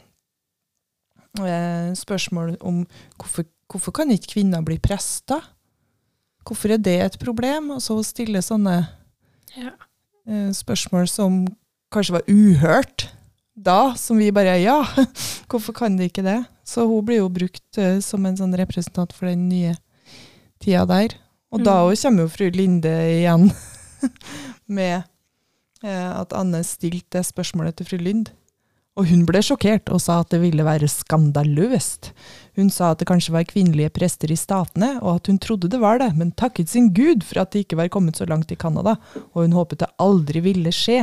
spørsmål 1.34 2.56
om 2.62 2.84
hvorfor, 3.18 3.44
hvorfor 3.66 3.90
kan 3.92 4.10
ikke 4.14 4.36
kvinner 4.36 4.62
bli 4.62 4.76
prester? 4.78 5.42
Hvorfor 6.46 6.76
er 6.76 6.78
det 6.78 6.94
et 7.02 7.18
problem? 7.18 7.72
Og 7.74 7.82
så 7.82 7.98
stille 8.06 8.38
sånne 8.42 8.86
Ja. 9.56 9.72
spørsmål 10.54 11.08
som 11.10 11.44
kanskje 11.94 12.18
var 12.18 12.30
uhørt 12.30 13.08
da, 13.54 13.94
som 13.98 14.18
vi 14.18 14.32
bare 14.34 14.58
ja, 14.58 14.80
hvorfor 15.50 15.76
kan 15.76 15.96
de 15.98 16.08
ikke 16.10 16.24
det? 16.26 16.40
Så 16.66 16.86
hun 16.88 17.04
blir 17.06 17.22
jo 17.22 17.30
brukt 17.32 17.78
uh, 17.78 18.00
som 18.02 18.24
en 18.26 18.38
sånn 18.38 18.56
representant 18.58 19.14
for 19.14 19.30
den 19.30 19.48
nye 19.48 19.76
tida 20.62 20.84
der. 20.90 21.14
Og 21.54 21.62
da 21.62 21.84
òg 21.86 21.94
kommer 22.00 22.26
jo 22.26 22.32
fru 22.32 22.48
Linde 22.50 22.90
igjen 22.90 23.46
med 24.78 25.04
uh, 25.84 26.12
at 26.18 26.34
Anne 26.34 26.64
stilte 26.66 27.20
det 27.20 27.28
spørsmålet 27.28 27.78
til 27.78 27.92
fru 27.92 28.00
Lind. 28.02 28.32
Og 28.94 29.08
hun 29.10 29.24
ble 29.26 29.40
sjokkert 29.42 29.90
og 29.90 29.98
sa 30.02 30.20
at 30.22 30.30
det 30.30 30.38
ville 30.42 30.66
være 30.66 30.86
skandaløst. 30.90 32.12
Hun 32.58 32.70
sa 32.70 32.92
at 32.92 33.00
det 33.02 33.08
kanskje 33.10 33.34
var 33.34 33.46
kvinnelige 33.50 33.90
prester 33.94 34.30
i 34.30 34.38
statene, 34.38 34.92
og 35.00 35.18
at 35.18 35.30
hun 35.30 35.40
trodde 35.42 35.70
det 35.70 35.80
var 35.82 35.98
det, 36.02 36.12
men 36.14 36.30
takket 36.30 36.70
sin 36.70 36.92
gud 36.94 37.26
for 37.26 37.42
at 37.42 37.50
de 37.54 37.64
ikke 37.64 37.78
var 37.78 37.90
kommet 37.90 38.18
så 38.18 38.26
langt 38.30 38.54
i 38.54 38.58
Canada, 38.58 38.94
og 39.32 39.40
hun 39.42 39.56
håpet 39.58 39.82
det 39.82 39.90
aldri 40.02 40.44
ville 40.46 40.74
skje. 40.74 41.02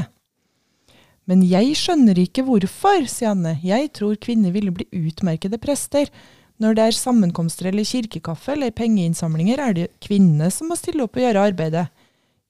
Men 1.30 1.44
jeg 1.46 1.76
skjønner 1.78 2.18
ikke 2.18 2.44
hvorfor, 2.48 3.06
sier 3.10 3.36
Anne. 3.36 3.56
Jeg 3.64 3.92
tror 3.98 4.18
kvinner 4.22 4.54
ville 4.56 4.74
bli 4.74 4.88
utmerkede 4.90 5.60
prester. 5.62 6.10
Når 6.62 6.78
det 6.78 6.86
er 6.86 6.98
sammenkomster 6.98 7.70
eller 7.70 7.86
kirkekaffe 7.88 8.54
eller 8.56 8.74
pengeinnsamlinger, 8.78 9.62
er 9.62 9.78
det 9.78 9.92
kvinnene 10.04 10.50
som 10.54 10.70
må 10.70 10.78
stille 10.78 11.06
opp 11.06 11.18
og 11.18 11.24
gjøre 11.24 11.46
arbeidet. 11.52 11.88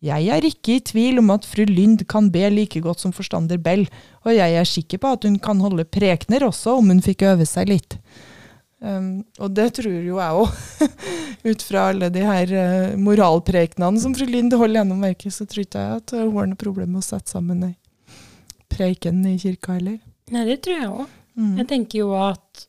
Jeg 0.02 0.32
er 0.34 0.48
ikke 0.48 0.80
i 0.80 0.82
tvil 0.82 1.22
om 1.22 1.30
at 1.36 1.46
fru 1.46 1.62
Lynd 1.70 2.08
kan 2.10 2.32
be 2.34 2.48
like 2.50 2.80
godt 2.82 3.04
som 3.04 3.14
forstander 3.14 3.60
Bell, 3.62 3.86
og 4.26 4.34
jeg 4.34 4.58
er 4.58 4.66
sikker 4.68 4.98
på 5.04 5.12
at 5.14 5.28
hun 5.28 5.38
kan 5.40 5.62
holde 5.62 5.86
prekener 5.86 6.48
også, 6.48 6.80
om 6.80 6.90
hun 6.90 7.04
fikk 7.06 7.28
øve 7.30 7.46
seg 7.46 7.70
litt. 7.70 8.00
Um, 8.82 9.22
og 9.38 9.54
det 9.54 9.68
tror 9.78 9.94
jo 9.94 10.18
jeg 10.18 10.40
òg. 10.42 10.56
Ut 11.52 11.66
fra 11.68 11.86
alle 11.92 12.10
de 12.14 12.24
her 12.26 12.56
uh, 12.56 12.98
moralprekenene 12.98 14.02
som 14.02 14.16
fru 14.18 14.26
Lynd 14.26 14.58
holder 14.58 14.82
gjennom 14.82 15.06
verket, 15.06 15.38
så 15.38 15.46
tror 15.46 15.68
ikke 15.68 15.86
jeg 15.86 16.02
at 16.02 16.16
hun 16.18 16.34
har 16.40 16.50
noe 16.50 16.64
problem 16.66 16.96
med 16.96 17.04
å 17.04 17.10
sette 17.12 17.38
sammen 17.38 17.62
ei 17.70 17.76
preken 18.72 19.22
i 19.28 19.38
kirka 19.42 19.78
heller. 19.78 20.00
Nei, 20.32 20.46
det 20.48 20.62
tror 20.66 20.78
jeg 20.78 20.92
òg. 20.92 21.18
Mm. 21.40 21.56
Jeg 21.62 21.68
tenker 21.70 22.04
jo 22.04 22.14
at 22.18 22.68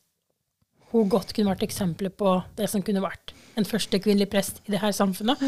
hun 0.92 1.08
godt 1.10 1.32
kunne 1.32 1.52
vært 1.54 1.64
eksempelet 1.64 2.14
på 2.20 2.34
det 2.58 2.68
som 2.70 2.82
kunne 2.84 3.02
vært 3.04 3.32
en 3.58 3.66
første 3.68 4.00
kvinnelig 4.02 4.28
prest 4.32 4.60
i 4.66 4.74
det 4.74 4.82
her 4.82 4.92
samfunnet. 4.96 5.40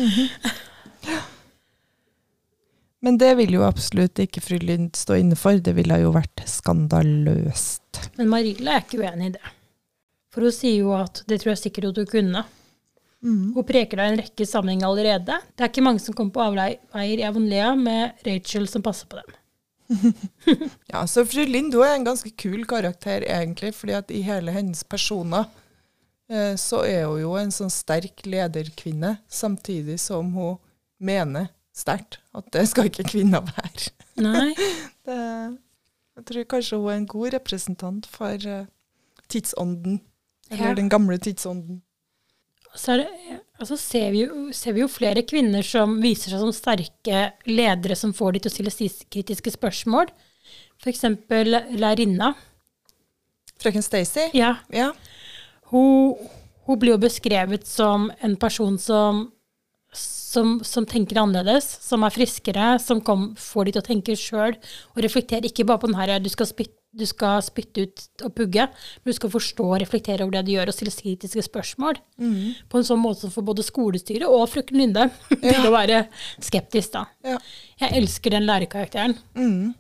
Men 3.05 3.19
det 3.21 3.35
vil 3.37 3.59
jo 3.59 3.67
absolutt 3.67 4.21
ikke 4.23 4.41
fru 4.41 4.57
Lynd 4.63 4.95
stå 4.97 5.19
inne 5.21 5.37
for. 5.37 5.59
Det 5.61 5.75
ville 5.77 5.99
jo 6.01 6.15
vært 6.15 6.41
skandaløst. 6.49 8.01
Men 8.17 8.31
Marilla 8.33 8.79
er 8.79 8.87
ikke 8.87 9.03
uenig 9.03 9.27
i 9.29 9.35
det. 9.35 9.53
For 10.33 10.47
hun 10.47 10.55
sier 10.57 10.79
jo 10.81 10.95
at 10.97 11.21
det 11.29 11.43
tror 11.43 11.53
jeg 11.53 11.67
sikkert 11.67 11.91
at 11.91 12.01
hun 12.01 12.09
kunne. 12.11 12.45
Hun 13.25 13.65
preker 13.65 14.01
da 14.01 14.09
i 14.09 14.13
en 14.13 14.21
rekke 14.21 14.45
sammenhenger 14.49 14.89
allerede. 14.89 15.37
Det 15.53 15.65
er 15.65 15.71
ikke 15.71 15.85
mange 15.85 16.03
som 16.05 16.17
kommer 16.17 16.35
på 16.35 16.45
avveier 16.45 17.21
i 17.21 17.25
Avonlea 17.25 17.71
med 17.79 18.25
Rachel 18.27 18.67
som 18.69 18.85
passer 18.85 19.09
på 19.09 19.21
dem. 19.21 19.37
Ja, 20.93 21.05
så 21.11 21.25
fru 21.29 21.45
Lind 21.49 21.75
hun 21.75 21.85
er 21.87 21.95
en 21.99 22.07
ganske 22.07 22.31
kul 22.41 22.65
karakter, 22.69 23.25
egentlig, 23.29 23.75
fordi 23.77 23.97
at 23.99 24.11
i 24.15 24.23
hele 24.27 24.53
hennes 24.55 24.85
personer 24.85 25.45
eh, 26.31 26.55
så 26.61 26.83
er 26.89 27.05
hun 27.11 27.21
jo 27.23 27.35
en 27.41 27.53
sånn 27.55 27.73
sterk 27.73 28.25
lederkvinne, 28.29 29.17
samtidig 29.29 29.99
som 30.03 30.33
hun 30.37 30.57
mener 31.05 31.51
sterkt 31.75 32.21
at 32.35 32.47
det 32.55 32.69
skal 32.71 32.87
ikke 32.91 33.07
kvinner 33.11 33.45
være. 33.51 33.93
Nei. 34.23 34.51
Det, 35.05 35.17
jeg 36.17 36.25
tror 36.31 36.45
kanskje 36.49 36.77
hun 36.81 36.89
er 36.93 36.97
en 37.03 37.07
god 37.11 37.35
representant 37.35 38.07
for 38.09 38.47
eh, 38.49 38.63
tidsånden, 39.29 39.99
eller 40.51 40.71
Ja. 40.71 40.75
den 40.79 40.89
gamle 40.89 41.19
tidsånden. 41.19 41.83
Så 42.75 42.95
er 42.95 43.03
det, 43.03 43.41
altså 43.61 43.77
ser, 43.81 44.11
vi 44.15 44.25
jo, 44.25 44.49
ser 44.57 44.75
vi 44.77 44.83
jo 44.83 44.89
flere 44.91 45.23
kvinner 45.27 45.65
som 45.67 45.99
viser 46.03 46.33
seg 46.35 46.43
som 46.43 46.53
sterke 46.55 47.21
ledere 47.49 47.97
som 47.99 48.13
får 48.17 48.37
de 48.37 48.45
til 48.45 48.53
å 48.53 48.55
stille 48.75 48.91
kritiske 49.15 49.55
spørsmål. 49.55 50.11
F.eks. 50.83 51.05
lærerinna. 51.79 52.33
Frøken 53.63 53.85
Stacy? 53.87 54.27
Ja, 54.37 54.57
Ja. 54.75 54.91
hun, 55.71 56.17
hun 56.67 56.79
blir 56.81 56.97
jo 56.97 57.01
beskrevet 57.05 57.67
som 57.69 58.11
en 58.21 58.35
person 58.37 58.77
som, 58.83 59.29
som, 59.95 60.59
som 60.67 60.85
tenker 60.91 61.23
annerledes, 61.23 61.69
som 61.87 62.03
er 62.05 62.13
friskere, 62.13 62.75
som 62.83 63.01
kom, 63.01 63.31
får 63.39 63.65
de 63.71 63.77
til 63.77 63.85
å 63.85 63.87
tenke 63.87 64.17
sjøl 64.19 64.57
og 64.59 65.03
reflektere 65.05 65.49
ikke 65.49 65.65
bare 65.69 65.81
på 65.85 65.93
den 65.93 65.97
her 66.01 66.19
du 66.21 66.29
skal, 66.33 66.51
spytte, 66.51 66.77
du 66.95 67.05
skal 67.09 67.43
spytte 67.45 67.85
ut 67.85 68.25
og 68.27 68.35
pugge, 68.39 68.67
men 68.71 69.11
du 69.11 69.17
skal 69.17 69.33
forstå 69.33 69.67
og 69.67 69.81
reflektere 69.83 70.25
over 70.25 70.37
det 70.37 70.45
du 70.47 70.53
gjør, 70.55 70.71
og 70.71 70.77
stille 70.77 70.95
kritiske 70.95 71.45
spørsmål. 71.49 71.99
På 72.71 72.81
en 72.81 72.87
sånn 72.87 73.03
måte 73.03 73.25
som 73.25 73.33
får 73.35 73.47
både 73.51 73.67
skolestyret 73.67 74.27
og 74.29 74.47
frøken 74.53 74.79
Linde 74.79 75.09
til 75.35 75.67
å 75.67 75.73
være 75.75 76.05
skeptisk. 76.39 76.95
da. 76.95 77.07
Ja. 77.27 77.39
Jeg 77.83 77.99
elsker 78.03 78.37
den 78.37 78.47
lærerkarakteren. 78.49 79.17
Mm. 79.35 79.75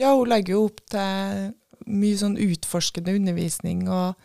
ja, 0.00 0.12
hun 0.14 0.28
legger 0.28 0.56
jo 0.56 0.66
opp 0.68 0.82
til 0.92 1.50
mye 1.90 2.18
sånn 2.20 2.36
utforskende 2.40 3.14
undervisning 3.16 3.86
og, 3.88 4.18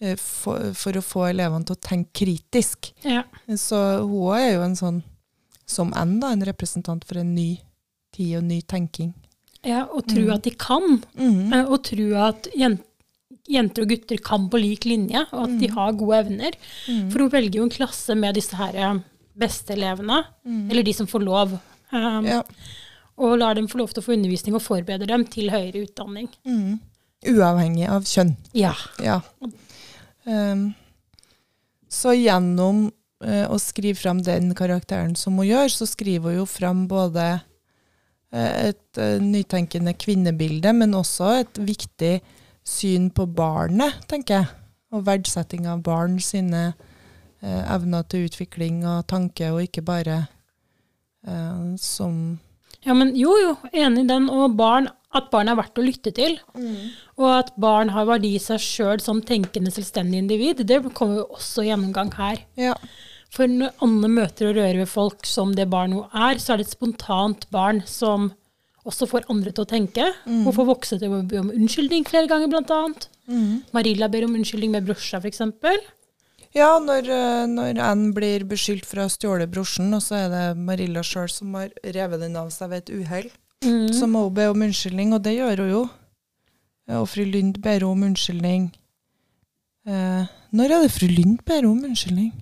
eh, 0.00 0.16
for, 0.18 0.72
for 0.78 0.98
å 0.98 1.04
få 1.04 1.26
elevene 1.30 1.68
til 1.68 1.76
å 1.76 1.84
tenke 1.84 2.24
kritisk. 2.24 2.92
Ja. 3.04 3.24
Så 3.48 3.78
hun 4.00 4.32
er 4.38 4.54
jo 4.54 4.64
en 4.66 4.78
sånn, 4.78 5.02
som 5.68 5.92
enn 5.96 6.18
da, 6.22 6.32
en 6.32 6.46
representant 6.48 7.04
for 7.08 7.20
en 7.20 7.34
ny 7.36 7.50
tid 8.16 8.38
og 8.40 8.48
ny 8.48 8.60
tenking. 8.68 9.12
Ja, 9.64 9.84
og 9.94 10.06
tro 10.10 10.24
at 10.34 10.42
de 10.46 10.50
kan. 10.58 10.98
Mm. 11.18 11.52
eh, 11.52 11.64
Og 11.70 11.82
tro 11.86 12.08
at 12.18 12.48
jen- 12.58 12.80
jenter 13.48 13.82
og 13.84 13.88
gutter 13.88 14.18
kan 14.22 14.48
på 14.50 14.58
lik 14.60 14.84
linje, 14.84 15.24
og 15.32 15.44
at 15.48 15.58
de 15.60 15.68
har 15.70 15.92
gode 15.98 16.18
evner. 16.24 16.52
For 17.10 17.18
hun 17.24 17.30
velger 17.30 17.58
jo 17.60 17.64
en 17.66 17.70
klasse 17.74 18.14
med 18.18 18.34
disse 18.34 18.54
her 18.58 18.74
eh, 18.74 19.00
beste 19.38 19.72
elevene, 19.74 20.24
eller 20.70 20.82
de 20.82 20.92
som 20.92 21.06
får 21.06 21.22
lov. 21.24 21.58
um, 21.92 22.24
Ja. 22.26 22.42
Og 23.18 23.38
lar 23.38 23.54
dem 23.54 23.66
få 23.68 23.78
lov 23.78 23.90
til 23.92 24.02
å 24.02 24.06
få 24.06 24.14
undervisning 24.16 24.54
og 24.56 24.62
forbereder 24.62 25.06
dem 25.06 25.24
til 25.24 25.50
høyere 25.52 25.82
utdanning. 25.86 26.28
Mm. 26.46 26.80
Uavhengig 27.28 27.88
av 27.88 28.02
kjønn. 28.08 28.36
Ja. 28.56 28.72
Ja. 28.98 29.20
Um, 30.26 30.74
så 31.92 32.14
gjennom 32.16 32.86
uh, 33.24 33.46
å 33.52 33.58
skrive 33.60 33.98
fram 33.98 34.22
den 34.24 34.54
karakteren 34.58 35.14
som 35.18 35.36
hun 35.38 35.46
gjør, 35.46 35.68
så 35.70 35.86
skriver 35.86 36.32
hun 36.32 36.38
jo 36.42 36.46
fram 36.48 36.86
både 36.90 37.26
eh, 37.36 37.42
et 38.32 39.00
eh, 39.00 39.18
nytenkende 39.20 39.94
kvinnebilde, 40.00 40.72
men 40.72 40.96
også 40.96 41.32
et 41.42 41.60
viktig 41.60 42.14
syn 42.64 43.10
på 43.12 43.26
barnet, 43.26 44.00
tenker 44.08 44.40
jeg. 44.40 44.50
Og 44.92 45.06
verdsetting 45.06 45.66
av 45.68 45.82
barn 45.84 46.18
sine 46.20 46.72
eh, 47.42 47.62
evner 47.74 48.06
til 48.08 48.28
utvikling 48.28 48.82
og 48.88 49.06
tanke, 49.10 49.50
og 49.52 49.64
ikke 49.66 49.84
bare 49.84 50.22
eh, 51.26 51.76
som 51.80 52.38
ja, 52.82 52.96
men 52.98 53.12
jo, 53.14 53.30
jo, 53.38 53.54
enig 53.70 54.02
i 54.02 54.08
den. 54.08 54.26
Og 54.32 54.56
barn, 54.58 54.88
at 55.14 55.28
barn 55.30 55.50
er 55.52 55.54
verdt 55.54 55.78
å 55.78 55.84
lytte 55.86 56.10
til. 56.16 56.34
Og 57.14 57.28
at 57.30 57.52
barn 57.60 57.92
har 57.94 58.08
verdi 58.08 58.32
i 58.34 58.42
seg 58.42 58.58
sjøl 58.62 59.02
som 59.02 59.20
tenkende, 59.22 59.70
selvstendig 59.70 60.18
individ, 60.18 60.64
det 60.66 60.80
kommer 60.90 61.20
jo 61.20 61.28
også 61.36 61.62
gjennomgang 61.68 62.10
her. 62.16 62.42
Ja. 62.58 62.74
For 63.32 63.48
når 63.48 63.72
Anne 63.84 64.10
møter 64.12 64.50
og 64.50 64.58
rører 64.58 64.82
ved 64.82 64.90
folk 64.92 65.24
som 65.28 65.54
det 65.56 65.68
barn 65.72 65.94
hun 65.96 66.04
er, 66.12 66.36
så 66.42 66.52
er 66.52 66.60
det 66.60 66.66
et 66.68 66.74
spontant 66.76 67.46
barn 67.54 67.80
som 67.88 68.30
også 68.84 69.06
får 69.08 69.28
andre 69.32 69.52
til 69.54 69.64
å 69.64 69.70
tenke. 69.70 70.04
Hun 70.26 70.52
får 70.52 70.68
vokse 70.68 70.98
til 71.00 71.14
å 71.14 71.22
be 71.24 71.38
om 71.40 71.52
unnskyldning 71.54 72.04
flere 72.08 72.28
ganger, 72.28 72.50
blant 72.52 72.72
annet. 72.74 73.08
Marilla 73.72 74.08
ber 74.12 74.26
om 74.26 74.34
unnskyldning 74.36 74.74
med 74.74 74.84
brosja, 74.88 75.20
f.eks. 75.22 75.40
Ja, 76.52 76.74
når, 76.82 77.08
eh, 77.08 77.46
når 77.48 77.78
Anne 77.80 78.10
blir 78.12 78.44
beskyldt 78.44 78.84
for 78.84 79.00
å 79.00 79.06
ha 79.06 79.12
stjålet 79.14 79.48
brosjen, 79.48 79.88
og 79.96 80.02
så 80.04 80.18
er 80.18 80.28
det 80.34 80.44
Marilla 80.60 81.00
sjøl 81.06 81.30
som 81.32 81.54
har 81.56 81.70
revet 81.94 82.20
den 82.20 82.36
av 82.36 82.50
seg 82.52 82.68
ved 82.74 82.82
et 82.82 82.92
uhell, 82.98 83.30
så 83.96 84.08
må 84.10 84.26
hun 84.26 84.34
be 84.36 84.48
om 84.50 84.64
unnskyldning, 84.66 85.14
og 85.16 85.22
det 85.24 85.36
gjør 85.38 85.62
hun 85.64 85.70
jo. 85.72 85.82
Og 86.98 87.08
fru 87.08 87.24
Lynd 87.24 87.62
ber 87.64 87.86
om 87.86 88.02
unnskyldning. 88.04 88.68
Eh, 89.86 90.24
når 90.52 90.74
er 90.76 90.82
det 90.84 90.92
fru 90.92 91.06
Lynd 91.08 91.40
ber 91.48 91.64
om 91.70 91.80
unnskyldning? 91.86 92.34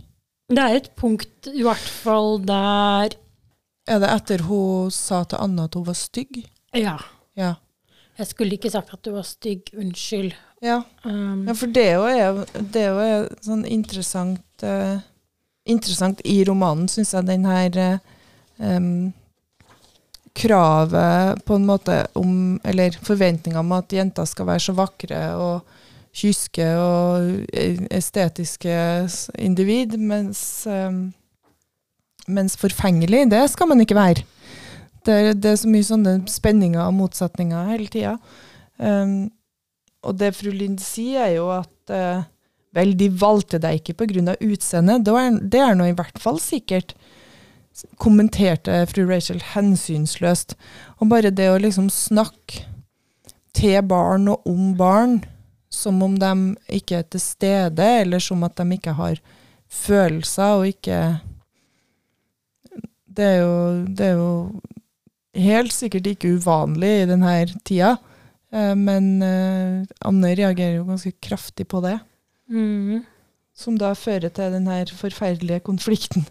Det 0.50 0.58
er 0.58 0.76
et 0.80 0.90
punkt 0.98 1.46
i 1.52 1.62
hvert 1.62 1.90
fall 2.02 2.40
der 2.42 3.14
Er 3.90 4.00
det 4.02 4.10
etter 4.10 4.44
hun 4.48 4.90
sa 4.94 5.22
til 5.24 5.38
Anna 5.42 5.68
at 5.70 5.76
hun 5.78 5.86
var 5.86 5.98
stygg? 5.98 6.42
Ja. 6.76 6.96
Ja. 7.38 7.54
Jeg 8.18 8.26
skulle 8.30 8.58
ikke 8.58 8.70
sagt 8.70 8.92
at 8.92 9.02
du 9.06 9.12
var 9.14 9.26
stygg. 9.26 9.70
Unnskyld. 9.74 10.34
Ja, 10.60 10.82
Um, 11.04 11.46
ja 11.48 11.54
for 11.56 11.72
det 11.72 11.86
er 11.88 11.94
jo 11.96 12.04
er, 12.04 12.40
det 12.74 12.82
er 12.84 12.90
jo 12.98 13.22
sånn 13.46 13.62
interessant 13.64 14.64
uh, 14.66 15.00
Interessant 15.70 16.20
i 16.28 16.40
romanen, 16.44 16.88
syns 16.88 17.14
jeg, 17.14 17.26
den 17.28 17.46
her 17.48 17.76
uh, 17.80 17.98
um, 18.60 19.12
kravet 20.36 21.40
på 21.48 21.56
en 21.56 21.66
måte 21.68 21.96
om 22.18 22.58
Eller 22.64 22.96
forventninga 23.06 23.62
om 23.62 23.72
at 23.76 23.92
jenter 23.92 24.28
skal 24.28 24.50
være 24.50 24.64
så 24.66 24.76
vakre 24.76 25.22
og 25.40 25.78
kyske 26.16 26.66
og 26.80 27.46
eh, 27.54 27.80
estetiske 27.94 28.74
individ, 29.38 29.96
mens, 29.98 30.42
mens 32.28 32.56
forfengelig, 32.58 33.28
det 33.30 33.44
skal 33.52 33.70
man 33.70 33.82
ikke 33.84 33.98
være. 33.98 34.26
Det 35.06 35.14
er, 35.14 35.32
det 35.32 35.52
er 35.52 35.60
så 35.60 35.70
mye 35.70 35.86
sånne 35.86 36.14
spenninger 36.28 36.82
og 36.82 36.96
motsetninger 36.98 37.70
hele 37.72 37.88
tida. 37.92 38.16
Um, 38.76 39.30
og 40.04 40.16
det 40.20 40.34
fru 40.36 40.50
Lind 40.52 40.80
sier, 40.82 41.24
er 41.24 41.34
jo 41.38 41.48
at 41.52 41.92
uh, 41.92 42.26
vel, 42.76 42.92
de 42.98 43.10
valgte 43.20 43.60
deg 43.62 43.80
ikke 43.80 43.96
pga. 44.02 44.36
utseendet. 44.40 45.04
Det 45.06 45.14
er, 45.16 45.40
det 45.40 45.62
er 45.64 45.74
nå 45.76 45.88
i 45.90 45.96
hvert 45.96 46.20
fall 46.20 46.40
sikkert, 46.40 46.94
kommenterte 48.02 48.82
fru 48.90 49.06
Rachel 49.08 49.40
hensynsløst. 49.54 50.56
Og 51.00 51.08
bare 51.12 51.32
det 51.32 51.48
å 51.48 51.60
liksom 51.60 51.88
snakke 51.92 52.66
til 53.56 53.80
barn 53.82 54.28
og 54.30 54.46
om 54.46 54.74
barn 54.78 55.20
som 55.70 56.02
om 56.02 56.16
de 56.18 56.32
ikke 56.80 57.00
er 57.00 57.06
til 57.06 57.22
stede, 57.22 57.88
eller 58.02 58.22
som 58.22 58.42
at 58.44 58.58
de 58.58 58.76
ikke 58.76 58.94
har 58.98 59.20
følelser 59.70 60.58
og 60.58 60.66
ikke 60.66 61.20
Det 63.10 63.26
er 63.26 63.40
jo, 63.42 63.86
det 63.86 64.06
er 64.06 64.12
jo 64.14 64.60
helt 65.34 65.72
sikkert 65.74 66.06
ikke 66.06 66.36
uvanlig 66.38 66.90
i 67.02 67.06
denne 67.10 67.32
tida. 67.66 67.96
Eh, 68.52 68.74
Men 68.78 69.22
eh, 69.22 69.82
Anne 70.06 70.34
reagerer 70.38 70.78
jo 70.78 70.86
ganske 70.86 71.12
kraftig 71.22 71.66
på 71.68 71.82
det, 71.84 71.98
mm, 72.48 73.02
som 73.54 73.76
da 73.78 73.92
fører 73.98 74.30
til 74.30 74.54
denne 74.54 74.78
forferdelige 74.94 75.60
konflikten. 75.66 76.26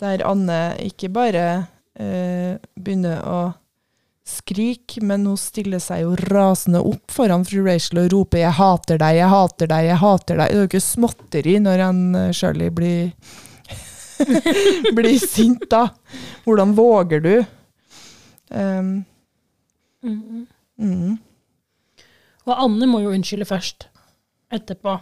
Der 0.00 0.22
Anne 0.26 0.78
ikke 0.86 1.10
bare 1.10 1.66
eh, 1.98 2.58
begynner 2.78 3.22
å 3.26 3.38
skrike, 4.28 5.00
men 5.04 5.26
hun 5.26 5.38
stiller 5.40 5.80
seg 5.82 6.04
jo 6.04 6.14
rasende 6.28 6.80
opp 6.84 7.12
foran 7.12 7.46
fru 7.48 7.62
Rachel 7.64 8.02
og 8.04 8.12
roper 8.12 8.42
'jeg 8.42 8.56
hater 8.58 9.00
deg, 9.00 9.16
jeg 9.16 9.30
hater 9.32 9.70
deg, 9.70 9.84
jeg 9.88 10.00
hater 10.02 10.36
deg'. 10.36 10.48
Det 10.48 10.56
er 10.56 10.62
jo 10.62 10.68
ikke 10.68 10.84
småtteri 10.84 11.54
når 11.64 11.84
han 11.84 12.00
eh, 12.14 12.32
Shirley 12.32 12.70
blir, 12.70 13.12
blir 14.98 15.18
sint, 15.18 15.64
da. 15.70 15.88
Hvordan 16.44 16.74
våger 16.76 17.20
du? 17.24 17.34
Um, 18.50 19.04
mm. 20.02 20.46
mm, 20.78 21.18
Og 22.46 22.54
Anne 22.56 22.86
må 22.88 23.00
jo 23.04 23.12
unnskylde 23.12 23.48
først. 23.48 23.88
Etterpå. 24.52 25.00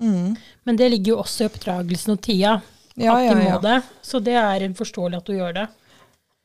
mm. 0.00 0.36
Men 0.64 0.76
det 0.76 0.90
ligger 0.90 1.14
jo 1.14 1.22
også 1.22 1.44
i 1.44 1.48
oppdragelsen 1.48 2.16
og 2.16 2.20
tida. 2.20 2.60
Ja, 2.96 3.16
at 3.16 3.24
ja, 3.24 3.30
de 3.30 3.40
må 3.40 3.48
ja. 3.48 3.60
det. 3.60 3.78
Så 4.02 4.20
det 4.20 4.36
er 4.36 4.62
en 4.62 4.74
forståelig 4.74 5.16
at 5.16 5.26
du 5.26 5.32
gjør 5.34 5.52
det. 5.52 5.66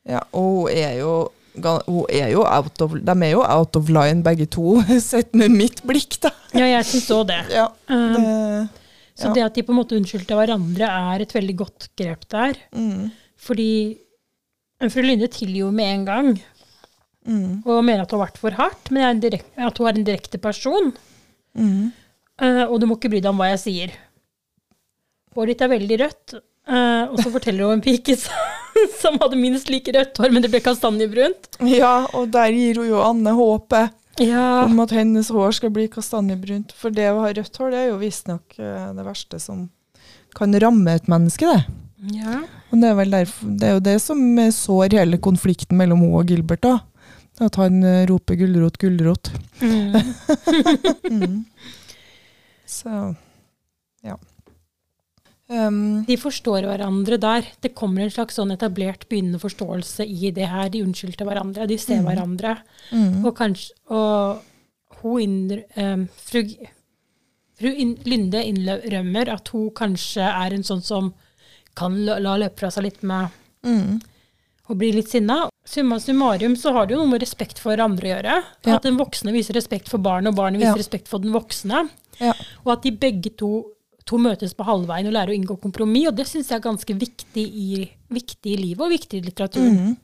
Ja, 0.08 0.24
og 0.32 0.64
hun 0.64 0.72
er 0.72 0.96
jo 0.98 1.12
hun 1.18 1.39
er 1.56 2.30
jo 2.32 2.42
out 2.46 2.80
of, 2.84 2.92
de 3.00 3.14
er 3.26 3.32
jo 3.32 3.40
out 3.42 3.76
of 3.76 3.88
line 3.90 4.22
begge 4.22 4.46
to, 4.46 4.78
sett 5.10 5.34
med 5.34 5.50
mitt 5.50 5.82
blikk, 5.86 6.18
da. 6.22 6.30
Ja, 6.54 6.66
jeg 6.66 6.84
syns 6.86 7.08
òg 7.16 7.26
det. 7.32 7.40
Ja, 7.54 7.68
Um, 7.90 8.14
det, 8.14 8.68
så 9.18 9.26
ja. 9.28 9.32
det 9.34 9.42
at 9.48 9.54
de 9.58 9.62
på 9.66 9.72
en 9.74 9.78
måte 9.80 9.96
unnskyldte 9.98 10.36
hverandre, 10.38 10.86
er 10.86 11.24
et 11.24 11.32
veldig 11.34 11.56
godt 11.58 11.88
grep 11.98 12.22
der. 12.30 12.54
mm, 12.72 13.08
Fordi 13.36 13.70
en 14.80 14.90
fru 14.94 15.02
Linde 15.04 15.26
tilgir 15.28 15.64
jo 15.66 15.70
med 15.74 15.90
en 15.94 16.04
gang, 16.06 16.28
mm, 17.26 17.62
og 17.66 17.82
mener 17.84 18.04
at 18.06 18.10
hun 18.14 18.20
har 18.20 18.28
vært 18.30 18.38
for 18.40 18.56
hardt, 18.56 18.90
men 18.90 19.02
jeg 19.02 19.08
er 19.08 19.16
en 19.16 19.24
direk- 19.26 19.66
at 19.66 19.78
hun 19.82 19.88
er 19.90 19.98
en 19.98 20.06
direkte 20.06 20.38
person. 20.40 20.92
mm. 21.58 21.90
Uh, 22.40 22.64
og 22.72 22.78
du 22.80 22.86
må 22.88 22.96
ikke 22.96 23.10
bry 23.12 23.18
deg 23.20 23.28
om 23.28 23.36
hva 23.42 23.50
jeg 23.50 23.58
sier. 23.60 23.90
Håret 25.36 25.52
ditt 25.52 25.60
er 25.66 25.68
veldig 25.74 25.98
rødt. 26.00 26.38
uh, 26.70 27.10
og 27.12 27.18
så 27.20 27.28
forteller 27.34 27.66
hun 27.66 27.74
om 27.74 27.76
en 27.76 27.82
pike 27.84 28.16
som, 29.02 29.16
hadde 29.22 29.38
minst 29.40 29.70
like 29.72 29.92
rødt 29.96 30.18
hår, 30.20 30.30
men 30.34 30.42
det 30.44 30.50
ble 30.52 30.60
kastanjebrunt. 30.64 31.50
ja, 31.70 32.06
og 32.14 32.30
der 32.34 32.52
gir 32.54 32.80
hun 32.82 32.88
jo 32.90 33.00
Anne 33.04 33.34
håpet 33.36 33.96
Ja. 34.20 34.64
om 34.66 34.80
at 34.84 34.90
hennes 34.92 35.30
hår 35.32 35.52
skal 35.56 35.70
bli 35.74 35.86
kastanjebrunt. 35.88 36.72
For 36.76 36.90
det 36.94 37.08
å 37.12 37.20
ha 37.24 37.30
rødt 37.32 37.56
hår, 37.60 37.70
det 37.72 37.78
er 37.84 37.88
jo 37.92 38.00
visstnok 38.02 38.58
uh, 38.58 38.90
det 38.96 39.04
verste 39.06 39.40
som 39.40 39.68
kan 40.36 40.52
ramme 40.62 40.92
et 40.94 41.08
menneske, 41.10 41.46
det. 41.46 41.62
ja. 42.20 42.40
Og 42.70 42.78
det 42.78 42.86
er, 42.92 43.08
derfor, 43.10 43.48
det 43.58 43.66
er 43.66 43.72
jo 43.74 43.80
det 43.82 43.96
som 44.02 44.20
eh, 44.38 44.52
sår 44.54 44.94
hele 44.94 45.18
konflikten 45.18 45.74
mellom 45.80 46.04
hun 46.04 46.12
og 46.20 46.28
Gilbert, 46.30 46.62
da. 46.62 46.76
At 47.42 47.56
han 47.58 47.80
eh, 47.82 48.04
roper 48.06 48.36
'gulrot, 48.38 48.76
gulrot'. 48.78 49.30
Mm. 49.60 49.96
Mm. 51.10 51.44
Så. 52.66 53.14
Um, 55.50 56.04
De 56.06 56.14
forstår 56.16 56.62
hverandre 56.62 57.18
der. 57.18 57.46
Det 57.60 57.72
kommer 57.74 58.04
en 58.04 58.10
slags 58.14 58.36
sånn 58.38 58.52
etablert 58.54 59.08
begynnende 59.10 59.40
forståelse 59.42 60.04
i 60.06 60.30
det 60.30 60.46
her. 60.46 60.68
De 60.70 60.82
unnskyldte 60.84 61.26
hverandre, 61.26 61.66
de 61.66 61.76
ser 61.78 62.04
hverandre. 62.06 62.52
mm, 62.92 63.24
Og 63.26 63.34
kanskje 63.36 63.72
Og 63.90 64.42
hun 65.02 65.20
indre, 65.20 65.64
um, 65.76 66.08
fru, 66.14 66.44
fru 67.58 67.72
In 67.76 67.96
Lynde 68.06 68.44
innrømmer 68.46 69.28
at 69.32 69.48
hun 69.48 69.70
kanskje 69.70 70.22
er 70.22 70.54
en 70.54 70.62
sånn 70.62 70.82
som 70.82 71.12
kan 71.74 71.96
la, 72.06 72.18
la 72.18 72.36
løpe 72.36 72.58
fra 72.58 72.70
seg 72.70 72.84
litt 72.84 73.02
med 73.02 73.30
Mm. 73.64 74.00
å 74.70 74.74
bli 74.78 74.92
litt 74.92 75.08
sinna. 75.10 75.48
Summa 75.66 75.98
summarum 76.00 76.54
så 76.56 76.72
har 76.72 76.86
det 76.86 76.94
jo 76.94 77.02
noe 77.02 77.10
med 77.10 77.20
respekt 77.20 77.58
for 77.58 77.76
andre 77.78 78.06
å 78.08 78.14
gjøre. 78.14 78.44
Ja. 78.64 78.76
At 78.76 78.82
den 78.82 78.96
voksne 78.96 79.32
viser 79.32 79.52
respekt 79.54 79.88
for 79.88 79.98
barnet, 79.98 80.28
og 80.28 80.36
barnet 80.36 80.60
viser 80.60 80.76
Ja. 80.76 80.82
respekt 80.82 81.08
for 81.08 81.18
den 81.18 81.32
voksne. 81.32 81.90
Ja. 82.20 82.32
Og 82.64 82.72
at 82.72 82.82
de 82.82 82.90
begge 82.92 83.36
to, 83.36 83.64
to 84.10 84.18
møtes 84.20 84.54
på 84.56 84.66
halvveien 84.66 85.08
og 85.08 85.14
lærer 85.14 85.32
å 85.32 85.38
inngå 85.38 85.56
kompromiss. 85.62 86.08
Og 86.10 86.16
det 86.18 86.26
syns 86.28 86.50
jeg 86.50 86.58
er 86.58 86.66
ganske 86.66 86.96
viktig 86.98 87.44
i, 87.46 87.84
viktig 88.10 88.54
i 88.54 88.58
livet, 88.58 88.82
og 88.84 88.94
viktig 88.94 89.20
i 89.20 89.26
litteraturen. 89.28 89.76
Mm. 89.90 89.98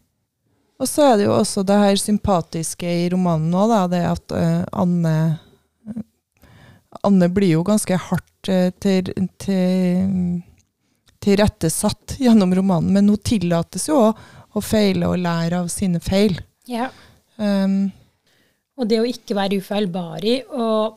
Og 0.77 0.89
så 0.91 1.07
er 1.11 1.19
det 1.19 1.27
jo 1.27 1.35
også 1.35 1.65
det 1.67 1.79
her 1.81 1.99
sympatiske 2.01 2.91
i 3.05 3.09
romanen 3.13 3.49
nå, 3.53 3.65
da, 3.71 3.83
det 3.91 4.03
at 4.11 4.37
uh, 4.37 4.63
Anne 4.77 5.17
Anne 7.05 7.29
blir 7.33 7.57
jo 7.57 7.63
ganske 7.67 7.97
hardt 8.09 8.51
uh, 8.51 8.69
til, 8.83 9.11
til, 9.41 10.43
tilrettesatt 11.25 12.17
gjennom 12.25 12.55
romanen, 12.57 12.93
men 12.93 13.09
hun 13.13 13.21
tillates 13.21 13.89
jo 13.89 14.01
å, 14.09 14.11
å 14.57 14.65
feile 14.65 15.09
og 15.11 15.21
lære 15.25 15.63
av 15.65 15.73
sine 15.73 16.01
feil. 16.05 16.39
Ja. 16.69 16.91
Um, 17.37 17.89
Og 18.77 18.89
det 18.89 19.01
å 19.01 19.09
ikke 19.09 19.37
være 19.37 19.61
ufeilbarlig. 19.61 20.39
Og 20.53 20.97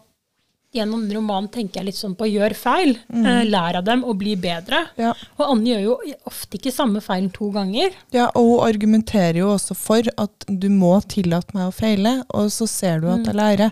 gjennom 0.76 1.08
romanen 1.14 1.50
tenker 1.50 1.80
jeg 1.80 1.86
litt 1.90 1.98
sånn 1.98 2.14
på 2.18 2.28
gjør 2.30 2.54
feil, 2.58 2.92
eh, 3.10 3.44
lær 3.50 3.78
av 3.80 3.84
dem 3.88 4.04
og 4.06 4.18
bli 4.22 4.36
bedre. 4.38 4.84
ja. 4.98 5.14
Og 5.38 5.46
Anne 5.48 5.66
gjør 5.72 5.82
jo 5.84 5.96
ofte 6.30 6.58
ikke 6.60 6.72
samme 6.72 7.02
feilen 7.02 7.32
to 7.34 7.50
ganger. 7.52 7.90
ja, 8.12 8.28
og 8.36 8.46
hun 8.52 8.68
argumenterer 8.70 9.38
jo 9.42 9.50
også 9.56 9.76
for 9.76 10.02
at 10.18 10.46
du 10.48 10.70
må 10.70 11.00
tillate 11.08 11.54
meg 11.58 11.68
å 11.70 11.74
feile, 11.74 12.24
og 12.30 12.52
så 12.54 12.68
ser 12.68 13.00
du 13.02 13.08
at 13.10 13.26
jeg 13.26 13.36
lærer. 13.36 13.72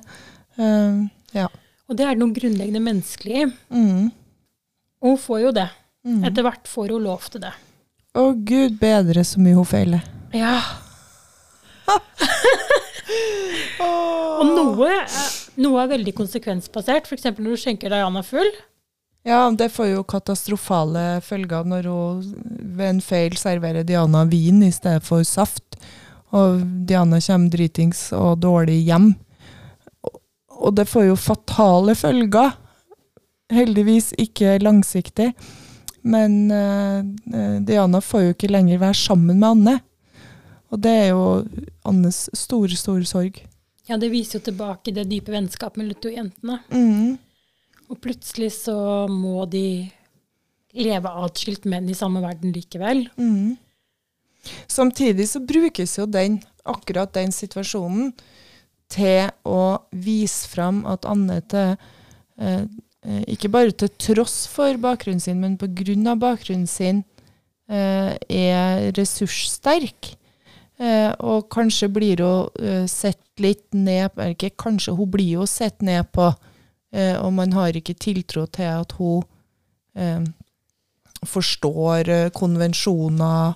Uh, 0.57 1.05
ja. 1.33 1.47
Og 1.87 1.95
det 1.95 2.05
er 2.07 2.15
noe 2.15 2.33
grunnleggende 2.33 2.81
menneskelig. 2.81 3.45
Mm. 3.69 4.11
Og 5.03 5.09
hun 5.13 5.17
får 5.17 5.41
jo 5.41 5.51
det. 5.51 5.69
Mm. 6.07 6.23
Etter 6.25 6.41
hvert 6.43 6.67
får 6.67 6.89
hun 6.95 7.03
lov 7.03 7.29
til 7.29 7.41
det. 7.45 7.53
Å 8.17 8.33
gud 8.33 8.79
bedre 8.81 9.23
så 9.23 9.39
mye 9.39 9.53
hun 9.55 9.65
feiler. 9.69 10.01
Ja. 10.33 10.57
Og 13.79 14.45
noe, 14.49 14.89
er- 14.89 15.46
noe 15.57 15.83
er 15.83 15.91
veldig 15.95 16.13
konsekvensbasert. 16.17 17.07
F.eks. 17.09 17.23
når 17.37 17.53
du 17.53 17.61
skjenker 17.61 17.89
Diana 17.93 18.23
full. 18.25 18.49
Ja, 19.27 19.49
det 19.51 19.71
får 19.73 19.89
jo 19.91 20.03
katastrofale 20.07 21.19
følger 21.25 21.65
når 21.67 21.87
hun 21.91 22.27
ved 22.77 22.89
en 22.93 23.01
feil 23.03 23.35
serverer 23.35 23.83
Diana 23.83 24.21
vin 24.29 24.61
i 24.63 24.71
stedet 24.71 25.03
for 25.03 25.25
saft. 25.27 25.75
Og 26.35 26.61
Diana 26.87 27.19
kommer 27.23 27.51
dritings 27.51 28.11
og 28.15 28.39
dårlig 28.43 28.81
hjem. 28.87 29.13
Og- 30.03 30.73
det 30.75 30.87
får 30.89 31.09
jo 31.09 31.15
fatale 31.19 31.95
følger. 31.95 32.53
Heldigvis 33.51 34.13
ikke 34.19 34.57
langsiktig. 34.63 35.33
Men 36.03 36.51
eh, 36.51 37.59
Diana 37.67 37.99
får 38.03 38.21
jo 38.23 38.33
ikke 38.35 38.51
lenger 38.51 38.79
være 38.79 38.95
sammen 38.95 39.39
med 39.39 39.49
Anne. 39.49 39.75
Og 40.71 40.81
det 40.83 40.91
er 40.91 41.07
jo 41.11 41.45
Annes 41.87 42.29
store, 42.35 42.75
store 42.75 43.05
sorg. 43.07 43.41
Ja, 43.87 43.97
det 43.99 44.09
viser 44.11 44.39
jo 44.39 44.49
tilbake 44.49 44.91
det 44.95 45.07
dype 45.07 45.31
vennskapet 45.31 45.79
mellom 45.79 45.95
de 45.95 46.03
to 46.03 46.11
jentene. 46.11 46.59
Mm. 46.71 47.15
Og 47.87 48.01
plutselig 48.03 48.51
så 48.57 48.75
må 49.07 49.45
de 49.47 49.87
leve 50.77 51.11
atskilt, 51.23 51.65
men 51.69 51.87
i 51.89 51.95
samme 51.97 52.21
verden 52.23 52.51
likevel. 52.55 53.05
Mm. 53.15 53.55
Samtidig 54.67 55.29
så 55.31 55.41
brukes 55.43 55.97
jo 55.97 56.07
den, 56.09 56.41
akkurat 56.67 57.13
den 57.15 57.31
situasjonen 57.35 58.11
til 58.91 59.31
å 59.47 59.79
vise 59.91 60.47
fram 60.51 60.83
at 60.87 61.07
Anne 61.07 61.41
eh, 61.41 61.73
eh, 62.39 63.23
Ikke 63.27 63.51
bare 63.51 63.75
til 63.75 63.91
tross 63.99 64.45
for 64.51 64.77
bakgrunnen 64.79 65.23
sin, 65.23 65.41
men 65.43 65.57
av 66.07 66.21
bakgrunnen 66.21 66.67
sin 66.67 67.03
eh, 67.69 68.15
er 68.15 68.91
ressurssterk. 68.95 70.15
Eh, 70.77 71.11
og 71.25 71.47
kanskje 71.49 71.87
blir 71.89 72.21
hun 72.21 72.49
eh, 72.61 72.83
sett 72.85 73.41
litt 73.41 73.73
ned 73.73 74.13
Ikke 74.21 74.51
kanskje, 74.61 74.93
hun 74.93 75.09
blir 75.09 75.39
jo 75.39 75.45
sett 75.49 75.81
ned 75.81 76.05
på, 76.13 76.27
eh, 76.93 77.15
og 77.17 77.31
man 77.33 77.55
har 77.57 77.73
ikke 77.73 77.95
tiltro 77.97 78.43
til 78.45 78.69
at 78.83 78.93
hun 78.99 79.23
eh, 79.97 80.21
forstår 81.25 82.11
eh, 82.13 82.29
konvensjoner 82.29 83.55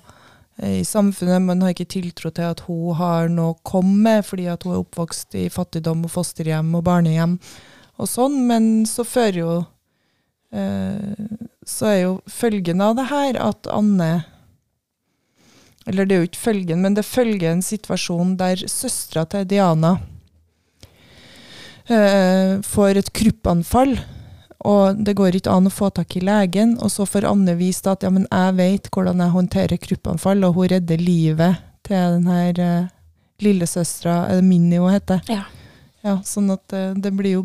eh, 0.58 0.80
i 0.80 0.84
samfunnet. 0.84 1.46
Man 1.46 1.62
har 1.62 1.76
ikke 1.76 1.92
tiltro 1.94 2.32
til 2.34 2.48
at 2.50 2.64
hun 2.66 2.98
har 2.98 3.30
noe 3.30 3.54
å 3.54 3.60
komme 3.62 4.02
med, 4.02 4.26
fordi 4.26 4.48
at 4.50 4.66
hun 4.66 4.74
er 4.74 4.82
oppvokst 4.82 5.38
i 5.38 5.46
fattigdom 5.46 6.02
og 6.08 6.14
fosterhjem 6.16 6.74
og 6.74 6.82
barnehjem 6.90 7.38
og 8.02 8.10
sånn. 8.10 8.40
Men 8.50 8.72
så 8.90 9.06
fører 9.06 9.44
jo 9.44 9.54
Så 11.64 11.86
er 11.88 11.98
jo 12.02 12.16
følgen 12.28 12.82
av 12.84 12.98
det 12.98 13.06
her 13.08 13.38
at 13.40 13.64
Anne 13.72 14.26
Eller 15.86 16.06
det 16.06 16.14
er 16.14 16.22
jo 16.22 16.30
ikke 16.30 16.44
følgen, 16.44 16.82
men 16.84 16.94
det 16.94 17.06
følger 17.06 17.50
en 17.50 17.64
situasjon 17.64 18.36
der 18.38 18.62
søstera 18.70 19.24
til 19.26 19.46
Diana 19.50 19.96
eh, 21.90 22.60
får 22.62 23.00
et 23.00 23.12
kruppanfall. 23.12 23.96
Og 24.62 25.00
det 25.02 25.16
går 25.18 25.40
ikke 25.40 25.50
an 25.50 25.66
å 25.66 25.74
få 25.74 25.90
tak 25.90 26.14
i 26.16 26.22
legen. 26.22 26.76
Og 26.78 26.92
så 26.94 27.06
får 27.08 27.26
Anne 27.26 27.56
vist 27.58 27.88
at 27.90 28.06
ja, 28.06 28.12
men 28.14 28.28
jeg 28.30 28.56
vet 28.60 28.90
hvordan 28.94 29.22
jeg 29.24 29.34
håndterer 29.36 29.82
kruppanfall, 29.82 30.44
og 30.46 30.58
hun 30.58 30.70
redder 30.76 31.02
livet 31.02 31.64
til 31.86 32.18
den 32.18 32.28
her 32.30 32.62
eh, 32.62 32.92
lillesøstera, 33.42 34.28
er 34.30 34.38
det 34.38 34.46
Minni 34.46 34.78
hun 34.78 34.94
heter? 34.94 35.22
Ja. 35.30 35.42
Ja, 36.02 36.16
sånn 36.26 36.50
at 36.54 36.74
eh, 36.74 36.92
det 36.98 37.12
blir 37.14 37.38
jo 37.38 37.42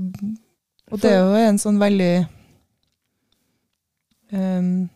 Og 0.91 1.01
det 1.01 1.11
er 1.11 1.19
jo 1.21 1.41
en 1.49 1.59
sånn 1.61 1.77
veldig 1.81 2.11
ehm, 4.31 4.87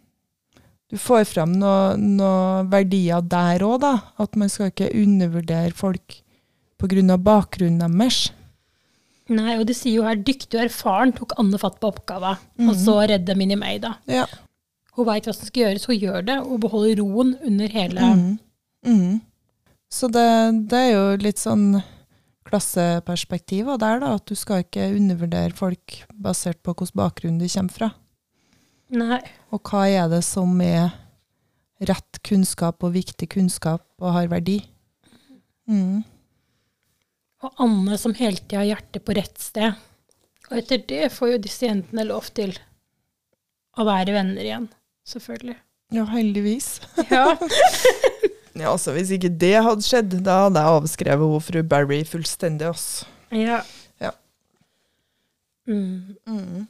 Du 0.91 0.97
får 0.99 1.23
fram 1.29 1.53
noen 1.55 2.17
noe 2.19 2.65
verdier 2.71 3.23
der 3.23 3.63
òg, 3.63 3.79
da. 3.83 3.93
At 4.19 4.35
man 4.35 4.51
skal 4.51 4.71
ikke 4.73 4.89
undervurdere 4.91 5.71
folk 5.73 6.17
pga. 6.81 7.17
bakgrunnen 7.17 7.97
deres. 7.97 8.31
Nei, 9.31 9.55
og 9.55 9.65
de 9.69 9.73
sier 9.77 10.01
jo 10.01 10.03
her 10.03 10.17
dyktig 10.19 10.57
og 10.59 10.65
erfaren 10.65 11.13
tok 11.15 11.37
Anne 11.39 11.57
fatt 11.61 11.79
på 11.79 11.87
oppgaven, 11.93 12.37
Mhm. 12.57 12.69
og 12.69 12.75
så 12.75 12.95
redde 13.07 13.35
Minni 13.37 13.55
May, 13.55 13.77
da. 13.79 13.93
Ja. 14.07 14.25
Hun 14.97 15.05
veit 15.05 15.23
hva 15.23 15.33
som 15.33 15.45
skal 15.47 15.63
gjøres, 15.63 15.85
hun 15.85 15.99
gjør 15.99 16.25
det, 16.25 16.37
og 16.43 16.59
beholder 16.59 16.99
roen 16.99 17.37
under 17.45 17.67
hele 17.67 18.01
mm. 18.01 18.39
Mm. 18.85 19.21
Så 19.89 20.09
det, 20.11 20.67
det 20.67 20.77
er 20.77 20.91
jo 20.91 21.17
litt 21.17 21.37
sånn 21.37 21.81
klasseperspektiv 22.43 23.69
der, 23.79 23.99
da. 24.01 24.15
At 24.15 24.25
du 24.25 24.35
skal 24.35 24.63
ikke 24.65 24.89
undervurdere 24.97 25.53
folk 25.55 26.01
basert 26.13 26.61
på 26.63 26.73
hvilken 26.73 26.97
bakgrunn 26.99 27.39
de 27.39 27.47
kommer 27.47 27.71
fra. 27.77 27.91
Nei. 28.91 29.21
Og 29.55 29.61
hva 29.69 29.85
er 29.87 30.09
det 30.11 30.21
som 30.27 30.51
er 30.63 30.91
rett 31.87 32.19
kunnskap 32.27 32.83
og 32.85 32.93
viktig 32.95 33.29
kunnskap 33.31 33.85
og 34.01 34.15
har 34.17 34.27
verdi? 34.31 34.59
Mm. 35.69 36.01
Og 37.41 37.63
Anne 37.63 37.97
som 37.97 38.13
hele 38.19 38.37
tida 38.41 38.61
har 38.61 38.69
hjertet 38.73 39.05
på 39.07 39.15
rett 39.17 39.39
sted. 39.41 39.79
Og 40.51 40.59
etter 40.59 40.83
det 40.89 41.07
får 41.15 41.35
jo 41.35 41.41
disse 41.47 41.65
jentene 41.65 42.03
lov 42.09 42.27
til 42.35 42.53
å 43.79 43.87
være 43.87 44.13
venner 44.17 44.43
igjen. 44.43 44.67
Selvfølgelig. 45.07 45.55
Ja, 45.95 46.05
heldigvis. 46.11 46.75
Ja. 47.11 47.31
Ja, 48.51 48.73
altså 48.73 48.91
Hvis 48.91 49.13
ikke 49.15 49.29
det 49.41 49.53
hadde 49.63 49.85
skjedd, 49.85 50.11
da 50.25 50.41
hadde 50.43 50.59
jeg 50.59 50.75
avskrevet 50.81 51.29
hun 51.31 51.43
fru 51.43 51.61
Barry 51.63 52.01
fullstendig. 52.03 52.67
Også. 52.67 53.07
ja. 53.31 53.61
Ja. 54.03 54.11
Mm. 55.69 56.17
Mm. 56.27 56.65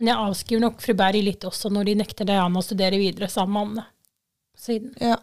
Men 0.00 0.14
jeg 0.14 0.28
avskriver 0.30 0.64
nok 0.64 0.80
fru 0.80 0.94
Berg 0.96 1.20
litt 1.20 1.44
også 1.44 1.68
når 1.72 1.90
de 1.90 1.98
nekter 2.00 2.28
Diana 2.28 2.60
å 2.60 2.64
studere 2.64 2.98
videre 3.00 3.28
sammen 3.28 3.52
med 3.52 3.66
Anne. 3.66 3.86
Siden. 4.60 4.94
Ja. 5.00 5.18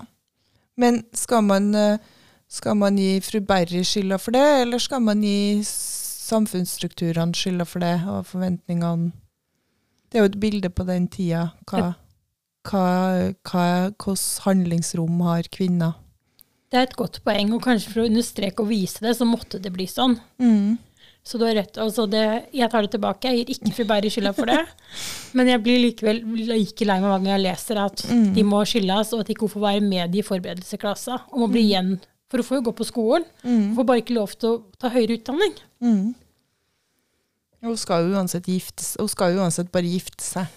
Men 0.78 1.04
skal 1.18 1.44
man, 1.46 1.74
eh, 1.76 1.98
skal 2.48 2.78
man 2.78 2.98
gi 2.98 3.20
fru 3.26 3.42
Berry 3.42 3.84
skylda 3.86 4.20
for 4.22 4.38
det, 4.38 4.46
eller 4.62 4.82
skal 4.82 5.02
man 5.02 5.22
gi 5.26 5.62
samfunnsstrukturene 5.66 7.34
skylda 7.38 7.66
for 7.66 7.84
det, 7.84 7.96
og 8.06 8.26
forventningene 8.30 9.12
Det 10.08 10.20
er 10.20 10.24
jo 10.24 10.30
et 10.30 10.40
bilde 10.40 10.70
på 10.72 10.86
den 10.88 11.10
tida. 11.12 11.50
Hva, 11.68 11.98
hva, 12.70 12.84
hva, 13.44 13.66
Hvilket 13.92 14.46
handlingsrom 14.46 15.20
har 15.26 15.50
kvinner? 15.52 15.98
Det 16.72 16.80
er 16.80 16.88
et 16.88 16.96
godt 16.96 17.20
poeng, 17.26 17.52
og 17.52 17.66
kanskje 17.66 17.92
for 17.92 18.04
å 18.04 18.08
understreke 18.08 18.64
og 18.64 18.70
vise 18.70 19.04
det, 19.04 19.18
så 19.18 19.28
måtte 19.28 19.60
det 19.60 19.74
bli 19.76 19.84
sånn. 19.84 20.16
Mm. 20.40 20.78
Så 21.28 21.36
du 21.40 21.44
har 21.44 21.58
rett. 21.58 21.76
Altså 21.84 22.06
det, 22.08 22.22
jeg 22.56 22.70
tar 22.72 22.86
det 22.86 22.92
tilbake. 22.94 23.28
Jeg 23.34 23.42
gir 23.42 23.50
ikke 23.58 23.74
fru 23.76 23.84
Berry 23.90 24.10
skylda 24.14 24.32
for 24.38 24.48
det. 24.48 24.62
Men 25.36 25.50
jeg 25.52 25.60
blir 25.66 25.82
likevel 25.84 26.22
like 26.48 26.86
lei 26.88 26.96
meg 27.04 27.10
hver 27.10 27.18
gang 27.20 27.32
jeg 27.34 27.44
leser 27.44 27.82
at 27.84 28.04
Mm. 28.08 28.30
de 28.38 28.44
må 28.48 28.62
skyldes, 28.64 29.12
og 29.14 29.20
at 29.26 29.28
de 29.28 29.36
ikke 29.36 29.50
får 29.52 29.66
være 29.66 29.82
med 29.84 30.16
i 30.16 30.24
forberedelsesklassa. 30.24 31.18
Og 31.34 31.42
må 31.44 31.50
bli 31.52 31.66
igjen. 31.68 31.98
For 32.32 32.40
hun 32.40 32.48
får 32.48 32.58
jo 32.62 32.66
gå 32.70 32.74
på 32.80 32.88
skolen. 32.88 33.26
Mm. 33.44 33.60
Hun 33.68 33.76
får 33.82 33.86
bare 33.92 34.02
ikke 34.06 34.16
lov 34.16 34.32
til 34.40 34.50
å 34.54 34.64
ta 34.80 34.90
høyere 34.96 35.18
utdanning. 35.20 35.54
Mm. 35.84 36.16
Hun 37.68 37.78
skal 37.78 38.06
jo 38.08 38.16
uansett 38.16 38.46
gifte 38.48 38.86
Hun 39.00 39.10
skal 39.12 39.34
jo 39.34 39.42
uansett 39.44 39.72
bare 39.74 39.90
gifte 39.90 40.24
seg. 40.24 40.48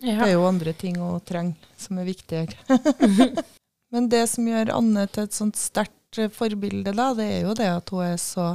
Det 0.00 0.14
er 0.14 0.32
jo 0.32 0.46
andre 0.48 0.72
ting 0.72 0.96
hun 0.96 1.20
trenger, 1.26 1.58
som 1.76 1.98
er 2.00 2.06
viktigere. 2.08 2.54
Men 3.92 4.06
det 4.08 4.22
som 4.30 4.46
gjør 4.46 4.70
Anne 4.78 5.06
til 5.10 5.26
et 5.26 5.34
sånt 5.36 5.58
sterkt 5.60 6.20
forbilde, 6.36 6.94
da, 6.96 7.10
det 7.18 7.26
er 7.26 7.40
jo 7.48 7.54
det 7.58 7.66
at 7.68 7.90
hun 7.92 8.04
er 8.06 8.16
så 8.22 8.52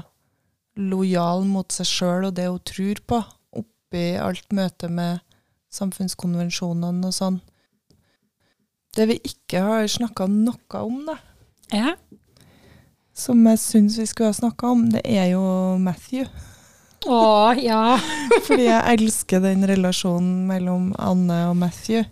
lojal 0.75 1.45
mot 1.47 1.71
seg 1.71 1.87
sjøl 1.87 2.27
og 2.29 2.35
det 2.37 2.47
hun 2.49 2.61
tror 2.67 3.01
på, 3.07 3.21
oppi 3.61 4.05
alt 4.19 4.47
møtet 4.55 4.91
med 4.91 5.21
samfunnskonvensjonene 5.75 7.09
og 7.09 7.15
sånn. 7.15 7.39
Det 8.95 9.07
vi 9.09 9.17
ikke 9.27 9.61
har 9.63 9.87
snakka 9.91 10.27
noe 10.31 10.81
om, 10.81 11.01
da, 11.07 11.17
Ja. 11.73 11.95
som 13.15 13.45
jeg 13.47 13.59
syns 13.59 13.97
vi 13.99 14.05
skulle 14.05 14.31
ha 14.31 14.37
snakka 14.37 14.71
om, 14.71 14.89
det 14.91 15.01
er 15.03 15.31
jo 15.33 15.43
Matthew. 15.79 16.27
Å, 17.05 17.53
ja. 17.59 17.97
Fordi 18.47 18.65
jeg 18.65 18.97
elsker 18.99 19.43
den 19.43 19.67
relasjonen 19.67 20.47
mellom 20.47 20.89
Anne 20.97 21.43
og 21.49 21.55
Matthew. 21.59 22.03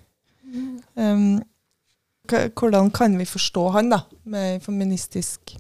Um, 0.96 1.42
hvordan 2.30 2.92
kan 2.94 3.18
vi 3.20 3.26
forstå 3.26 3.70
han, 3.74 3.90
da, 3.92 4.04
med 4.24 4.62
feministisk 4.64 5.56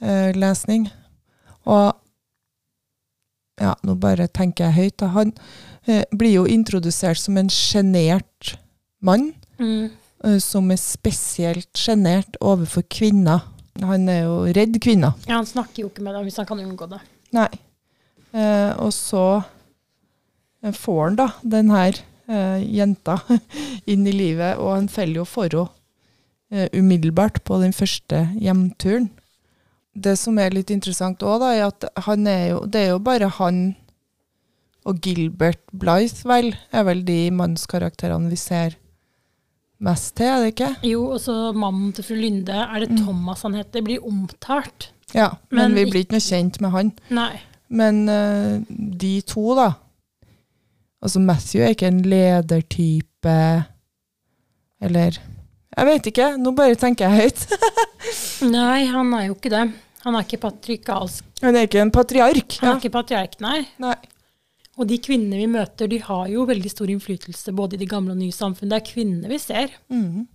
uh, 0.00 0.30
lesning? 0.36 0.88
Og 1.70 1.94
ja, 3.60 3.74
nå 3.84 3.94
bare 4.00 4.26
tenker 4.32 4.70
jeg 4.70 4.76
høyt. 4.78 5.04
Han 5.14 5.32
eh, 5.86 6.04
blir 6.16 6.32
jo 6.38 6.44
introdusert 6.48 7.20
som 7.20 7.36
en 7.40 7.50
sjenert 7.52 8.56
mann, 9.04 9.32
Mm. 9.60 9.90
eh, 10.24 10.38
som 10.40 10.70
er 10.72 10.78
spesielt 10.80 11.68
sjenert 11.76 12.38
overfor 12.40 12.82
kvinner. 12.88 13.42
Han 13.84 14.08
er 14.08 14.22
jo 14.24 14.38
redd 14.56 14.78
kvinner. 14.80 15.12
ja. 15.28 15.36
Han 15.36 15.46
snakker 15.46 15.82
jo 15.84 15.88
ikke 15.90 16.02
med 16.02 16.14
dem 16.16 16.24
hvis 16.24 16.36
han 16.40 16.46
kan 16.48 16.58
unngå 16.64 16.88
det. 16.88 17.00
Nei. 17.36 17.48
Eh, 18.32 18.72
og 18.80 18.92
så 18.96 19.44
eh, 20.64 20.72
får 20.72 21.02
han 21.04 21.16
da 21.20 21.28
den 21.42 21.70
her 21.70 21.92
eh, 22.28 22.64
jenta 22.64 23.18
inn 23.90 24.06
i 24.08 24.12
livet, 24.16 24.56
og 24.58 24.74
han 24.78 24.88
faller 24.88 25.20
jo 25.20 25.24
for 25.28 25.48
henne 25.52 25.68
eh, 26.50 26.68
umiddelbart 26.72 27.42
på 27.44 27.60
den 27.60 27.72
første 27.76 28.24
hjemturen. 28.40 29.10
Det 29.94 30.14
som 30.18 30.38
er 30.38 30.54
litt 30.54 30.70
interessant 30.70 31.22
òg, 31.26 31.42
er 31.50 31.64
at 31.66 31.88
han 32.06 32.26
er 32.30 32.44
jo, 32.52 32.60
det 32.66 32.84
er 32.84 32.92
jo 32.92 33.00
bare 33.02 33.30
han 33.40 33.62
og 34.88 35.00
Gilbert 35.04 35.60
Blythe, 35.76 36.24
vel, 36.28 36.54
er 36.72 36.86
vel 36.88 37.02
de 37.04 37.18
mannskarakterene 37.36 38.30
vi 38.32 38.38
ser 38.40 38.78
mest 39.84 40.14
til, 40.16 40.30
er 40.30 40.44
det 40.44 40.54
ikke? 40.54 40.70
Jo, 40.88 41.04
og 41.14 41.20
så 41.22 41.34
mannen 41.56 41.92
til 41.96 42.06
fru 42.06 42.16
Lynde, 42.16 42.56
er 42.64 42.84
det 42.84 42.96
Thomas 43.02 43.44
han 43.46 43.56
heter, 43.58 43.84
blir 43.84 44.04
omtalt. 44.06 44.90
Ja, 45.16 45.34
men, 45.50 45.72
Men 45.72 45.78
vi 45.78 45.86
blir 45.90 46.04
ikke 46.04 46.16
noe 46.16 46.24
kjent 46.24 46.60
med 46.62 46.74
han. 46.74 46.92
Nei. 47.12 47.32
Men 47.70 48.02
uh, 48.10 48.58
de 48.68 49.20
to, 49.26 49.52
da 49.58 49.72
Altså, 51.00 51.20
Matthew 51.22 51.62
er 51.64 51.70
ikke 51.72 51.88
en 51.88 52.02
ledertype 52.04 53.34
Eller 54.84 55.16
Jeg 55.76 55.86
vet 55.86 56.08
ikke. 56.10 56.28
Nå 56.42 56.52
bare 56.58 56.74
tenker 56.78 57.06
jeg 57.08 57.28
høyt. 57.30 57.44
Nei, 58.56 58.86
han 58.90 59.12
er 59.14 59.28
jo 59.28 59.36
ikke 59.36 59.52
det. 59.52 59.64
Han 60.04 60.16
er 60.16 60.24
ikke 60.24 60.40
patriarkalsk. 60.42 61.26
Han 61.44 61.56
er 61.56 61.66
ikke 61.68 61.82
en 61.84 61.92
patriark. 61.94 62.56
Han 62.60 62.68
Ja. 62.68 62.74
er 62.74 62.80
ikke 62.80 62.92
patriark, 62.94 63.34
nei. 63.44 63.58
Nei. 63.82 63.94
Og 64.80 64.86
de 64.88 64.96
kvinnene 65.02 65.36
vi 65.42 65.46
møter, 65.50 65.88
de 65.92 65.98
har 66.00 66.28
jo 66.32 66.46
veldig 66.48 66.70
stor 66.72 66.88
innflytelse 66.88 67.52
både 67.54 67.76
i 67.76 67.80
det 67.82 67.88
gamle 67.90 68.14
og 68.14 68.20
nye 68.22 68.32
samfunn. 68.32 68.70
Det 68.72 68.78
er 68.80 68.86
kvinnene 68.88 69.28
vi 69.28 69.38
ser. 69.38 69.74
Mm. 69.92 70.26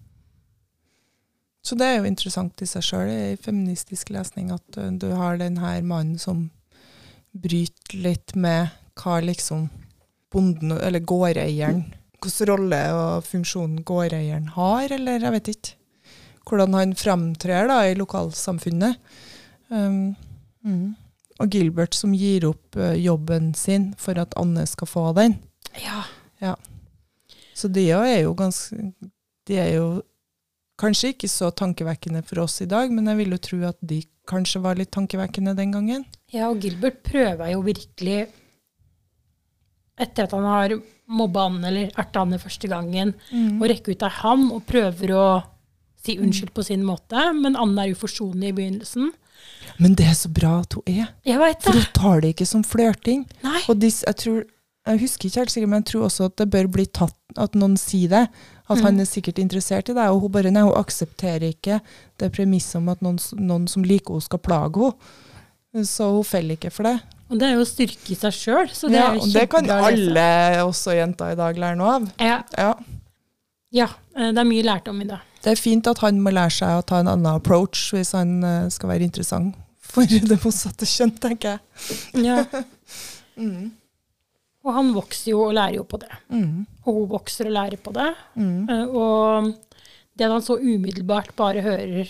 Så 1.65 1.73
det 1.79 1.87
er 1.87 1.95
jo 1.97 2.05
interessant 2.11 2.61
i 2.61 2.67
seg 2.69 2.83
sjøl 2.85 3.09
i 3.09 3.35
feministisk 3.41 4.11
lesning 4.13 4.51
at 4.53 4.77
du 5.01 5.07
har 5.17 5.39
den 5.41 5.57
her 5.57 5.81
mannen 5.81 6.19
som 6.21 6.51
bryter 7.33 7.97
litt 8.05 8.35
med 8.37 8.69
hva 9.01 9.17
liksom 9.25 9.65
bonden, 10.31 10.75
eller 10.77 11.01
gårdeieren 11.01 11.87
Hvilken 12.15 12.49
rolle 12.49 12.81
og 12.95 13.25
funksjon 13.27 13.79
gårdeieren 13.85 14.47
har, 14.55 14.91
eller 14.95 15.21
jeg 15.21 15.35
vet 15.35 15.49
ikke. 15.55 15.73
Hvordan 16.45 16.77
han 16.77 16.93
framtrer 16.97 17.67
da 17.69 17.79
i 17.89 17.95
lokalsamfunnet. 17.97 19.01
Um, 19.69 20.15
mm. 20.63 20.93
Og 21.41 21.51
Gilbert 21.51 21.97
som 21.97 22.13
gir 22.15 22.45
opp 22.47 22.77
uh, 22.77 22.93
jobben 22.93 23.53
sin 23.57 23.91
for 23.99 24.17
at 24.21 24.35
Anne 24.39 24.65
skal 24.69 24.89
få 24.89 25.09
den. 25.17 25.39
Ja. 25.81 26.05
Så 27.55 27.67
de 27.71 27.87
er 27.89 28.19
jo 28.21 28.33
ganske 28.37 28.75
De 29.47 29.57
er 29.61 29.75
jo 29.77 29.87
kanskje 30.81 31.13
ikke 31.13 31.29
så 31.31 31.51
tankevekkende 31.55 32.21
for 32.27 32.43
oss 32.43 32.59
i 32.61 32.67
dag, 32.67 32.91
men 32.91 33.07
jeg 33.07 33.19
vil 33.21 33.35
jo 33.35 33.43
tro 33.47 33.59
at 33.69 33.77
de 33.79 34.01
kanskje 34.27 34.59
var 34.63 34.75
litt 34.75 34.91
tankevekkende 34.91 35.53
den 35.55 35.71
gangen. 35.71 36.03
Ja, 36.33 36.49
og 36.49 36.59
Gilbert 36.63 37.03
prøver 37.05 37.53
jo 37.53 37.61
virkelig, 37.63 38.25
etter 39.97 40.25
at 40.27 40.33
han 40.35 40.45
har 40.47 40.75
mobba 41.07 41.45
han 41.49 41.59
eller 41.63 41.91
erta 41.95 42.23
han 42.23 42.39
første 42.41 42.67
gangen, 42.71 43.13
og 43.59 43.67
rekke 43.69 43.93
ut 43.93 44.03
ei 44.07 44.15
han 44.21 44.47
og 44.51 44.65
prøver 44.67 45.13
å 45.15 45.27
si 46.05 46.17
unnskyld 46.21 46.53
på 46.53 46.65
sin 46.65 46.83
måte. 46.85 47.21
Men 47.33 47.55
Anne 47.57 47.85
er 47.85 47.93
jo 47.93 48.01
forsonlig 48.01 48.51
i 48.51 48.57
begynnelsen. 48.59 49.13
Men 49.81 49.95
det 49.97 50.07
er 50.09 50.17
så 50.17 50.29
bra 50.31 50.59
at 50.63 50.75
hun 50.77 50.83
er, 50.87 51.07
Jeg 51.25 51.37
for 51.37 51.71
det. 51.71 51.81
hun 51.83 51.93
tar 51.93 52.21
det 52.21 52.33
ikke 52.35 52.47
som 52.49 52.63
flørting. 52.63 53.25
Nei. 53.43 53.61
Og 53.69 53.79
dis, 53.81 54.03
jeg 54.05 54.15
tror 54.21 54.43
jeg 54.85 55.01
husker 55.01 55.27
ikke 55.27 55.41
helt 55.41 55.51
sikkert, 55.53 55.69
men 55.71 55.81
jeg 55.81 55.87
tror 55.91 56.03
også 56.05 56.27
at 56.29 56.35
det 56.37 56.45
bør 56.53 56.67
bli 56.69 56.85
tatt, 56.85 57.15
at 57.41 57.55
noen 57.57 57.73
sier 57.77 58.11
det. 58.11 58.27
At 58.69 58.81
han 58.85 58.99
er 59.01 59.07
sikkert 59.09 59.39
interessert 59.41 59.89
i 59.89 59.95
deg, 59.97 60.09
og 60.13 60.21
hun 60.23 60.33
bare 60.33 60.51
nei, 60.53 60.61
hun 60.65 60.77
aksepterer 60.77 61.47
ikke 61.51 61.79
det 62.21 62.31
premisset 62.33 62.77
om 62.79 62.89
at 62.93 63.01
noen, 63.05 63.17
noen 63.37 63.65
som 63.69 63.85
liker 63.85 64.13
henne, 64.13 64.25
skal 64.25 64.41
plage 64.45 64.91
henne. 64.91 65.85
Så 65.89 66.07
hun 66.13 66.23
feller 66.25 66.55
ikke 66.55 66.71
for 66.71 66.87
det. 66.87 66.95
Og 67.29 67.39
det 67.41 67.47
er 67.47 67.55
jo 67.55 67.63
å 67.63 67.67
styrke 67.69 68.11
i 68.13 68.17
seg 68.19 68.33
sjøl, 68.37 68.67
Ja, 68.93 69.07
og 69.17 69.25
det 69.33 69.47
kan 69.49 69.65
alle, 69.73 70.25
også 70.61 70.93
jenter 70.93 71.31
i 71.33 71.37
dag, 71.39 71.57
lære 71.57 71.77
noe 71.79 71.95
av. 71.95 72.09
Ja, 72.21 72.35
Ja. 72.57 72.73
ja, 73.73 73.87
eh, 74.15 74.29
det 74.31 74.37
er 74.43 74.49
mye 74.49 74.63
lært 74.67 74.87
om 74.91 75.01
i 75.01 75.07
dag. 75.09 75.19
Det 75.41 75.51
er 75.53 75.61
fint 75.61 75.87
at 75.87 75.99
han 76.05 76.19
må 76.21 76.31
lære 76.33 76.51
seg 76.53 76.69
å 76.79 76.85
ta 76.85 76.99
en 76.99 77.07
annen 77.07 77.35
approach 77.35 77.91
hvis 77.93 78.13
han 78.17 78.43
eh, 78.43 78.69
skal 78.73 78.89
være 78.93 79.03
interessant 79.09 79.55
for 79.81 80.05
det 80.09 80.37
motsatte 80.43 80.85
kjønn, 80.89 81.15
tenker 81.21 81.57
jeg. 81.57 82.25
Ja. 82.25 82.43
Mm. 83.35 83.73
Og 84.63 84.71
han 84.73 84.93
vokser 84.95 85.33
jo 85.33 85.41
og 85.49 85.53
lærer 85.57 85.75
jo 85.75 85.83
på 85.83 85.97
det. 85.99 86.07
Mm. 86.31 86.61
Og 86.87 86.93
hun 87.01 87.09
vokser 87.11 87.49
og 87.49 87.51
lærer 87.57 87.75
på 87.83 87.91
det. 87.91 88.05
Mm. 88.39 88.69
Eh, 88.71 88.85
Og 88.87 89.49
det 90.15 90.23
at 90.25 90.31
han 90.31 90.41
så 90.45 90.55
umiddelbart 90.55 91.33
bare 91.35 91.59
hører, 91.65 92.07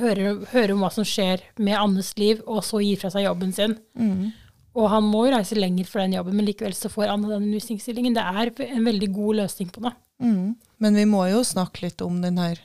hører, 0.00 0.42
hører 0.52 0.74
om 0.74 0.84
hva 0.84 0.90
som 0.94 1.06
skjer 1.06 1.42
med 1.60 1.78
Annes 1.78 2.12
liv, 2.20 2.42
og 2.46 2.62
så 2.66 2.82
gir 2.84 3.00
fra 3.00 3.10
seg 3.14 3.26
jobben 3.26 3.54
sin. 3.56 3.76
Mm. 3.98 4.30
Og 4.78 4.88
han 4.92 5.06
må 5.10 5.24
jo 5.26 5.34
reise 5.34 5.58
lenger 5.58 5.88
for 5.88 6.02
den 6.02 6.14
jobben, 6.18 6.36
men 6.38 6.46
likevel 6.46 6.76
så 6.76 6.90
får 6.92 7.10
Anne 7.10 7.30
den 7.30 7.48
undervisningsstillingen. 7.48 8.16
Det 8.16 8.24
er 8.24 8.52
en 8.68 8.86
veldig 8.86 9.10
god 9.16 9.40
løsning 9.42 9.70
på 9.74 9.82
det. 9.86 9.94
Mm. 10.22 10.56
Men 10.82 10.98
vi 10.98 11.06
må 11.10 11.24
jo 11.30 11.44
snakke 11.46 11.86
litt 11.86 12.02
om 12.04 12.20
den 12.22 12.38
her 12.38 12.60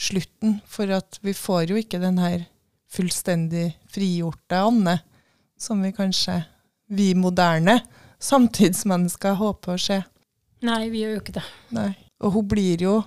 slutten, 0.00 0.58
for 0.66 0.90
at 0.92 1.20
vi 1.24 1.34
får 1.36 1.72
jo 1.72 1.80
ikke 1.80 2.02
den 2.02 2.18
her 2.20 2.46
fullstendig 2.94 3.72
frigjorte 3.90 4.60
Anne, 4.60 4.98
som 5.58 5.80
vi 5.82 5.92
kanskje, 5.94 6.42
vi 6.90 7.12
moderne 7.16 7.80
samtidsmennesker, 8.22 9.36
håper 9.38 9.74
å 9.74 9.80
se. 9.80 10.00
Nei, 10.64 10.88
vi 10.92 11.04
gjør 11.04 11.16
jo 11.16 11.22
ikke 11.22 11.36
det. 11.38 11.44
Nei. 11.76 11.90
Og 12.24 12.38
hun 12.38 12.48
blir 12.48 12.84
jo, 12.84 12.98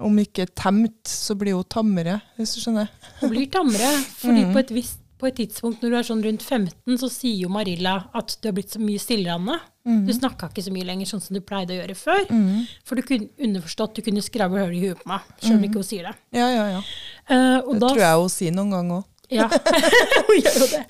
om 0.00 0.16
ikke 0.22 0.46
temt, 0.56 1.04
så 1.08 1.36
blir 1.38 1.54
hun 1.58 1.64
tammere, 1.70 2.20
hvis 2.38 2.54
du 2.56 2.60
skjønner. 2.64 2.88
Hun 3.20 3.30
blir 3.34 3.50
tammere, 3.52 3.90
fordi 4.20 4.44
Mm. 4.46 4.52
på, 4.54 4.58
et 4.64 4.70
visst, 4.74 4.98
på 5.20 5.26
et 5.28 5.36
tidspunkt 5.36 5.82
når 5.82 5.90
du 5.92 5.96
er 5.98 6.06
sånn 6.08 6.22
rundt 6.24 6.42
15, 6.42 6.96
så 6.98 7.10
sier 7.12 7.42
jo 7.42 7.48
Marilla 7.52 7.98
at 8.16 8.36
du 8.40 8.48
har 8.48 8.54
blitt 8.56 8.72
så 8.72 8.80
mye 8.80 8.98
stillere, 9.02 9.34
Anne. 9.36 9.58
Du 10.06 10.12
snakka 10.12 10.48
ikke 10.50 10.62
så 10.64 10.72
mye 10.72 10.84
lenger 10.86 11.06
sånn 11.08 11.20
som 11.24 11.34
du 11.34 11.40
pleide 11.40 11.72
å 11.74 11.78
gjøre 11.80 11.96
før. 11.96 12.24
Mm. 12.30 12.66
For 12.84 12.94
du 12.96 13.02
kunne 13.02 13.28
underforstått, 13.40 13.94
du 13.96 14.02
kunne 14.06 14.22
skravle 14.22 14.60
høl 14.64 14.74
i 14.76 14.82
huet 14.86 15.00
på 15.02 15.08
meg, 15.10 15.20
selv 15.40 15.56
om 15.58 15.64
ikke 15.68 15.80
hun 15.80 15.88
sier 15.88 16.08
det. 16.08 16.14
Ja, 16.36 16.48
ja, 16.52 16.66
ja. 16.76 16.82
Uh, 17.28 17.72
Det 17.72 17.80
da 17.80 17.88
tror 17.88 18.04
jeg 18.04 18.20
hun 18.20 18.28
sier 18.36 18.52
noen 18.56 18.70
gang 18.76 18.92
òg. 19.00 19.04
Ja, 19.30 19.46
hun 20.26 20.40
gjør 20.40 20.56
jo 20.58 20.66
det. 20.72 20.80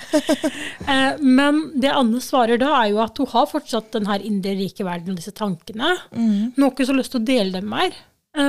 Eh, 0.88 1.18
men 1.20 1.58
det 1.80 1.90
Anne 1.92 2.20
svarer 2.24 2.56
da, 2.60 2.70
er 2.82 2.92
jo 2.94 3.00
at 3.04 3.18
hun 3.20 3.28
har 3.34 3.48
fortsatt 3.50 3.90
den 3.92 4.06
her 4.08 4.22
indre 4.24 4.54
rike 4.56 4.84
verden 4.86 5.12
og 5.12 5.18
disse 5.20 5.34
tankene. 5.36 5.90
Mm. 6.14 6.54
Hun 6.56 6.64
har 6.64 6.70
ikke 6.72 6.86
så 6.88 6.96
lyst 6.96 7.12
til 7.12 7.20
å 7.20 7.26
dele 7.28 7.52
dem 7.60 7.68
mer, 7.68 7.92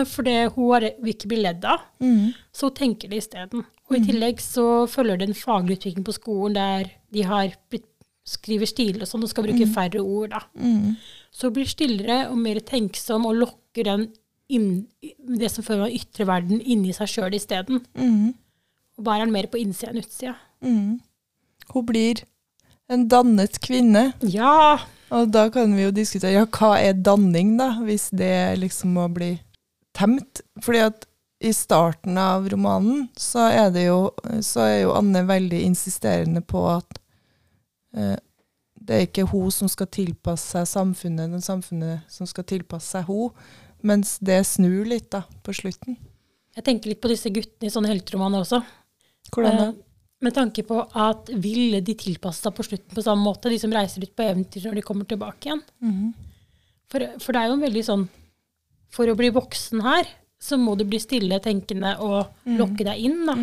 for 0.06 0.28
det 0.28 0.52
hun 0.56 0.68
har, 0.76 0.88
vil 1.02 1.16
ikke 1.16 1.32
bli 1.32 1.42
ledd 1.42 1.66
av. 1.66 1.88
Mm. 2.04 2.34
Så 2.54 2.70
hun 2.70 2.78
tenker 2.78 3.12
det 3.12 3.24
isteden. 3.24 3.66
Og 3.90 3.98
i 3.98 4.04
tillegg 4.06 4.40
så 4.44 4.86
følger 4.88 5.20
det 5.20 5.30
en 5.30 5.38
faglig 5.38 5.80
utvikling 5.80 6.06
på 6.08 6.16
skolen 6.16 6.56
der 6.56 6.92
de 7.12 7.26
har 7.28 7.56
skriver 8.28 8.70
stil 8.70 9.02
og 9.02 9.10
sånn, 9.10 9.26
og 9.26 9.32
skal 9.32 9.48
bruke 9.48 9.68
færre 9.74 10.02
ord. 10.02 10.32
da. 10.34 10.42
Mm. 10.56 10.96
Så 11.34 11.50
hun 11.50 11.58
blir 11.58 11.70
stillere 11.70 12.24
og 12.30 12.38
mer 12.40 12.62
tenksom 12.66 13.28
og 13.30 13.40
lokker 13.40 13.88
den 13.88 14.08
inn, 14.52 14.72
det 15.40 15.52
som 15.52 15.66
føler 15.66 15.88
av 15.88 15.96
ytre 15.96 16.28
verden, 16.28 16.62
inni 16.62 16.94
seg 16.96 17.10
sjøl 17.10 17.38
isteden. 17.38 17.82
Mm. 17.96 18.34
Og 19.00 19.06
bærer 19.08 19.26
den 19.26 19.36
mer 19.36 19.50
på 19.52 19.62
innsida 19.62 19.94
enn 19.94 20.04
utsida. 20.04 20.36
Mm. 20.62 21.00
Hun 21.72 21.88
blir 21.88 22.24
en 22.92 23.08
dannet 23.12 23.62
kvinne. 23.64 24.12
Ja! 24.28 24.82
Og 25.12 25.32
da 25.32 25.48
kan 25.52 25.74
vi 25.76 25.88
jo 25.88 25.94
diskutere 25.96 26.36
ja, 26.36 26.46
hva 26.48 26.76
er 26.80 27.00
danning, 27.00 27.56
da, 27.60 27.74
hvis 27.84 28.10
det 28.16 28.60
liksom 28.62 28.94
må 28.96 29.08
bli 29.12 29.34
temt. 29.98 30.42
Fordi 30.64 30.84
at 30.90 31.08
i 31.42 31.54
starten 31.58 32.18
av 32.22 32.46
romanen 32.54 33.08
så 33.18 33.48
er 33.50 33.72
det 33.74 33.88
jo, 33.88 34.12
så 34.46 34.66
er 34.68 34.76
jo 34.84 34.92
Anne 34.94 35.24
veldig 35.26 35.64
insisterende 35.66 36.44
på 36.46 36.62
at 36.70 37.00
eh, 37.98 38.18
det 38.82 38.98
er 38.98 39.08
ikke 39.08 39.28
hun 39.30 39.50
som 39.54 39.70
skal 39.70 39.90
tilpasse 39.94 40.54
seg 40.54 40.68
samfunnet, 40.70 41.32
den 41.34 41.44
samfunnet 41.46 42.06
som 42.12 42.30
skal 42.30 42.46
tilpasse 42.50 42.94
seg 42.94 43.10
hun, 43.10 43.34
mens 43.86 44.16
det 44.22 44.40
snur 44.46 44.86
litt 44.90 45.10
da, 45.14 45.24
på 45.46 45.54
slutten. 45.58 45.98
Jeg 46.58 46.66
tenker 46.68 46.92
litt 46.92 47.02
på 47.02 47.10
disse 47.10 47.32
guttene 47.34 47.70
i 47.70 47.74
sånne 47.74 47.90
helteromaner 47.90 48.44
også. 48.44 48.62
Hvordan 49.32 49.58
da? 49.58 49.68
Eh, 49.72 49.88
Med 50.22 50.36
tanke 50.38 50.62
på 50.62 50.78
at 50.94 51.30
ville 51.42 51.80
de 51.82 51.96
tilpasse 51.98 52.44
seg 52.46 52.54
på 52.54 52.66
slutten 52.68 52.94
på 52.94 53.02
samme 53.02 53.26
måte, 53.26 53.50
de 53.50 53.58
som 53.58 53.72
reiser 53.74 54.04
ut 54.06 54.12
på 54.14 54.28
eventyr 54.28 54.68
når 54.68 54.76
de 54.78 54.84
kommer 54.86 55.08
tilbake 55.10 55.50
igjen? 55.50 55.64
For, 56.92 57.06
for 57.24 57.34
det 57.34 57.42
er 57.42 57.48
jo 57.50 57.56
en 57.58 57.64
veldig 57.66 57.84
sånn 57.88 58.04
For 58.92 59.08
å 59.08 59.16
bli 59.18 59.30
voksen 59.34 59.84
her, 59.86 60.10
så 60.42 60.58
må 60.60 60.74
du 60.76 60.84
bli 60.90 61.00
stille, 61.02 61.38
tenkende 61.44 61.94
og 62.04 62.32
lokke 62.60 62.88
deg 62.88 63.06
inn, 63.08 63.22
da. 63.30 63.38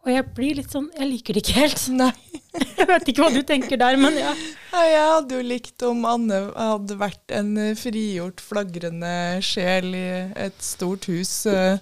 Og 0.00 0.08
jeg 0.08 0.24
blir 0.32 0.56
litt 0.56 0.72
sånn 0.72 0.86
Jeg 0.96 1.08
liker 1.10 1.36
det 1.36 1.42
ikke 1.44 1.58
helt. 1.58 1.82
Nei. 1.92 2.12
Jeg 2.80 2.86
vet 2.88 3.10
ikke 3.12 3.22
hva 3.26 3.32
du 3.34 3.42
tenker 3.46 3.78
der, 3.78 3.98
men 4.00 4.16
ja. 4.18 4.30
Ja, 4.72 4.80
jeg 4.86 5.02
hadde 5.06 5.36
jo 5.36 5.42
likt 5.44 5.82
om 5.86 6.00
Anne 6.08 6.38
hadde 6.54 6.96
vært 6.98 7.34
en 7.34 7.52
frigjort, 7.78 8.40
flagrende 8.42 9.12
sjel 9.44 9.92
i 9.94 10.08
et 10.40 10.56
stort 10.64 11.06
hus 11.10 11.30
uh, 11.50 11.78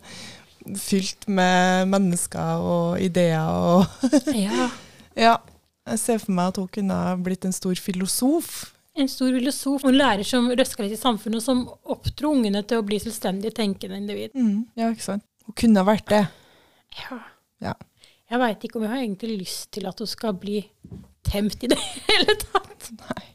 fylt 0.76 1.28
med 1.30 1.88
mennesker 1.92 2.64
og 2.64 3.00
ideer 3.00 3.48
og 3.48 4.34
ja. 4.36 4.68
Ja. 5.28 5.36
Jeg 5.88 6.02
ser 6.02 6.20
for 6.20 6.34
meg 6.36 6.52
at 6.52 6.60
hun 6.60 6.68
kunne 6.74 6.96
ha 7.00 7.14
blitt 7.16 7.46
en 7.48 7.54
stor 7.56 7.78
filosof. 7.80 8.74
En 8.98 9.10
stor 9.10 9.30
filosof 9.30 9.84
og 9.84 9.92
en 9.92 9.98
lærer 9.98 10.26
som 10.26 10.48
røska 10.50 10.82
litt 10.82 10.96
i 10.96 11.00
samfunnet, 11.00 11.38
og 11.38 11.44
som 11.44 11.64
oppdro 11.94 12.32
ungene 12.34 12.64
til 12.66 12.80
å 12.80 12.86
bli 12.86 12.98
selvstendig 13.02 13.52
tenkende 13.54 14.00
individ. 14.00 14.34
Mm, 14.34 14.64
ja, 14.78 14.90
ikke 14.90 15.06
sant. 15.06 15.26
Hun 15.46 15.56
kunne 15.62 15.84
ha 15.84 15.88
vært 15.88 16.08
det. 16.10 16.24
Ja. 16.98 17.20
Ja. 17.62 17.74
Jeg 18.28 18.40
veit 18.42 18.64
ikke 18.66 18.80
om 18.80 18.84
jeg 18.84 18.92
har 18.92 19.02
egentlig 19.04 19.36
lyst 19.44 19.70
til 19.76 19.86
at 19.88 20.00
hun 20.02 20.10
skal 20.10 20.34
bli 20.36 20.60
temt 21.26 21.62
i 21.64 21.70
det 21.70 21.78
hele 22.08 22.34
tatt. 22.42 22.90
Nei. 22.98 23.28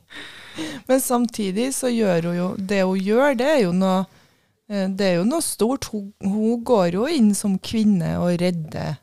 Men 0.86 1.00
samtidig 1.02 1.72
så 1.74 1.90
gjør 1.90 2.28
hun 2.28 2.36
jo 2.38 2.48
Det 2.62 2.84
hun 2.84 3.00
gjør, 3.02 3.32
det 3.40 3.48
er 3.50 3.62
jo 3.64 3.72
noe 3.74 4.04
eh, 4.70 4.86
det 4.86 5.08
er 5.08 5.16
jo 5.18 5.24
noe 5.26 5.42
stort. 5.42 5.90
Hun, 5.94 6.12
hun 6.22 6.62
går 6.68 7.00
jo 7.00 7.08
inn 7.10 7.32
som 7.38 7.56
kvinne 7.58 8.18
og 8.22 8.36
redder 8.42 9.00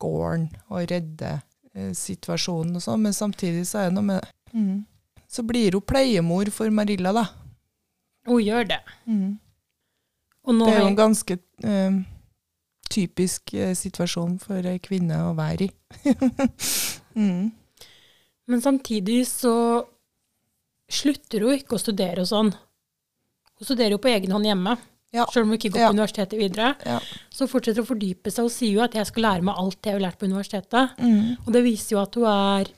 gården 0.00 0.48
og 0.70 0.86
redder 0.88 1.42
eh, 1.74 1.92
situasjonen 1.96 2.78
og 2.78 2.84
sånn, 2.84 3.02
men 3.04 3.16
samtidig 3.16 3.66
så 3.68 3.82
er 3.82 3.90
det 3.90 3.98
noe 3.98 4.08
med 4.14 4.30
mm. 4.54 4.78
Så 5.28 5.44
blir 5.44 5.76
hun 5.76 5.84
pleiemor 5.84 6.48
for 6.54 6.72
Marilla, 6.72 7.12
da. 7.12 7.26
Hun 8.28 8.40
gjør 8.42 8.68
det. 8.68 8.80
Mm. 9.06 9.36
Det 10.48 10.70
er 10.72 10.78
jo 10.80 10.88
en 10.88 10.96
ganske 10.96 11.36
eh, 11.68 11.98
typisk 12.88 13.52
eh, 13.54 13.74
situasjon 13.76 14.38
for 14.40 14.64
ei 14.68 14.78
kvinne 14.80 15.20
å 15.26 15.34
være 15.36 15.68
i. 15.68 15.70
mm. 17.20 17.42
Men 18.48 18.64
samtidig 18.64 19.26
så 19.28 19.54
slutter 20.88 21.44
hun 21.44 21.58
ikke 21.58 21.76
å 21.76 21.82
studere 21.82 22.24
og 22.24 22.30
sånn. 22.30 22.54
Hun 23.58 23.66
studerer 23.68 23.96
jo 23.96 24.00
på 24.00 24.12
egen 24.14 24.32
hånd 24.32 24.48
hjemme, 24.48 24.78
Ja. 25.12 25.26
selv 25.32 25.44
om 25.44 25.52
hun 25.52 25.58
ikke 25.58 25.72
går 25.74 25.80
Ja. 25.80 25.88
på 25.88 25.96
universitetet 25.98 26.38
videre. 26.38 26.76
Ja. 26.86 26.98
Så 27.28 27.48
hun 27.48 27.62
å 27.82 27.84
fordype 27.84 28.30
seg 28.32 28.44
og 28.44 28.52
sier 28.52 28.72
jo 28.72 28.84
at 28.84 28.94
jeg 28.94 29.06
skal 29.06 29.22
lære 29.22 29.42
meg 29.42 29.54
alt 29.56 29.82
det 29.82 29.92
jeg 29.92 30.00
har 30.00 30.06
lært 30.08 30.18
på 30.18 30.28
universitetet. 30.28 30.96
Mm. 30.98 31.36
Og 31.46 31.52
det 31.52 31.64
viser 31.64 31.96
jo 31.96 32.02
at 32.02 32.14
hun 32.14 32.24
er 32.24 32.72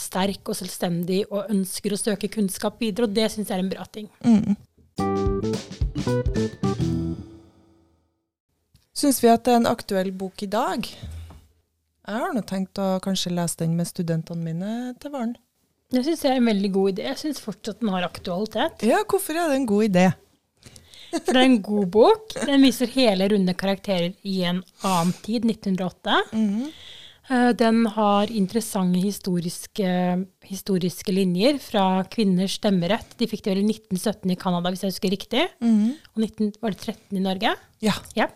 sterk 0.00 0.50
og 0.50 0.56
selvstendig 0.58 1.22
og 1.28 1.50
ønsker 1.52 1.94
å 1.94 2.00
søke 2.00 2.30
kunnskap 2.32 2.80
videre, 2.82 3.08
og 3.08 3.14
det 3.16 3.28
syns 3.32 3.50
jeg 3.50 3.58
er 3.58 3.64
en 3.64 3.72
bra 3.72 3.86
ting. 3.92 4.08
Mm. 4.24 4.56
Syns 9.00 9.22
vi 9.22 9.30
at 9.32 9.44
det 9.46 9.54
er 9.54 9.62
en 9.62 9.70
aktuell 9.70 10.10
bok 10.12 10.42
i 10.44 10.50
dag? 10.50 10.88
Jeg 12.10 12.24
har 12.24 12.32
nå 12.34 12.42
tenkt 12.48 12.80
å 12.82 12.98
kanskje 13.04 13.32
lese 13.36 13.62
den 13.62 13.76
med 13.78 13.88
studentene 13.88 14.42
mine 14.42 14.72
til 15.00 15.14
våren. 15.14 15.36
Det 15.90 16.02
syns 16.06 16.24
jeg 16.24 16.34
er 16.34 16.40
en 16.40 16.50
veldig 16.50 16.70
god 16.74 16.92
idé. 16.92 17.06
Jeg 17.08 17.20
syns 17.22 17.40
fortsatt 17.42 17.80
den 17.82 17.92
har 17.94 18.06
aktualitet. 18.06 18.84
Ja, 18.86 19.00
hvorfor 19.08 19.38
er 19.38 19.50
det 19.50 19.60
en 19.60 19.70
god 19.70 19.88
idé? 19.88 20.06
For 21.10 21.32
det 21.34 21.40
er 21.40 21.48
en 21.48 21.62
god 21.66 21.86
bok. 21.90 22.34
Den 22.46 22.62
viser 22.62 22.90
hele 22.94 23.26
runde 23.32 23.54
karakterer 23.58 24.12
i 24.22 24.36
en 24.46 24.60
annen 24.86 25.14
tid, 25.24 25.46
1908. 25.48 26.20
Mhm. 26.30 26.68
Eh, 26.68 26.89
Den 27.30 27.84
har 27.94 28.26
interessante 28.34 28.98
historiske, 28.98 29.90
historiske 30.48 31.12
linjer 31.14 31.60
fra 31.62 32.02
kvinners 32.10 32.56
stemmerett. 32.58 33.12
De 33.20 33.28
fikk 33.30 33.44
det 33.44 33.52
vel 33.54 33.60
i 33.62 33.68
1917 33.70 34.32
i 34.34 34.36
Canada, 34.40 34.72
hvis 34.72 34.82
jeg 34.82 34.90
husker 34.96 35.12
riktig. 35.14 35.44
Mhm. 35.62 35.92
Og 36.16 36.24
19, 36.24 36.48
var 36.60 36.74
det 36.74 36.80
13 36.82 37.20
i 37.20 37.22
Norge? 37.22 37.52
Ja. 37.86 37.94
Ja. 38.18 38.26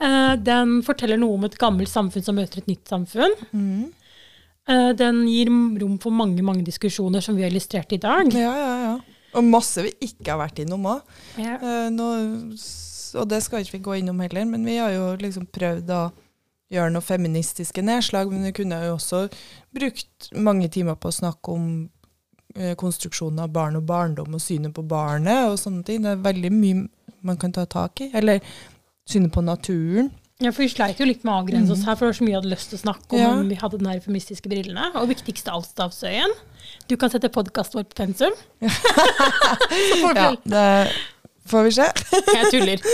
Eh, 0.00 0.36
Den 0.36 0.82
forteller 0.82 1.16
noe 1.20 1.34
om 1.38 1.44
et 1.48 1.56
gammelt 1.60 1.88
samfunn 1.88 2.22
som 2.24 2.36
møter 2.36 2.58
et 2.60 2.68
nytt 2.68 2.84
samfunn. 2.88 3.32
Mm. 3.52 3.88
Eh, 4.68 4.92
Den 5.00 5.24
gir 5.28 5.48
rom 5.80 5.98
for 5.98 6.10
mange 6.12 6.42
mange 6.44 6.64
diskusjoner 6.64 7.20
som 7.24 7.36
vi 7.36 7.42
har 7.42 7.50
illustrert 7.50 7.92
i 7.92 7.98
dag. 7.98 8.32
ja, 8.32 8.52
ja, 8.56 8.76
ja. 8.84 8.98
Og 9.32 9.44
masse 9.46 9.80
vi 9.82 9.92
ikke 10.02 10.32
har 10.32 10.40
vært 10.42 10.58
innom 10.58 10.82
òg. 10.90 11.02
Ja. 11.38 11.56
og 13.20 13.28
det 13.28 13.42
skal 13.42 13.60
ikke 13.62 13.72
vi 13.78 13.78
gå 13.84 13.98
innom 14.00 14.20
heller, 14.20 14.44
men 14.44 14.64
vi 14.64 14.76
har 14.76 14.90
jo 14.92 15.16
liksom 15.16 15.46
prøvd 15.46 15.88
å 15.88 16.12
gjøre 16.70 16.92
noe 16.94 17.04
feministiske 17.04 17.82
nedslag, 17.82 18.30
men 18.30 18.46
hun 18.46 18.54
kunne 18.56 18.78
jo 18.84 18.94
også 18.96 19.24
brukt 19.74 20.30
mange 20.36 20.70
timer 20.72 20.98
på 21.00 21.10
å 21.10 21.16
snakke 21.16 21.54
om 21.56 21.66
eh, 22.54 22.76
konstruksjonen 22.78 23.42
av 23.44 23.52
barn 23.54 23.78
og 23.80 23.86
barndom 23.88 24.38
og 24.38 24.42
synet 24.44 24.74
på 24.76 24.86
barnet 24.86 25.50
og 25.50 25.58
sånne 25.60 25.84
ting. 25.86 26.04
Det 26.04 26.14
er 26.14 26.24
veldig 26.24 26.52
mye 26.54 26.86
man 27.26 27.40
kan 27.40 27.52
ta 27.52 27.66
tak 27.68 28.04
i. 28.06 28.10
Eller 28.16 28.40
synet 29.10 29.34
på 29.34 29.42
naturen. 29.44 30.12
Ja, 30.40 30.54
for 30.54 30.64
Vi 30.64 30.70
sleit 30.72 31.00
jo 31.00 31.04
litt 31.04 31.24
med 31.26 31.34
å 31.34 31.40
avgrense 31.42 31.74
oss 31.74 31.82
her, 31.84 31.98
for 31.98 32.06
det 32.06 32.14
var 32.14 32.16
så 32.16 32.24
mye 32.24 32.32
jeg 32.32 32.38
hadde 32.38 32.52
lyst 32.54 32.70
til 32.72 32.78
å 32.78 32.84
snakke 32.86 33.12
om. 33.12 33.20
Ja. 33.20 33.32
om 33.36 33.50
vi 33.50 33.58
hadde 33.60 33.80
den 33.82 33.90
her 33.90 34.00
feministiske 34.00 34.48
brillene. 34.48 34.86
Og 34.96 35.10
viktigste 35.10 35.52
av 35.52 35.60
alt, 35.60 35.68
Stavsøyen. 35.68 36.32
Du 36.88 36.94
kan 37.00 37.12
sette 37.12 37.28
podkasten 37.34 37.80
vår 37.80 37.90
på 37.90 37.98
pensum. 38.04 38.36
Ja, 40.20 40.30
det 40.44 40.64
får 41.50 41.66
vi 41.66 41.72
se. 41.76 41.86
Jeg 42.34 42.50
tuller. 42.54 42.84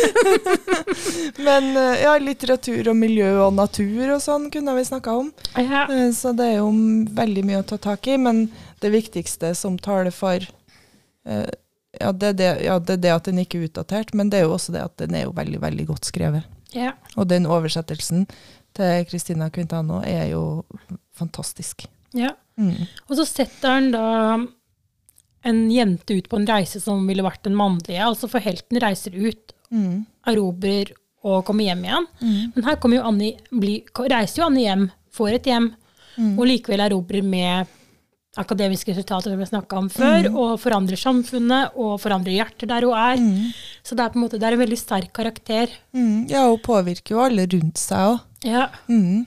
Men 1.46 1.68
eh, 1.76 2.02
ja, 2.02 2.14
litteratur 2.18 2.88
og 2.92 2.96
miljø 2.98 3.28
og 3.46 3.54
natur 3.56 4.14
og 4.16 4.22
sånn 4.24 4.48
kunne 4.54 4.74
vi 4.78 4.84
snakka 4.88 5.14
om. 5.20 5.30
Ja. 5.60 5.84
Eh, 5.92 6.10
Så 6.16 6.32
det 6.36 6.48
er 6.52 6.58
jo 6.60 6.70
veldig 7.16 7.44
mye 7.48 7.60
å 7.62 7.66
ta 7.68 7.78
tak 7.90 8.06
i, 8.10 8.16
men 8.20 8.46
det 8.82 8.90
viktigste 8.94 9.52
som 9.58 9.78
taler 9.78 10.12
for 10.14 10.40
eh, 11.26 11.48
ja 12.00 12.10
det, 12.12 12.34
det, 12.36 12.50
ja, 12.66 12.78
det 12.78 12.98
er 12.98 13.02
det 13.06 13.12
at 13.14 13.28
den 13.30 13.38
ikke 13.40 13.58
er 13.62 13.68
utdatert, 13.70 14.10
men 14.14 14.28
det 14.32 14.42
er 14.42 14.44
jo 14.48 14.54
også 14.58 14.74
det 14.74 14.82
at 14.84 14.96
den 15.00 15.14
er 15.16 15.24
jo 15.24 15.32
veldig, 15.36 15.60
veldig 15.62 15.86
godt 15.88 16.08
skrevet. 16.10 16.44
ja. 16.76 16.92
Og 17.16 17.28
den 17.30 17.46
oversettelsen 17.48 18.26
til 18.76 19.06
Christina 19.08 19.48
Quintano 19.50 20.02
er 20.04 20.26
jo 20.34 20.42
fantastisk. 21.16 21.86
ja. 22.14 22.34
Mm. 22.56 22.86
Og 23.10 23.18
så 23.18 23.24
setter 23.28 23.68
han 23.68 23.90
da 23.92 24.02
en 25.46 25.60
jente 25.70 26.16
ut 26.18 26.28
på 26.28 26.36
en 26.40 26.46
reise 26.50 26.80
som 26.82 27.04
ville 27.08 27.22
vært 27.26 27.44
den 27.46 27.54
mannlige. 27.58 28.02
Altså 28.02 28.28
for 28.30 28.40
helten 28.44 28.80
reiser 28.82 29.14
ut, 29.14 29.52
Mm. 29.72 30.04
erobrer 30.26 30.92
og 31.26 31.44
kommer 31.44 31.64
hjem 31.66 31.80
igjen. 31.84 32.06
Mm. 32.22 32.52
Men 32.54 32.64
her 32.68 32.76
jo 32.94 33.02
Annie, 33.08 33.36
bli, 33.50 33.80
reiser 34.10 34.42
jo 34.42 34.46
Annie 34.46 34.66
hjem, 34.68 34.84
får 35.12 35.34
et 35.34 35.44
hjem, 35.50 35.72
Mm. 36.16 36.38
og 36.38 36.46
likevel 36.46 36.80
erobrer 36.80 37.22
med 37.24 37.66
akademiske 38.36 38.92
resultater 38.92 39.30
som 39.32 39.38
vi 39.40 39.44
snakka 39.48 39.76
om 39.80 39.88
før, 39.88 40.26
og 40.36 40.58
forandrer 40.60 40.96
samfunnet 41.00 41.72
og 41.76 41.98
forandrer 42.02 42.36
hjertet 42.36 42.68
der 42.68 42.84
hun 42.84 42.94
er. 42.96 43.16
Mm. 43.16 43.52
Så 43.82 43.96
det 43.96 44.04
er 44.04 44.10
på 44.12 44.16
en 44.20 44.24
måte, 44.26 44.38
det 44.38 44.44
er 44.44 44.52
en 44.52 44.60
veldig 44.60 44.78
sterk 44.78 45.12
karakter. 45.16 45.68
Mm. 45.94 46.28
Ja, 46.30 46.46
hun 46.50 46.58
påvirker 46.58 47.16
jo 47.16 47.20
alle 47.24 47.46
rundt 47.46 47.76
seg 47.80 47.98
òg. 47.98 48.20
Ja, 48.44 48.68
Mm. 48.88 49.26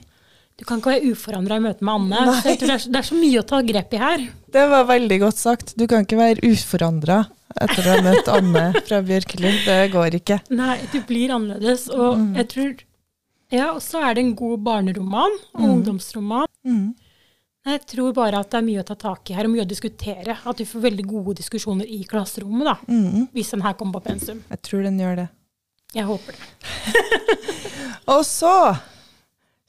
Du 0.60 0.66
kan 0.68 0.80
ikke 0.80 0.92
være 0.92 1.10
uforandra 1.14 1.56
i 1.56 1.62
møte 1.64 1.86
med 1.88 1.94
Anne. 1.94 2.38
Det, 2.44 2.56
er, 2.68 2.82
det 2.92 2.98
er 3.00 3.06
så 3.06 3.16
mye 3.16 3.40
å 3.40 3.46
ta 3.48 3.62
grep 3.64 3.94
i 3.96 4.00
her. 4.02 4.24
Det 4.52 4.64
var 4.68 4.84
veldig 4.90 5.18
godt 5.22 5.40
sagt. 5.40 5.72
Du 5.80 5.86
kan 5.88 6.04
ikke 6.04 6.18
være 6.20 6.50
uforandra 6.52 7.22
etter 7.56 7.86
å 7.86 7.94
ha 7.94 8.02
møtt 8.04 8.28
Anne 8.30 8.64
fra 8.84 9.00
Bjørkelund. 9.06 9.62
Det 9.64 9.78
går 9.94 10.18
ikke. 10.20 10.36
Nei, 10.52 10.76
du 10.92 10.98
blir 11.08 11.32
annerledes. 11.38 11.86
Og 11.94 12.36
jeg 12.36 12.50
tror 12.52 12.74
Ja, 13.50 13.70
og 13.72 13.80
så 13.82 14.04
er 14.06 14.14
det 14.18 14.26
en 14.26 14.34
god 14.38 14.60
barneroman 14.68 15.32
og 15.56 15.64
ungdomsroman. 15.64 16.46
Mm. 16.62 16.92
Jeg 17.70 17.82
tror 17.92 18.12
bare 18.16 18.44
at 18.44 18.52
det 18.52 18.60
er 18.60 18.68
mye 18.68 18.84
å 18.84 18.86
ta 18.88 18.94
tak 19.00 19.32
i 19.32 19.34
her, 19.36 19.48
og 19.48 19.52
mye 19.56 19.64
å 19.64 19.68
diskutere. 19.68 20.36
At 20.44 20.60
vi 20.60 20.68
får 20.68 20.84
veldig 20.86 21.08
gode 21.08 21.34
diskusjoner 21.40 21.88
i 21.88 22.04
klasserommet, 22.08 22.68
da. 22.68 22.76
Mm. 22.88 23.26
Hvis 23.34 23.52
den 23.56 23.64
her 23.64 23.74
kommer 23.80 23.98
på 23.98 24.12
pensum. 24.12 24.44
Jeg 24.52 24.62
tror 24.68 24.86
den 24.86 25.00
gjør 25.00 25.22
det. 25.24 25.28
Jeg 25.96 26.06
håper 26.08 26.36
det. 26.36 26.44
Og 28.14 28.22
så, 28.28 28.54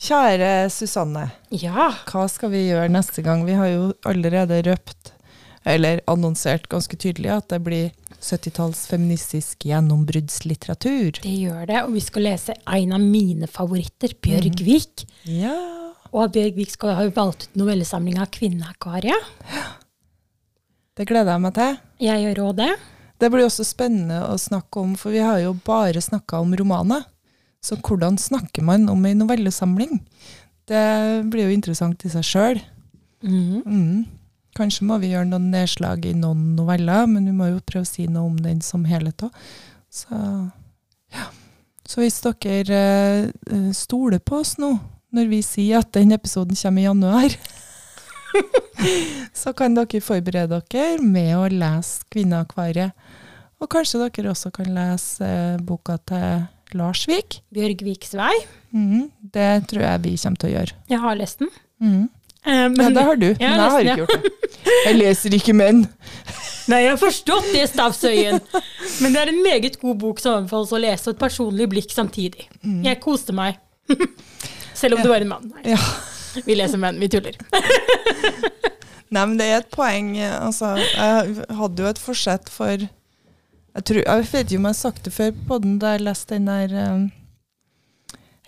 kjære 0.01 0.69
Susanne, 0.73 1.27
Ja. 1.51 1.91
hva 2.09 2.27
skal 2.29 2.49
vi 2.53 2.67
gjøre 2.69 2.89
neste 2.89 3.21
gang? 3.23 3.45
Vi 3.45 3.53
har 3.53 3.67
jo 3.67 3.93
allerede 4.05 4.61
røpt, 4.65 5.11
eller 5.65 6.01
annonsert 6.07 6.67
ganske 6.69 6.97
tydelig, 6.97 7.29
at 7.35 7.47
det 7.49 7.59
blir 7.63 7.91
70-talls 8.21 8.87
feministisk 8.89 9.65
gjennombruddslitteratur. 9.65 11.21
Det 11.21 11.35
gjør 11.37 11.67
det, 11.69 11.83
og 11.83 11.93
vi 11.93 11.99
skal 12.01 12.23
lese 12.23 12.53
en 12.67 12.93
av 12.93 12.99
mine 13.01 13.47
favoritter, 13.47 14.13
Bjørg 14.21 14.61
Vik. 14.65 15.05
Ja, 15.25 15.55
Og 16.13 16.31
Bjørg 16.33 16.55
Vik 16.57 16.71
skal 16.73 16.95
ha 16.97 17.05
valgt 17.09 17.45
ut 17.47 17.55
novellesamlinga 17.61 18.25
Kvinneakvariet. 18.33 19.29
det 20.97 21.05
gleder 21.07 21.31
jeg 21.31 21.41
meg 21.41 21.53
til. 21.55 21.77
Jeg 21.99 22.25
gjør 22.35 22.41
òg 22.49 22.55
det. 22.57 22.75
Det 23.21 23.29
blir 23.31 23.45
også 23.45 23.63
spennende 23.63 24.17
å 24.27 24.35
snakke 24.37 24.81
om, 24.81 24.95
for 24.95 25.11
vi 25.13 25.19
har 25.19 25.37
jo 25.39 25.53
bare 25.53 26.01
snakka 26.01 26.41
om 26.41 26.53
romaner. 26.57 27.05
Så 27.61 27.77
hvordan 27.77 28.17
snakker 28.17 28.65
man 28.65 28.89
om 28.89 29.05
ei 29.05 29.13
novellesamling? 29.17 29.99
Det 30.69 30.85
blir 31.29 31.49
jo 31.49 31.55
interessant 31.55 32.05
i 32.05 32.11
seg 32.13 32.25
sjøl. 32.25 32.61
Mm. 33.21 33.61
Mm. 33.65 33.99
Kanskje 34.57 34.87
må 34.87 34.97
vi 34.99 35.11
gjøre 35.13 35.29
noen 35.29 35.51
nedslag 35.53 36.05
i 36.09 36.15
noen 36.17 36.55
noveller, 36.57 37.05
men 37.07 37.29
vi 37.29 37.35
må 37.35 37.51
jo 37.51 37.61
prøve 37.63 37.85
å 37.85 37.91
si 37.91 38.07
noe 38.09 38.31
om 38.31 38.39
den 38.41 38.63
som 38.65 38.83
helhet 38.89 39.27
òg. 39.27 39.37
Så, 39.91 40.17
ja. 41.13 41.27
Så 41.87 42.01
hvis 42.01 42.21
dere 42.23 42.81
uh, 43.29 43.71
stoler 43.75 44.21
på 44.23 44.41
oss 44.41 44.57
nå, 44.61 44.73
når 45.11 45.27
vi 45.31 45.41
sier 45.43 45.81
at 45.81 45.91
den 45.95 46.15
episoden 46.15 46.55
kommer 46.55 46.81
i 46.81 46.87
januar. 46.87 47.35
så 49.41 49.51
kan 49.53 49.75
dere 49.75 50.01
forberede 50.03 50.61
dere 50.71 51.03
med 51.03 51.35
å 51.35 51.49
lese 51.51 52.07
'Kvinneakvariet'. 52.07 52.95
Og 53.61 53.69
kanskje 53.69 54.01
dere 54.01 54.31
også 54.31 54.49
kan 54.55 54.71
lese 54.73 55.27
eh, 55.27 55.59
boka 55.61 55.99
til 56.09 56.47
Lars 56.77 57.05
Vik. 57.09 57.41
Bjørgviks 57.53 58.13
vei. 58.17 58.33
Mm, 58.73 59.09
det 59.33 59.49
tror 59.71 59.81
jeg 59.83 60.01
vi 60.05 60.15
kommer 60.21 60.37
til 60.41 60.49
å 60.49 60.53
gjøre. 60.55 60.75
Jeg 60.91 60.99
har 61.03 61.15
lest 61.19 61.39
den. 61.43 61.49
Mm. 61.81 62.03
Eh, 62.45 62.67
Ja, 62.81 62.89
det 62.89 63.03
har 63.05 63.15
du, 63.21 63.25
men 63.27 63.41
Jeg 63.43 63.49
jeg 63.51 63.71
har 63.75 63.81
ikke 63.81 63.97
gjort 64.05 64.23
det. 64.23 64.31
Jeg 64.85 64.95
leser 64.97 65.35
ikke 65.37 65.53
menn. 65.57 65.81
Nei, 66.71 66.79
jeg 66.85 66.91
har 66.93 66.97
forstått 67.01 67.47
det, 67.53 67.63
Stavsøyen. 67.71 68.39
Men 69.01 69.13
det 69.13 69.21
er 69.21 69.31
en 69.33 69.41
meget 69.43 69.79
god 69.81 69.97
bok 70.01 70.19
som 70.21 70.39
anbefales 70.39 70.71
å 70.71 70.79
lese, 70.81 71.09
og 71.09 71.15
et 71.15 71.19
personlig 71.21 71.67
blikk 71.69 71.91
samtidig. 71.93 72.47
Jeg 72.85 72.99
koste 73.03 73.33
meg. 73.35 73.57
Selv 74.81 74.95
om 74.97 75.03
du 75.03 75.09
var 75.11 75.21
en 75.25 75.33
mann. 75.35 75.51
Nei, 75.57 75.73
Ja. 75.75 75.81
vi 76.45 76.55
leser 76.55 76.79
menn, 76.79 76.99
vi 77.01 77.09
tuller. 77.11 77.35
Nei, 79.11 79.25
men 79.27 79.35
det 79.37 79.45
er 79.51 79.57
et 79.59 79.71
poeng. 79.73 80.13
eh, 80.17 80.37
Altså, 80.45 80.75
jeg 80.79 81.35
hadde 81.57 81.83
jo 81.83 81.89
et 81.89 81.99
forsett 81.99 82.47
for 82.49 82.85
Jeg, 83.71 83.83
tror, 83.87 84.03
jeg 84.03 84.27
vet 84.33 84.51
ikke 84.51 84.59
om 84.59 84.69
jeg 84.69 84.75
har 84.75 84.79
sagt 84.81 85.05
det 85.07 85.13
før 85.15 85.33
på 85.47 85.57
den 85.63 85.77
da 85.79 85.95
jeg 85.95 86.03
leste 86.03 86.35
den 86.35 86.49
der 86.49 86.73
um, 86.91 87.09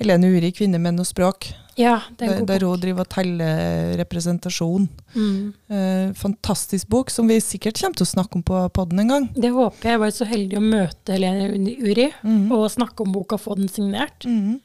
Helene 0.01 0.31
Uri, 0.33 0.49
'Kvinner, 0.51 0.81
menn 0.81 0.99
og 0.99 1.07
språk', 1.07 1.53
Ja, 1.77 1.99
det 2.17 2.27
er 2.27 2.33
en 2.33 2.43
god 2.43 2.49
der 2.51 2.65
hun 2.67 2.81
driver 2.81 3.05
og 3.05 3.09
teller 3.09 3.95
representasjon. 3.97 4.83
Mm. 5.15 5.53
Uh, 5.71 6.11
fantastisk 6.17 6.89
bok, 6.89 7.09
som 7.09 7.29
vi 7.29 7.39
sikkert 7.41 7.79
kommer 7.79 7.97
til 7.97 8.05
å 8.05 8.11
snakke 8.11 8.37
om 8.37 8.43
på 8.45 8.59
podden 8.75 9.01
en 9.01 9.13
gang. 9.13 9.25
Det 9.33 9.49
håper 9.53 9.81
jeg. 9.81 9.95
Jeg 9.95 10.03
var 10.03 10.13
så 10.13 10.27
heldig 10.29 10.59
å 10.59 10.65
møte 10.65 11.15
Helene 11.15 11.47
Uri 11.81 12.11
mm. 12.21 12.51
og 12.53 12.67
snakke 12.73 13.05
om 13.05 13.15
boka 13.15 13.39
og 13.39 13.45
få 13.45 13.57
den 13.57 13.71
signert. 13.71 14.27
Mhm. 14.29 14.61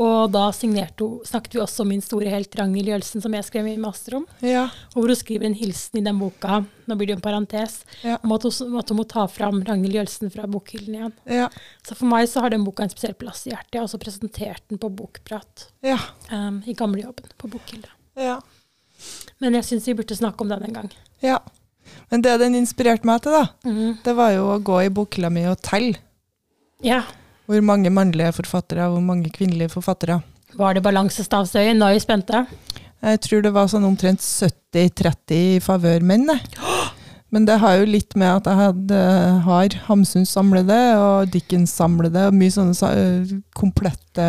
Og 0.00 0.30
da 0.32 0.46
hun, 0.48 0.76
snakket 1.28 1.54
vi 1.54 1.60
også 1.60 1.82
om 1.84 1.88
min 1.92 2.00
store 2.00 2.30
helt 2.32 2.54
Ragnhild 2.56 2.88
Jølsen, 2.88 3.20
som 3.20 3.34
jeg 3.36 3.44
skrev 3.44 3.64
min 3.66 3.80
master 3.80 4.16
om. 4.16 4.26
Ja. 4.40 4.70
Hvor 4.94 5.04
hun 5.06 5.16
skriver 5.18 5.44
en 5.46 5.54
hilsen 5.54 6.00
i 6.00 6.04
den 6.06 6.18
boka, 6.18 6.62
nå 6.88 6.96
blir 6.96 7.10
det 7.10 7.12
jo 7.12 7.18
en 7.20 7.24
parentes, 7.26 7.84
Ja. 8.02 8.16
om 8.24 8.32
at 8.32 8.42
hun, 8.42 8.78
at 8.80 8.88
hun 8.88 8.96
må 8.98 9.04
ta 9.06 9.26
fram 9.28 9.60
Ragnhild 9.62 9.94
Jølsen 9.94 10.32
fra 10.32 10.46
bokhyllen 10.48 10.94
igjen. 10.96 11.12
Ja. 11.28 11.50
Så 11.86 11.94
for 11.94 12.06
meg 12.08 12.26
så 12.28 12.40
har 12.40 12.50
den 12.50 12.64
boka 12.64 12.82
en 12.86 12.90
spesiell 12.94 13.14
plass 13.14 13.44
i 13.46 13.50
hjertet. 13.52 13.72
Jeg 13.74 13.80
har 13.82 13.88
også 13.90 14.00
presentert 14.00 14.62
den 14.68 14.78
på 14.78 14.88
Bokprat 14.88 15.68
Ja. 15.84 15.98
um, 16.32 16.62
i 16.66 16.72
gamlejobben 16.72 17.28
på 17.36 17.48
Bokhylla. 17.52 17.92
ja. 18.16 18.40
Men 19.40 19.54
jeg 19.58 19.64
syns 19.66 19.88
vi 19.88 19.94
burde 19.98 20.14
snakke 20.16 20.40
om 20.40 20.48
den 20.48 20.62
en 20.62 20.72
gang. 20.72 20.90
ja. 21.20 21.38
Men 22.10 22.22
det 22.22 22.38
den 22.38 22.54
inspirerte 22.54 23.04
meg 23.04 23.22
til, 23.24 23.32
da, 23.32 23.48
mm. 23.66 23.98
det 24.04 24.12
var 24.16 24.30
jo 24.30 24.44
å 24.54 24.60
gå 24.62 24.76
i 24.86 24.88
bokhylla 24.88 25.28
mi 25.30 25.42
og 25.50 25.60
telle 25.60 25.98
Ja. 26.80 27.02
Hvor 27.46 27.64
mange 27.64 27.90
mannlige 27.90 28.32
forfattere 28.36 28.88
hvor 28.92 29.02
mange 29.04 29.30
kvinnelige 29.34 29.72
forfattere. 29.72 30.20
Var 30.58 30.74
det 30.76 30.84
balansestavsøyen? 30.84 31.78
Nå 31.80 31.88
er 31.88 31.96
vi 31.96 32.04
spente. 32.04 32.44
Jeg 33.02 33.20
tror 33.24 33.42
det 33.42 33.54
var 33.54 33.70
sånn 33.70 33.86
omtrent 33.88 34.22
70-30 34.22 35.38
i 35.56 35.60
favør 35.64 36.04
menn. 36.06 36.28
Men 37.32 37.46
det 37.48 37.56
har 37.62 37.78
jo 37.80 37.88
litt 37.88 38.12
med 38.20 38.28
at 38.28 38.48
jeg 38.50 38.58
hadde, 38.60 38.98
har 39.46 39.76
Hamsun 39.86 40.26
samlede 40.28 40.76
og 41.00 41.32
Dickens 41.32 41.72
samlede 41.72 42.26
og 42.28 42.36
mye 42.36 42.52
sånne 42.52 43.40
komplette 43.56 44.26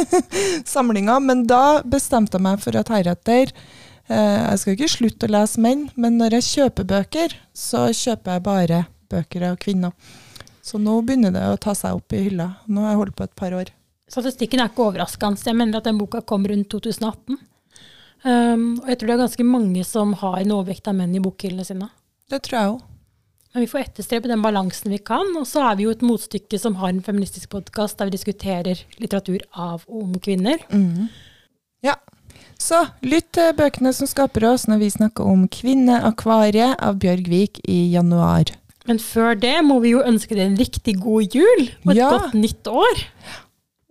samlinger. 0.74 1.18
Men 1.26 1.42
da 1.50 1.82
bestemte 1.82 2.38
jeg 2.38 2.46
meg 2.46 2.62
for 2.62 2.78
at 2.78 2.92
heretter 2.94 3.50
eh, 3.50 4.38
Jeg 4.46 4.62
skal 4.62 4.78
ikke 4.78 4.92
slutte 4.94 5.26
å 5.26 5.34
lese 5.34 5.60
menn, 5.60 5.88
men 5.98 6.20
når 6.22 6.38
jeg 6.38 6.48
kjøper 6.52 6.88
bøker, 6.94 7.34
så 7.50 7.88
kjøper 7.90 8.38
jeg 8.38 8.46
bare 8.46 8.82
bøker 9.10 9.48
av 9.50 9.58
kvinner. 9.60 9.90
Så 10.62 10.80
nå 10.80 10.98
begynner 11.06 11.32
det 11.34 11.44
å 11.48 11.58
ta 11.60 11.74
seg 11.76 11.96
opp 11.96 12.12
i 12.12 12.24
hylla. 12.26 12.50
Nå 12.68 12.84
har 12.84 12.94
jeg 12.94 13.00
holdt 13.02 13.16
på 13.18 13.26
et 13.26 13.38
par 13.38 13.56
år. 13.56 13.72
Statistikken 14.10 14.60
er 14.60 14.72
ikke 14.72 14.88
overraskende. 14.88 15.40
Jeg 15.46 15.56
mener 15.56 15.78
at 15.78 15.86
den 15.86 15.98
boka 16.00 16.20
kom 16.26 16.44
rundt 16.50 16.68
2018. 16.72 17.38
Um, 18.20 18.64
og 18.82 18.90
jeg 18.90 19.00
tror 19.00 19.08
det 19.08 19.14
er 19.14 19.22
ganske 19.22 19.46
mange 19.48 19.84
som 19.88 20.12
har 20.20 20.40
en 20.42 20.54
overvekt 20.58 20.90
av 20.90 20.96
menn 20.98 21.14
i 21.16 21.22
bokhyllene 21.24 21.64
sine. 21.64 21.88
Det 22.30 22.42
tror 22.44 22.58
jeg 22.58 22.72
òg. 22.74 22.86
Men 23.50 23.64
vi 23.64 23.70
får 23.70 23.80
etterstrebe 23.80 24.30
den 24.30 24.42
balansen 24.44 24.92
vi 24.92 25.00
kan. 25.02 25.32
Og 25.38 25.46
så 25.48 25.64
er 25.70 25.78
vi 25.78 25.86
jo 25.88 25.94
et 25.94 26.04
motstykke 26.06 26.60
som 26.60 26.76
har 26.82 26.92
en 26.92 27.02
feministisk 27.02 27.50
podkast 27.54 27.98
der 27.98 28.10
vi 28.10 28.18
diskuterer 28.18 28.84
litteratur 29.00 29.42
av 29.50 29.82
og 29.88 30.04
om 30.04 30.14
kvinner. 30.22 30.62
Ja. 31.86 31.96
Så 32.60 32.84
lytt 33.00 33.32
til 33.34 33.54
bøkene 33.56 33.92
som 33.96 34.06
skaper 34.06 34.44
oss 34.52 34.66
når 34.68 34.82
vi 34.82 34.90
snakker 34.92 35.26
om 35.26 35.46
Kvinneakvariet 35.48 36.76
av 36.76 36.98
Bjørg 37.00 37.30
Vik 37.32 37.62
i 37.64 37.78
januar. 37.94 38.52
Men 38.90 38.98
før 38.98 39.36
det 39.38 39.54
må 39.62 39.78
vi 39.84 39.94
jo 39.94 40.02
ønske 40.02 40.34
deg 40.34 40.48
en 40.48 40.58
riktig 40.58 40.96
god 40.98 41.36
jul 41.36 41.60
og 41.86 41.92
et 41.92 42.00
Ja. 42.00 42.10
godt 42.10 42.34
nytt 42.34 42.66
år. 42.66 43.04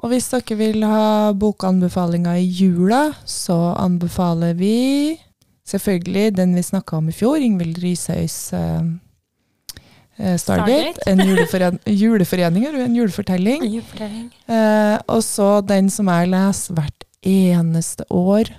Og 0.04 0.12
hvis 0.12 0.28
dere 0.32 0.58
vil 0.60 0.84
ha 0.84 1.32
bokanbefalinger 1.36 2.36
i 2.40 2.48
jula, 2.48 3.14
så 3.26 3.76
anbefaler 3.80 4.54
vi 4.60 5.20
selvfølgelig 5.68 6.36
den 6.36 6.56
vi 6.56 6.64
snakka 6.64 6.98
om 6.98 7.10
i 7.10 7.16
fjor, 7.16 7.40
Ingvild 7.40 7.80
Rishøis 7.84 8.52
uh, 8.54 8.84
Stargate. 10.36 11.00
En 11.08 11.20
juleforen 11.24 11.80
juleforening, 11.88 12.66
en 12.68 12.96
julefortelling. 12.96 13.64
Julefortelling. 13.64 14.32
Uh, 14.50 15.00
og 15.08 15.24
så 15.24 15.62
den 15.64 15.90
som 15.90 16.08
jeg 16.12 16.28
leser 16.32 16.76
hvert 16.76 17.06
eneste 17.24 18.04
år, 18.12 18.52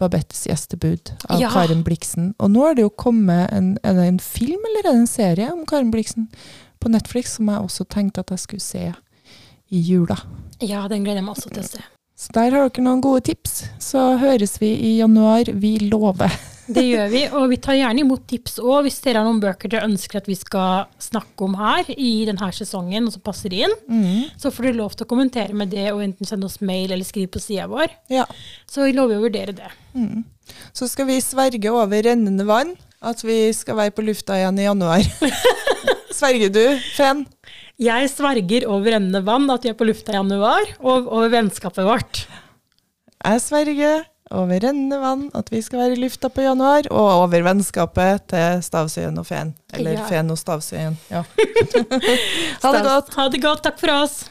Babettes 0.00 0.46
gjestebud 0.48 1.12
av 1.28 1.40
Ja. 1.42 1.50
Karen 1.52 1.84
Bliksen. 1.86 2.32
Og 2.40 2.50
nå 2.54 2.64
er 2.70 2.74
det 2.78 2.82
jo 2.86 2.90
kommet 2.90 3.52
en, 3.52 3.74
er 3.84 3.94
det 3.98 4.08
en 4.08 4.18
film 4.24 4.60
eller 4.70 4.80
er 4.88 4.92
det 4.92 5.00
en 5.04 5.06
serie 5.10 5.52
om 5.52 5.62
Karen 5.68 5.92
Bliksen 5.92 6.28
på 6.80 6.88
Netflix 6.92 7.36
som 7.36 7.48
jeg 7.52 7.60
også 7.68 7.84
tenkte 7.92 8.24
at 8.24 8.30
jeg 8.34 8.38
skulle 8.46 8.64
se 8.64 8.84
i 9.70 9.80
jula. 9.86 10.16
Ja, 10.60 10.86
den 10.88 11.04
gleder 11.04 11.20
jeg 11.20 11.24
meg 11.28 11.36
også 11.36 11.52
til 11.52 11.62
å 11.62 11.68
se. 11.68 11.82
Så 12.20 12.32
der 12.36 12.50
har 12.52 12.68
dere 12.68 12.82
noen 12.84 13.00
gode 13.00 13.22
tips. 13.30 13.62
Så 13.80 14.00
høres 14.20 14.58
vi 14.60 14.74
i 14.74 14.96
januar. 14.98 15.48
Vi 15.56 15.78
lover. 15.86 16.32
Det 16.70 16.84
gjør 16.86 17.08
vi, 17.12 17.22
og 17.34 17.48
vi 17.50 17.58
tar 17.62 17.76
gjerne 17.78 18.02
imot 18.04 18.26
tips 18.30 18.58
òg 18.62 18.86
hvis 18.86 18.98
dere 19.04 19.20
har 19.20 19.26
noen 19.26 19.40
bøker 19.42 19.72
dere 19.72 19.88
ønsker 19.88 20.20
at 20.20 20.28
vi 20.30 20.36
skal 20.38 20.86
snakke 21.02 21.46
om 21.46 21.56
her 21.58 21.88
i 21.96 22.10
denne 22.28 22.50
sesongen, 22.54 23.08
og 23.08 23.14
som 23.16 23.24
passer 23.26 23.54
inn. 23.56 23.74
Så 24.40 24.52
får 24.54 24.70
dere 24.70 24.78
lov 24.80 24.94
til 24.96 25.06
å 25.06 25.10
kommentere 25.10 25.56
med 25.56 25.72
det, 25.74 25.88
og 25.94 26.02
enten 26.04 26.28
sende 26.28 26.46
oss 26.48 26.60
mail 26.62 26.92
eller 26.92 27.06
skrive 27.08 27.32
på 27.34 27.42
sida 27.42 27.66
vår. 27.70 27.92
Ja. 28.12 28.26
Så 28.70 28.86
vi 28.86 28.94
lover 28.96 29.18
å 29.18 29.24
vurdere 29.26 29.56
det. 29.56 29.72
Så 30.76 30.88
skal 30.90 31.08
vi 31.10 31.18
sverge 31.24 31.72
over 31.74 32.06
rennende 32.06 32.46
vann 32.48 32.74
at 33.00 33.22
vi 33.24 33.48
skal 33.56 33.78
være 33.78 33.94
på 33.96 34.04
lufta 34.04 34.36
igjen 34.36 34.60
i 34.60 34.68
januar. 34.68 35.04
Sverger 36.20 36.52
du, 36.52 36.64
Fen? 36.96 37.24
Jeg 37.80 38.10
sverger 38.12 38.66
over 38.68 38.92
rennende 38.92 39.22
vann 39.24 39.46
at 39.52 39.64
vi 39.64 39.70
er 39.72 39.76
på 39.78 39.86
lufta 39.88 40.12
i 40.12 40.18
januar, 40.18 40.66
og 40.84 41.08
over 41.08 41.30
vennskapet 41.32 41.86
vårt. 41.86 42.24
Jeg 43.24 43.40
sverger 43.40 44.02
over 44.30 44.60
rennende 44.62 44.98
vann 45.02 45.24
at 45.34 45.48
vi 45.50 45.58
skal 45.62 45.78
være 45.82 45.96
i 45.96 46.00
lufta 46.04 46.28
på 46.30 46.44
januar, 46.44 46.86
og 46.94 47.08
over 47.26 47.42
vennskapet 47.42 48.28
til 48.30 48.62
Stavsøyen 48.62 49.18
og 49.18 49.26
Feen. 49.26 49.54
Eller 49.74 49.98
Ja. 49.98 50.06
Feen 50.06 50.30
og 50.30 50.38
Stavsøyen. 50.38 50.98
Ja. 51.10 51.22
ha 52.62 52.72
det 52.76 52.84
godt. 52.86 53.14
Ha 53.16 53.28
det 53.28 53.42
godt. 53.42 53.62
Takk 53.66 53.80
for 53.82 53.90
oss. 54.02 54.29